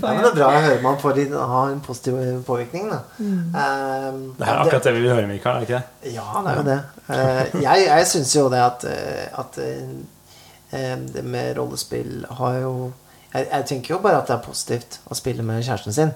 [0.01, 2.89] Ja, men det er bra å høre man får litt, ha en positiv påvirkning.
[2.91, 3.01] Da.
[3.21, 4.09] Eh,
[4.39, 5.61] Det er akkurat det vi vil høre, Mikael.
[5.61, 6.15] er ikke det?
[6.15, 6.79] Ja, det er jo det.
[7.11, 12.75] Uh, jeg jeg syns jo det at, eh, at uh, det med rollespill har jo
[13.33, 16.13] jeg, jeg tenker jo bare at det er positivt å spille med kjæresten sin.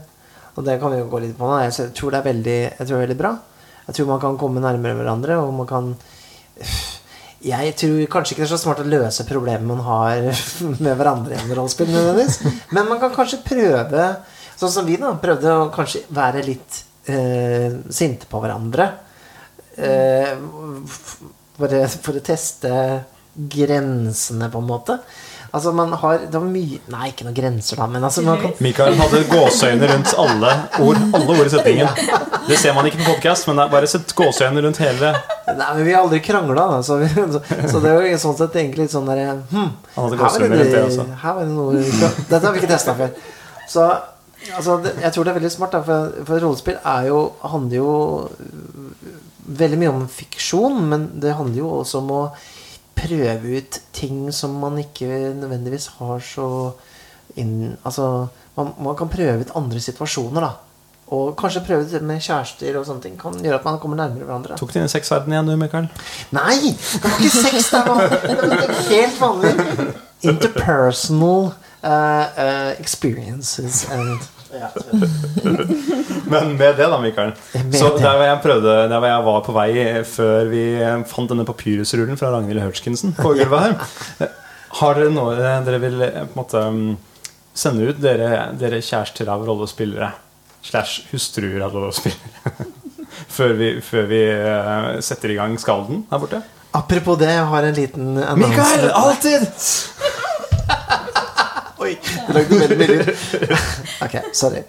[0.55, 1.61] Og det kan vi jo gå litt på nå.
[1.63, 3.33] Jeg tror det er veldig, jeg tror det er veldig bra.
[3.87, 5.91] Jeg tror man kan komme nærmere hverandre, og man kan
[7.45, 10.31] Jeg tror kanskje ikke det er så smart å løse problemet man har
[10.85, 11.93] med hverandre gjennom rollespill.
[12.73, 14.07] Men man kan kanskje prøve,
[14.57, 16.81] sånn som vi, da, prøvde å kanskje være litt
[17.13, 18.89] eh, sinte på hverandre.
[19.77, 20.33] Eh,
[21.59, 22.73] for, for å teste
[23.35, 24.99] grensene, på en måte.
[25.55, 28.97] Altså, man har Det var mye Nei, ikke noen grenser, da, men altså kan, Mikael
[28.99, 32.01] hadde gåseøyne rundt alle ord, alle ord i setningen.
[32.49, 35.69] Det ser man ikke på podkast, men det er bare sett gåseøyne rundt hele Nei,
[35.77, 36.81] men vi har aldri krangla, da.
[36.83, 40.09] Så, vi, så, så det var jo sånn sett egentlig litt sånn derre hm, Han
[40.09, 41.07] hadde her var rundt det også.
[41.23, 43.15] Her var det noe Dette har vi ikke testa før.
[43.71, 43.87] Så
[44.57, 47.23] altså, det, jeg tror det er veldig smart, da, for, for rollespill er jo,
[47.55, 47.95] handler jo
[49.63, 52.21] veldig mye om fiksjon, men det handler jo også om å
[52.95, 56.49] prøve ut ting som man ikke nødvendigvis har så
[57.41, 60.53] inn Altså, man, man kan prøve ut andre situasjoner, da.
[61.15, 64.25] Og kanskje prøve det med kjærester og sånne ting kan gjøre at man kommer nærmere
[64.25, 64.57] hverandre.
[64.57, 65.89] Tok du inn sexverdenen igjen, du, Mikael?
[66.35, 66.73] Nei!
[66.73, 67.69] Det var ikke sex!
[67.75, 69.53] Det var, det var helt vanlig
[70.33, 71.51] interpersonal
[71.85, 74.19] uh, uh, experiences and
[74.61, 74.69] ja.
[76.33, 77.33] Men med det, da, Mikael.
[77.75, 79.71] Så der var, jeg prøvde Der var jeg var på vei
[80.09, 80.63] før vi
[81.11, 84.33] fant denne papyrusrullen fra Ragnhild Hurchkinson på gulvet her
[84.81, 86.95] Har dere noe dere vil eh, på en måte mm,
[87.55, 90.11] sende ut, dere, dere kjærester av rollespillere
[90.65, 92.73] slash hustruer av rollespillere?
[93.35, 96.41] Før vi, før vi eh, setter i gang skalden her borte?
[96.75, 98.33] Apropos det, jeg har en liten Mikael!
[98.35, 98.97] annonsement.
[98.99, 99.45] Alltid!
[102.35, 103.53] Det lagde veldig mye lyd.
[104.07, 104.65] Ok, sorry.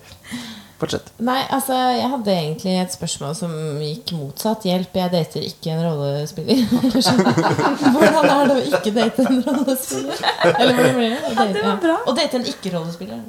[0.76, 1.08] Fortsett.
[1.24, 4.66] Nei, altså, jeg hadde egentlig et spørsmål som gikk motsatt.
[4.68, 6.66] Hjelp, jeg dater ikke en rollespiller.
[7.06, 7.22] Sånn.
[7.24, 10.24] Hvordan er det å ikke date en rollespiller?
[10.52, 11.22] Eller hvordan blir det?
[11.32, 11.96] Å date, det.
[11.96, 13.22] Å date en ikke-rollespiller.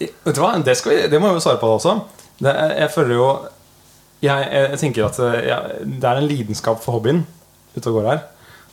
[0.00, 1.96] Vet du hva, det, skal vi, det må vi jo svare på også.
[2.40, 2.54] Det,
[2.84, 3.26] jeg føler jo
[4.24, 7.24] jeg, jeg tenker at eh, jeg, det er en lidenskap for hobbyen
[7.74, 8.22] ute og går her.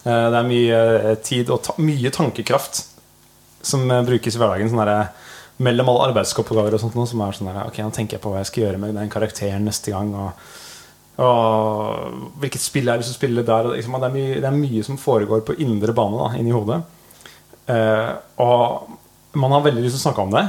[0.04, 2.84] Eh, Det er mye eh, tid og ta, mye tankekraft
[3.68, 4.72] som eh, brukes i hverdagen.
[4.72, 4.84] Sånn
[5.64, 8.30] mellom alle arbeidsoppgaver og sånt noe, som er sånn der, Ok, nå tenker jeg på
[8.34, 10.12] hva jeg skal gjøre med den karakteren neste gang.
[10.14, 10.52] Og,
[11.26, 13.72] og hvilket spill jeg har lyst til å spille der.
[13.74, 16.84] Liksom, det, er mye, det er mye som foregår på indre bane da, inni hodet.
[17.74, 18.14] Eh,
[18.44, 18.96] og
[19.38, 20.46] man har veldig lyst til å snakke om det.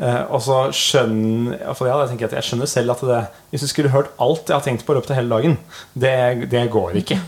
[0.00, 1.74] Eh, og så skjønner ja,
[2.08, 3.20] jeg, jeg skjønner selv at det,
[3.52, 5.58] hvis du skulle hørt alt jeg har tenkt på i løpet av hele dagen,
[5.92, 7.18] det, det går ikke.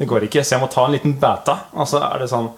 [0.00, 1.60] Det går ikke, Så jeg må ta en liten beta.
[1.78, 2.50] Og så er det sånn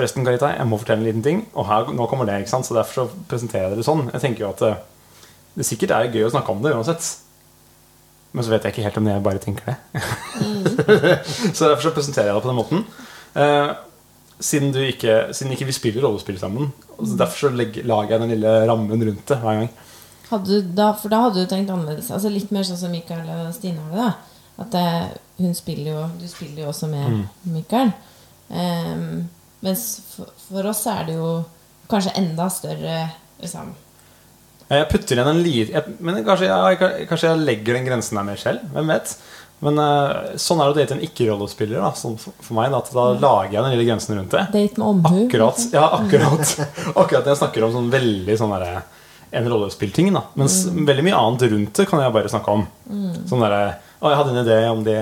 [0.00, 1.42] Forresten, Carita, jeg må fortelle en liten ting.
[1.52, 2.64] Og her, nå kommer det, ikke sant?
[2.64, 4.06] så derfor så presenterer jeg dere sånn.
[4.14, 4.78] Jeg tenker jo at eh,
[5.58, 7.08] det sikkert er gøy å snakke om det uansett.
[8.32, 10.02] Men så vet jeg ikke helt om jeg bare tenker det.
[11.56, 12.84] så derfor så presenterer jeg det på den måten.
[13.36, 13.72] Eh,
[14.40, 18.22] siden, du ikke, siden ikke vi spiller rollespill sammen, så derfor så legger, lager jeg
[18.22, 19.72] den lille rammen rundt det hver gang.
[20.30, 22.08] Da, for da hadde du tenkt annerledes.
[22.14, 24.06] Altså Litt mer sånn som Mikael og Stine har det.
[24.06, 27.90] da At det, hun spiller jo Du spiller jo også med Mikael.
[28.54, 29.26] Ehm,
[29.64, 31.30] mens for, for oss er det jo
[31.90, 32.96] kanskje enda større
[33.42, 33.72] liksom,
[34.70, 38.40] Jeg putter igjen en liten Men kanskje jeg, kanskje jeg legger den grensen der mer
[38.40, 38.62] selv.
[38.74, 39.16] Hvem vet?
[39.60, 41.82] Men eh, sånn er det å date en ikke-rollespiller.
[41.98, 44.46] Sånn for, for meg da, Da lager jeg den lille grensen rundt det.
[44.54, 45.18] date med omhu.
[45.26, 46.54] Akkurat ja, akkurat
[47.02, 48.80] Akkurat jeg snakker om sånn veldig sånn derre
[49.36, 50.08] en rollespillting.
[50.14, 52.64] da Mens veldig mye annet rundt det kan jeg bare snakke om.
[53.30, 53.60] Sånn derre
[54.00, 54.96] Å, jeg hadde en idé om det.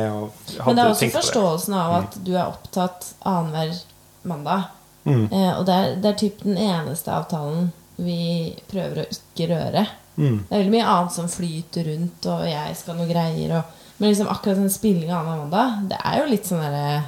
[0.66, 3.76] Men det er også forståelsen av at du er opptatt annenhver
[4.28, 4.68] mandag.
[5.04, 5.26] Mm.
[5.32, 9.84] Eh, og det er, det er typ den eneste avtalen vi prøver å ikke røre.
[10.18, 10.38] Mm.
[10.44, 13.56] Det er veldig mye annet som flyter rundt, og jeg skal noe greier.
[13.58, 17.02] Og, men liksom akkurat den spillinga av mandag, det er jo litt sånn derre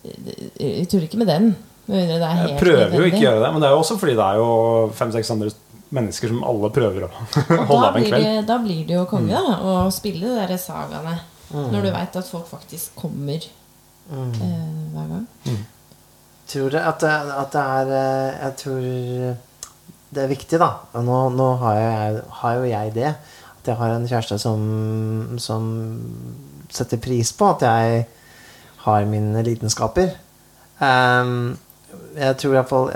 [0.00, 1.50] Vi tuller ikke med den.
[1.90, 3.98] Det er helt Jeg prøver jo ikke å gjøre det, men det er jo også
[4.00, 4.50] fordi det er jo
[4.96, 5.50] fem-seks andre
[5.90, 7.10] mennesker som alle prøver å
[7.70, 8.26] holde av en kveld.
[8.28, 9.56] det, da blir det jo konge, da.
[9.58, 11.16] Å spille de derre sagaene.
[11.50, 14.44] Når du veit at folk faktisk kommer eh,
[14.94, 15.24] hver gang.
[16.50, 18.86] Tror at, at det er eh, Jeg tror
[20.10, 20.70] det er viktig, da.
[20.98, 23.10] Og nå, nå har, jeg, har jo jeg det.
[23.60, 24.62] At jeg har en kjæreste som,
[25.38, 25.68] som
[26.70, 28.06] setter pris på at jeg
[28.84, 30.16] har mine lidenskaper.
[30.80, 31.58] Um,
[32.16, 32.86] jeg tror iallfall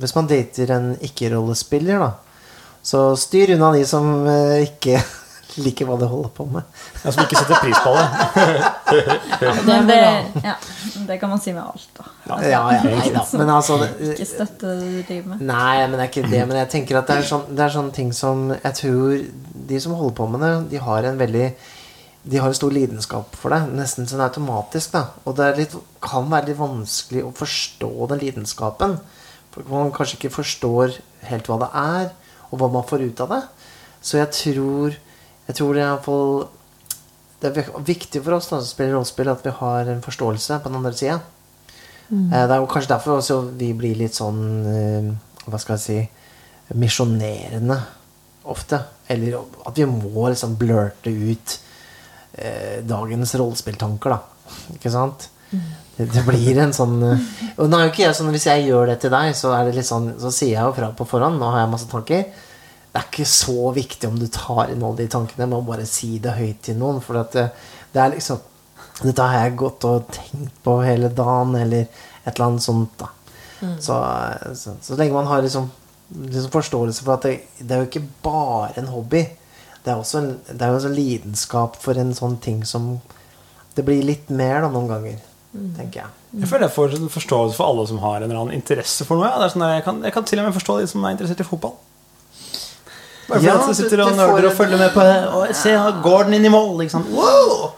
[0.00, 2.10] Hvis man dater en ikke-rollespiller, da,
[2.82, 5.02] så styr unna de som eh, ikke
[5.58, 6.66] liker hva de holder på med.
[7.02, 8.06] Jeg som ikke setter pris på det.
[8.90, 9.98] Det er Men det,
[10.44, 10.54] ja,
[11.06, 12.06] det kan man si med alt, da.
[12.26, 13.22] Ja, ja, nei da.
[13.38, 15.44] Men altså det, Ikke støtte det du driver med.
[15.50, 16.40] Nei, men det er ikke det.
[16.50, 19.20] Men jeg tenker at det er, sånn, det er sånne ting som Jeg tror
[19.70, 21.46] de som holder på med det, de har en veldig
[22.34, 23.62] De har en stor lidenskap for det.
[23.78, 25.06] Nesten sånn automatisk, da.
[25.24, 28.98] Og det er litt, kan være litt vanskelig å forstå den lidenskapen.
[29.54, 30.98] For man kanskje ikke forstår
[31.30, 32.10] helt hva det er,
[32.50, 33.40] og hva man får ut av det.
[34.02, 34.98] Så jeg tror
[35.50, 36.32] Jeg tror det er iallfall
[37.42, 40.70] Det er viktig for oss da, som spiller rollespill, at vi har en forståelse på
[40.70, 41.18] den andre sida.
[42.10, 42.28] Mm.
[42.30, 45.10] Det er kanskje derfor også vi blir litt sånn eh,
[45.46, 47.78] Hva skal jeg si Misjonerende
[48.50, 48.78] ofte.
[49.10, 51.56] Eller at vi må liksom blurte ut
[52.38, 54.54] eh, dagens rollespilltanker, da.
[54.76, 55.26] Ikke sant?
[55.96, 57.24] Det, det blir en sånn eh,
[57.58, 59.66] Og nå er jo ikke jeg sånn Hvis jeg gjør det til deg, så er
[59.66, 61.40] det litt sånn Så sier jeg jo fra på forhånd.
[61.42, 62.28] Nå har jeg masse tanker.
[62.90, 65.86] Det er ikke så viktig om du tar inn alle de tankene, Man å bare
[65.86, 66.98] si det høyt til noen.
[67.04, 67.50] For at det,
[67.94, 68.46] det er liksom
[69.00, 73.06] Dette har jeg gått og tenkt på hele dagen, eller et eller annet sånt, da.
[73.80, 73.94] Så,
[74.56, 75.70] så, så lenge man har liksom,
[76.20, 79.22] liksom forståelse for at det, det er jo ikke bare en hobby.
[79.84, 82.98] Det er også en, det er jo også lidenskap for en sånn ting som
[83.76, 85.20] Det blir litt mer da noen ganger,
[85.78, 86.08] tenker jeg.
[86.42, 89.30] Jeg føler jeg får forståelse for alle som har en eller annen interesse for noe.
[89.30, 89.38] Ja.
[89.40, 91.40] Det er sånn jeg, kan, jeg kan til og med forstå de som er interessert
[91.40, 91.78] i fotball.
[93.30, 95.16] Bare fordi Ja, så sitter du- og du nerder og følger med på det.
[95.38, 96.76] Og se, går den inn i mål?
[96.82, 97.06] Liksom.
[97.14, 97.72] Wow!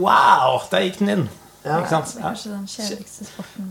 [0.00, 0.60] wow!
[0.72, 1.28] Der gikk den inn.
[1.64, 1.78] Ja.
[1.78, 2.06] Ikke sant?
[2.16, 2.28] Det Ja.
[2.32, 3.68] kanskje den kjedeligste sporten.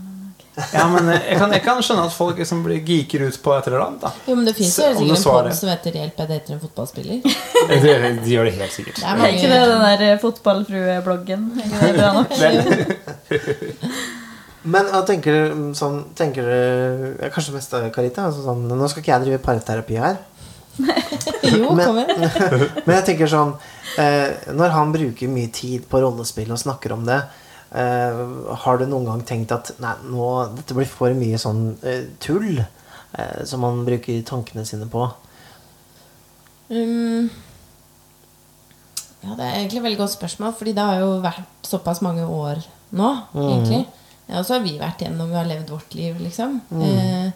[0.72, 3.54] Ja, men eh, jeg kan, jeg kan skjønne at folk liksom blir geeker ut på
[3.56, 4.00] et eller annet.
[4.02, 6.60] da Jo, men det fins jo sikkert en pod som heter 'Hjelp, jeg dater en
[6.60, 7.22] fotballspiller'.
[7.68, 8.96] de, de gjør det helt sikkert.
[8.96, 11.62] Det er Er ikke det den der fotballfrue-bloggen?
[11.80, 12.30] Er bra nok?
[14.64, 18.28] Men hva tenker du mm, sånn tenker du, Kanskje mest av Karita?
[18.28, 20.20] Altså sånn, nå skal ikke jeg drive parterapi her.
[21.52, 22.08] Jo, Men-.
[22.86, 23.54] Men jeg tenker sånn
[24.00, 27.18] eh, Når han bruker mye tid på rollespill og snakker om det,
[27.76, 28.22] eh,
[28.64, 32.62] har du noen gang tenkt at nei, nå, dette blir for mye sånn eh, tull
[32.62, 35.06] eh, som han bruker tankene sine på?
[36.72, 37.28] Um,
[39.22, 42.24] ja, det er egentlig et veldig godt spørsmål, fordi det har jo vært såpass mange
[42.24, 42.62] år
[42.96, 43.84] nå, egentlig.
[44.26, 46.58] Ja, og så har vi vært gjennom, vi har levd vårt liv, liksom.
[46.80, 47.30] Eh,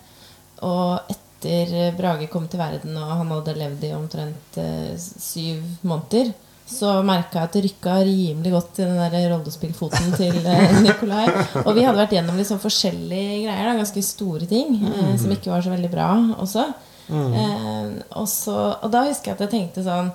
[0.65, 1.15] og
[1.47, 6.35] etter Brage kom til verden, og han hadde levd i omtrent eh, syv måneder,
[6.67, 11.29] så merka jeg at det rykka rimelig godt i den der rollespillfoten til eh, Nikolai.
[11.63, 15.53] Og vi hadde vært gjennom liksom forskjellige greier, da, ganske store ting, eh, som ikke
[15.53, 16.09] var så veldig bra
[16.43, 16.67] også.
[17.07, 20.09] Eh, og, så, og da husker jeg at jeg tenkte sånn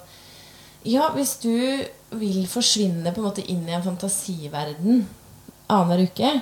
[0.84, 1.54] Ja, hvis du
[2.20, 5.06] vil forsvinne på en måte inn i en fantasiverden
[5.72, 6.34] annenhver uke,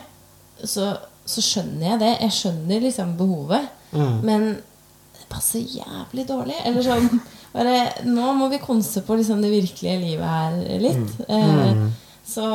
[0.66, 2.14] så, så skjønner jeg det.
[2.24, 3.68] Jeg skjønner liksom behovet.
[3.94, 4.69] Men det
[5.30, 6.58] passer jævlig dårlig.
[6.66, 7.08] Eller sånn
[7.54, 11.16] bare, Nå må vi konse på liksom det virkelige livet her litt.
[11.30, 11.88] Eh,
[12.30, 12.46] så,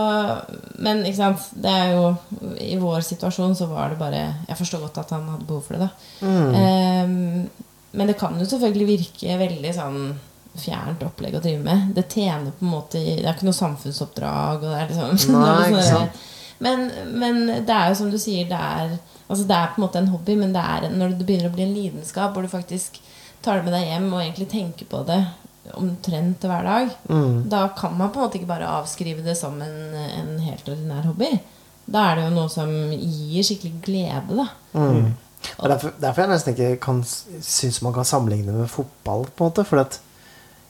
[0.78, 2.04] men ikke sant det er jo,
[2.62, 5.74] I vår situasjon så var det bare Jeg forstår godt at han hadde behov for
[5.78, 5.88] det.
[5.88, 6.28] da
[6.60, 7.08] Eh,
[7.94, 9.98] Men det kan jo selvfølgelig virke veldig sånn
[10.58, 11.88] fjernt opplegg å drive med.
[11.96, 14.62] Det tjener på en måte Det er ikke noe samfunnsoppdrag.
[14.62, 16.22] Og det er liksom, Nei, ikke liksom- sant.
[16.64, 16.88] Men,
[17.20, 18.96] men det er jo som du sier, det er,
[19.28, 21.54] altså det er på en måte en hobby, men det er når det begynner å
[21.54, 23.00] bli en lidenskap, hvor du faktisk
[23.44, 25.20] tar det med deg hjem og egentlig tenker på det
[25.80, 26.90] omtrent hver dag,
[27.48, 31.06] da kan man på en måte ikke bare avskrive det som en, en helt ordinær
[31.08, 31.30] hobby.
[31.84, 34.46] Da er det jo noe som gir skikkelig glede, da.
[35.58, 39.50] Og derfor, derfor jeg nesten ikke kan syns man kan sammenligne med fotball, på en
[39.50, 39.64] måte.
[39.68, 39.98] For at,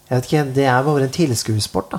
[0.08, 1.98] jeg vet ikke, det er bare en tilskuersport, da.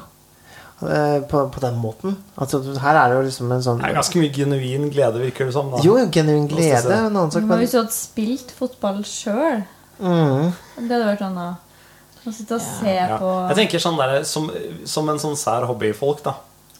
[0.83, 2.17] Eh, På, på den måten.
[2.37, 5.47] Altså, her er det jo liksom en sånn Det er ganske mye genuin glede, virker
[5.47, 5.69] det som.
[5.71, 7.45] da Jo, genuin glede er en annen sak.
[7.47, 9.61] Men hvis du hadde spilt fotball sjøl,
[10.01, 11.47] mm, det hadde vært sånn da
[12.25, 13.17] Å sitte og se Ja.
[13.21, 14.51] på Jeg tenker sånn der, som,
[14.83, 16.35] som en sånn sær hobbyfolk, da.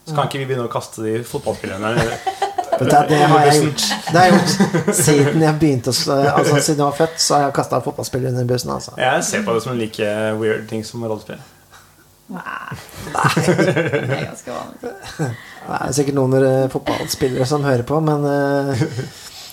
[0.05, 1.95] Så kan ikke vi begynne å kaste de fotballspillerne
[2.79, 3.83] det, det har jeg gjort.
[4.11, 7.53] Det har jeg gjort siden jeg begynte Altså Siden jeg var født, så har jeg
[7.55, 8.71] kasta fotballspillere under bussen.
[8.75, 8.91] Altså.
[8.99, 10.09] Jeg ser på det som en like
[10.41, 11.39] weird ting som rollespill.
[12.27, 12.77] Nei.
[13.13, 14.79] Det er ganske vanlig.
[14.81, 18.85] Det er sikkert noen eh, fotballspillere som hører på, men uh,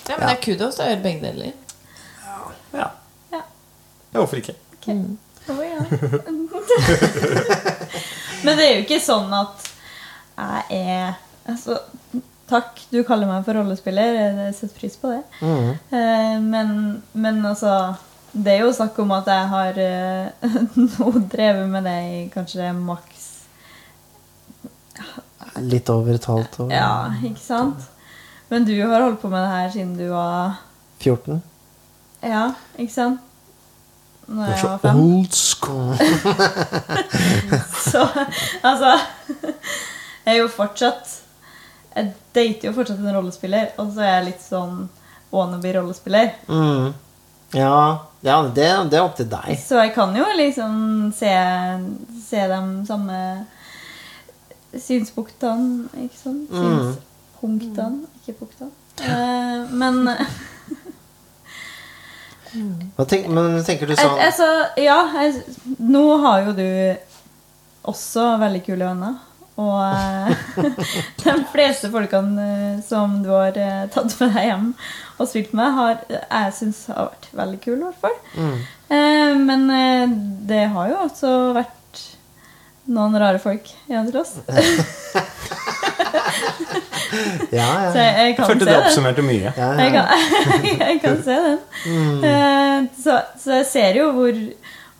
[0.09, 1.53] Ja, men det er kudos å gjøre begge deler.
[2.73, 2.87] Ja.
[3.31, 3.43] Ja.
[3.43, 4.55] ja hvorfor ikke?
[4.83, 5.79] Å, ja.
[8.43, 9.69] Men det er jo ikke sånn at
[10.33, 11.13] jeg er
[11.47, 11.77] altså,
[12.49, 14.17] Takk, du kaller meg for rollespiller.
[14.19, 15.21] Jeg setter pris på det.
[15.41, 16.73] Eh, Men,
[17.15, 17.71] men altså
[18.33, 20.55] Det er jo snakk om at jeg har eh,
[20.97, 23.29] nå drevet med det i kanskje maks
[25.61, 26.71] litt over et halvt år.
[26.73, 27.83] Ja, ikke sant?
[28.49, 30.57] Men du har holdt på med det her siden du var
[31.01, 31.41] 14.
[32.23, 32.47] Ja,
[32.79, 33.21] ikke sant?
[34.25, 34.99] Når jeg så var fem.
[35.03, 35.95] old school.
[37.91, 38.05] Så
[38.63, 38.93] altså
[40.23, 41.09] Jeg er jo fortsatt
[41.91, 44.87] Jeg dater jo fortsatt en rollespiller, og så er jeg litt sånn
[45.33, 46.31] wannabe-rollespiller.
[46.47, 46.93] Mm.
[47.53, 47.75] Ja,
[48.23, 49.57] ja det, det er opp til deg.
[49.59, 50.75] Så jeg kan jo liksom
[51.15, 51.33] se,
[52.23, 53.19] se de samme
[54.79, 56.49] synspunktene, ikke sant?
[56.49, 56.93] Mm.
[56.93, 58.71] Synspunktene, ikke punktene.
[59.03, 60.07] Uh, men
[62.93, 64.45] Hva tenk, men tenker du sånn altså,
[64.77, 65.41] ja, jeg,
[65.81, 66.67] nå har jo du
[67.89, 69.15] også veldig kule venner.
[69.61, 70.33] Og eh,
[71.23, 74.69] de fleste folkene eh, som du har eh, tatt med deg hjem
[75.21, 78.17] og spilt med, har, jeg syns har vært veldig kule, i hvert fall.
[78.33, 78.55] mm.
[78.93, 79.63] Eh, men
[80.45, 82.01] det har jo også vært
[82.93, 84.35] noen rare folk igjen til oss.
[87.53, 88.03] Ja, Så ja.
[88.03, 89.51] jeg, jeg kan Følte se det oppsummerte mye.
[89.53, 90.05] ja, Jeg kan,
[90.87, 91.59] jeg kan se den.
[91.85, 92.87] Mm.
[93.03, 94.39] så, så jeg ser jo hvor,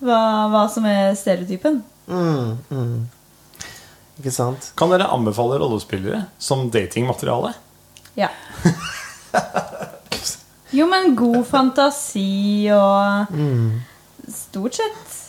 [0.05, 0.19] hva,
[0.53, 1.79] hva som er stereotypen.
[2.05, 2.93] Mm, mm.
[4.19, 4.71] Ikke sant?
[4.77, 7.53] Kan dere anbefale rollespillere som datingmateriale?
[8.19, 8.29] Ja.
[10.73, 13.81] Jo, men god fantasi og Mm.
[14.33, 15.19] stort sett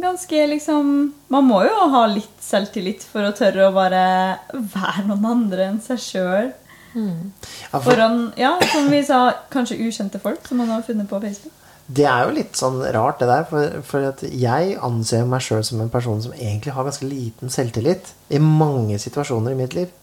[0.00, 5.26] ganske liksom Man må jo ha litt selvtillit for å tørre å bare være noen
[5.28, 6.50] andre enn seg sjøl.
[6.94, 9.18] Ja, for Foran, ja, som vi sa,
[9.52, 11.52] kanskje ukjente folk som man har funnet på Facebook.
[11.88, 13.46] Det er jo litt sånn rart, det der.
[13.48, 17.52] For, for at jeg anser meg sjøl som en person som egentlig har ganske liten
[17.52, 19.94] selvtillit i mange situasjoner i mitt liv.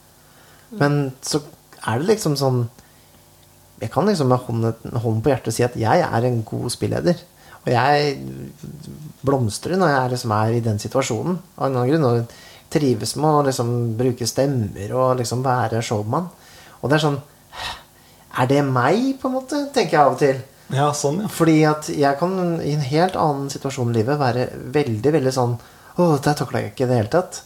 [0.81, 1.43] Men så
[1.85, 2.65] er det liksom sånn
[3.77, 7.19] Jeg kan liksom med hånden, på hjertet si at jeg er en god spilleder.
[7.65, 8.13] Og jeg
[9.25, 11.37] blomstrer når jeg liksom er i den situasjonen.
[11.59, 12.05] Av en annen grunn.
[12.07, 16.31] Og trives med å liksom bruke stemmer og liksom være showman.
[16.81, 17.21] Og det er sånn
[18.35, 19.61] Er det meg, på en måte?
[19.75, 20.39] Tenker jeg av og til.
[20.73, 21.27] Ja, sånn, ja.
[21.29, 22.33] Fordi at jeg kan
[22.65, 25.53] i en helt annen situasjon i livet være veldig, veldig sånn
[25.95, 27.37] Å, dette takla jeg ikke i det hele tatt.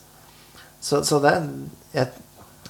[0.82, 1.34] Så, så det
[1.94, 2.08] jeg,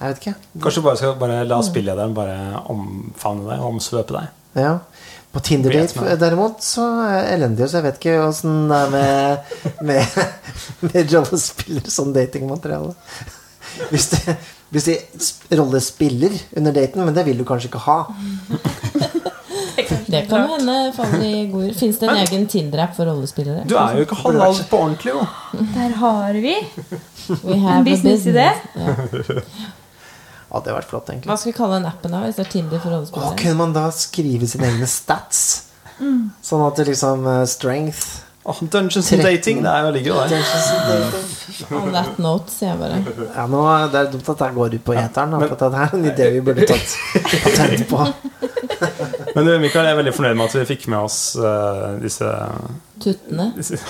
[0.00, 0.34] jeg vet ikke.
[0.60, 2.34] Kanskje du bare skal bare la spillederen bare
[2.72, 4.34] omfavne deg og omsvøpe deg.
[4.58, 4.74] Ja.
[5.30, 9.52] På Tinder-date derimot så er jeg elendig, så jeg vet ikke åssen det er med,
[9.86, 10.16] med,
[10.90, 12.96] med rollespiller sånn datingmateriale.
[13.92, 14.34] Hvis de,
[14.74, 18.00] hvis de sp- rollespiller under daten, men det vil du kanskje ikke ha.
[20.10, 21.76] Det kan hende faller i god jord.
[21.82, 23.64] Fins det en egen Tinder-app for rollespillere?
[23.70, 25.26] Du er jo ikke halvt på ordentlig, jo.
[25.74, 28.48] Der har vi en businessidé.
[28.50, 29.28] business.
[29.30, 29.68] Ja.
[30.50, 31.30] Ja, det hadde vært flott, egentlig.
[31.30, 32.24] Hva skal vi kalle den appen da?
[32.26, 33.28] Hvis det er Tinder for rollespillere?
[33.28, 33.44] rollespillere?
[33.44, 35.44] kunne man da skrive sine egne stats?
[36.00, 38.06] Sånn at det liksom uh, Strength
[38.48, 40.30] Åh, Dungeons and Dating, det er jo ligger jo der.
[40.32, 41.74] Dungeons and dating.
[41.76, 43.26] On that note, sier jeg bare.
[43.36, 45.34] Ja, nå det er dumt at det går ut på eteren.
[45.36, 46.94] da, For det er en idé vi burde tatt
[47.44, 48.06] patent på.
[49.34, 52.28] Men du, Mikael, jeg er veldig fornøyd med at vi fikk med oss uh, disse,
[53.02, 53.50] Tuttene.
[53.56, 53.78] disse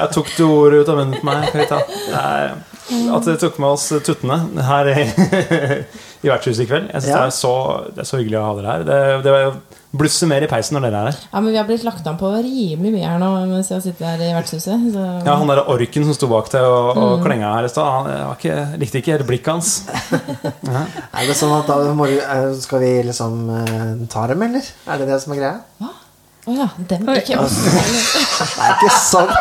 [0.00, 2.54] Jeg tok det ordet ut av munnen på meg, er-
[3.14, 5.02] At dere tok med oss tuttene her i,
[6.24, 6.88] i vertshuset i kveld.
[6.90, 7.18] Jeg synes Ja.
[7.20, 7.52] det, er så,
[7.94, 8.86] det er så hyggelig å ha dere her.
[8.88, 9.34] Det, det
[9.90, 11.16] blusser mer i peisen når dere er her.
[11.32, 14.06] Ja, men vi har blitt lagt an på rimelig mye her nå mens jeg sitter
[14.12, 14.84] her i vertshuset.
[14.94, 17.88] Så Ja, Han der orken som sto bak deg og, og klenga her i stad,
[17.90, 19.72] han ikke, likte ikke helt blikket hans.
[21.18, 24.70] Er det sånn at da må eh, skal vi liksom eh, ta dem, eller?
[24.86, 25.58] Er det det som er greia?
[25.82, 25.90] Hva?
[26.48, 27.10] Å ja, dem.
[27.18, 27.58] Ikke oss.
[28.56, 29.34] Nei, ikke sånn.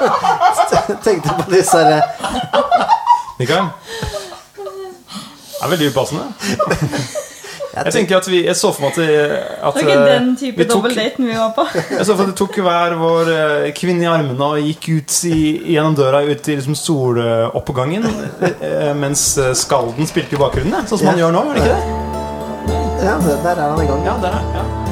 [0.74, 2.02] Jeg tenkte på disse herre
[3.40, 3.70] Mikael?
[4.50, 7.28] Det er veldig upassende.
[7.86, 10.30] Jeg tenker at vi, jeg så for meg at, at Det var ikke eh, den
[10.40, 11.66] type dobbeltdaten vi var på.
[12.00, 15.18] Jeg så for at vi tok hver vår eh, kvinne i armene og gikk ut
[15.30, 15.40] i,
[15.76, 18.06] gjennom døra ut i liksom soloppgangen,
[18.50, 20.88] eh, mens eh, skalden spilte i bakgrunnen.
[20.90, 22.06] Sånn som han gjør nå, var det ikke det?
[23.00, 24.06] Ja, der er han i gang.
[24.06, 24.89] Ja, der er, ja.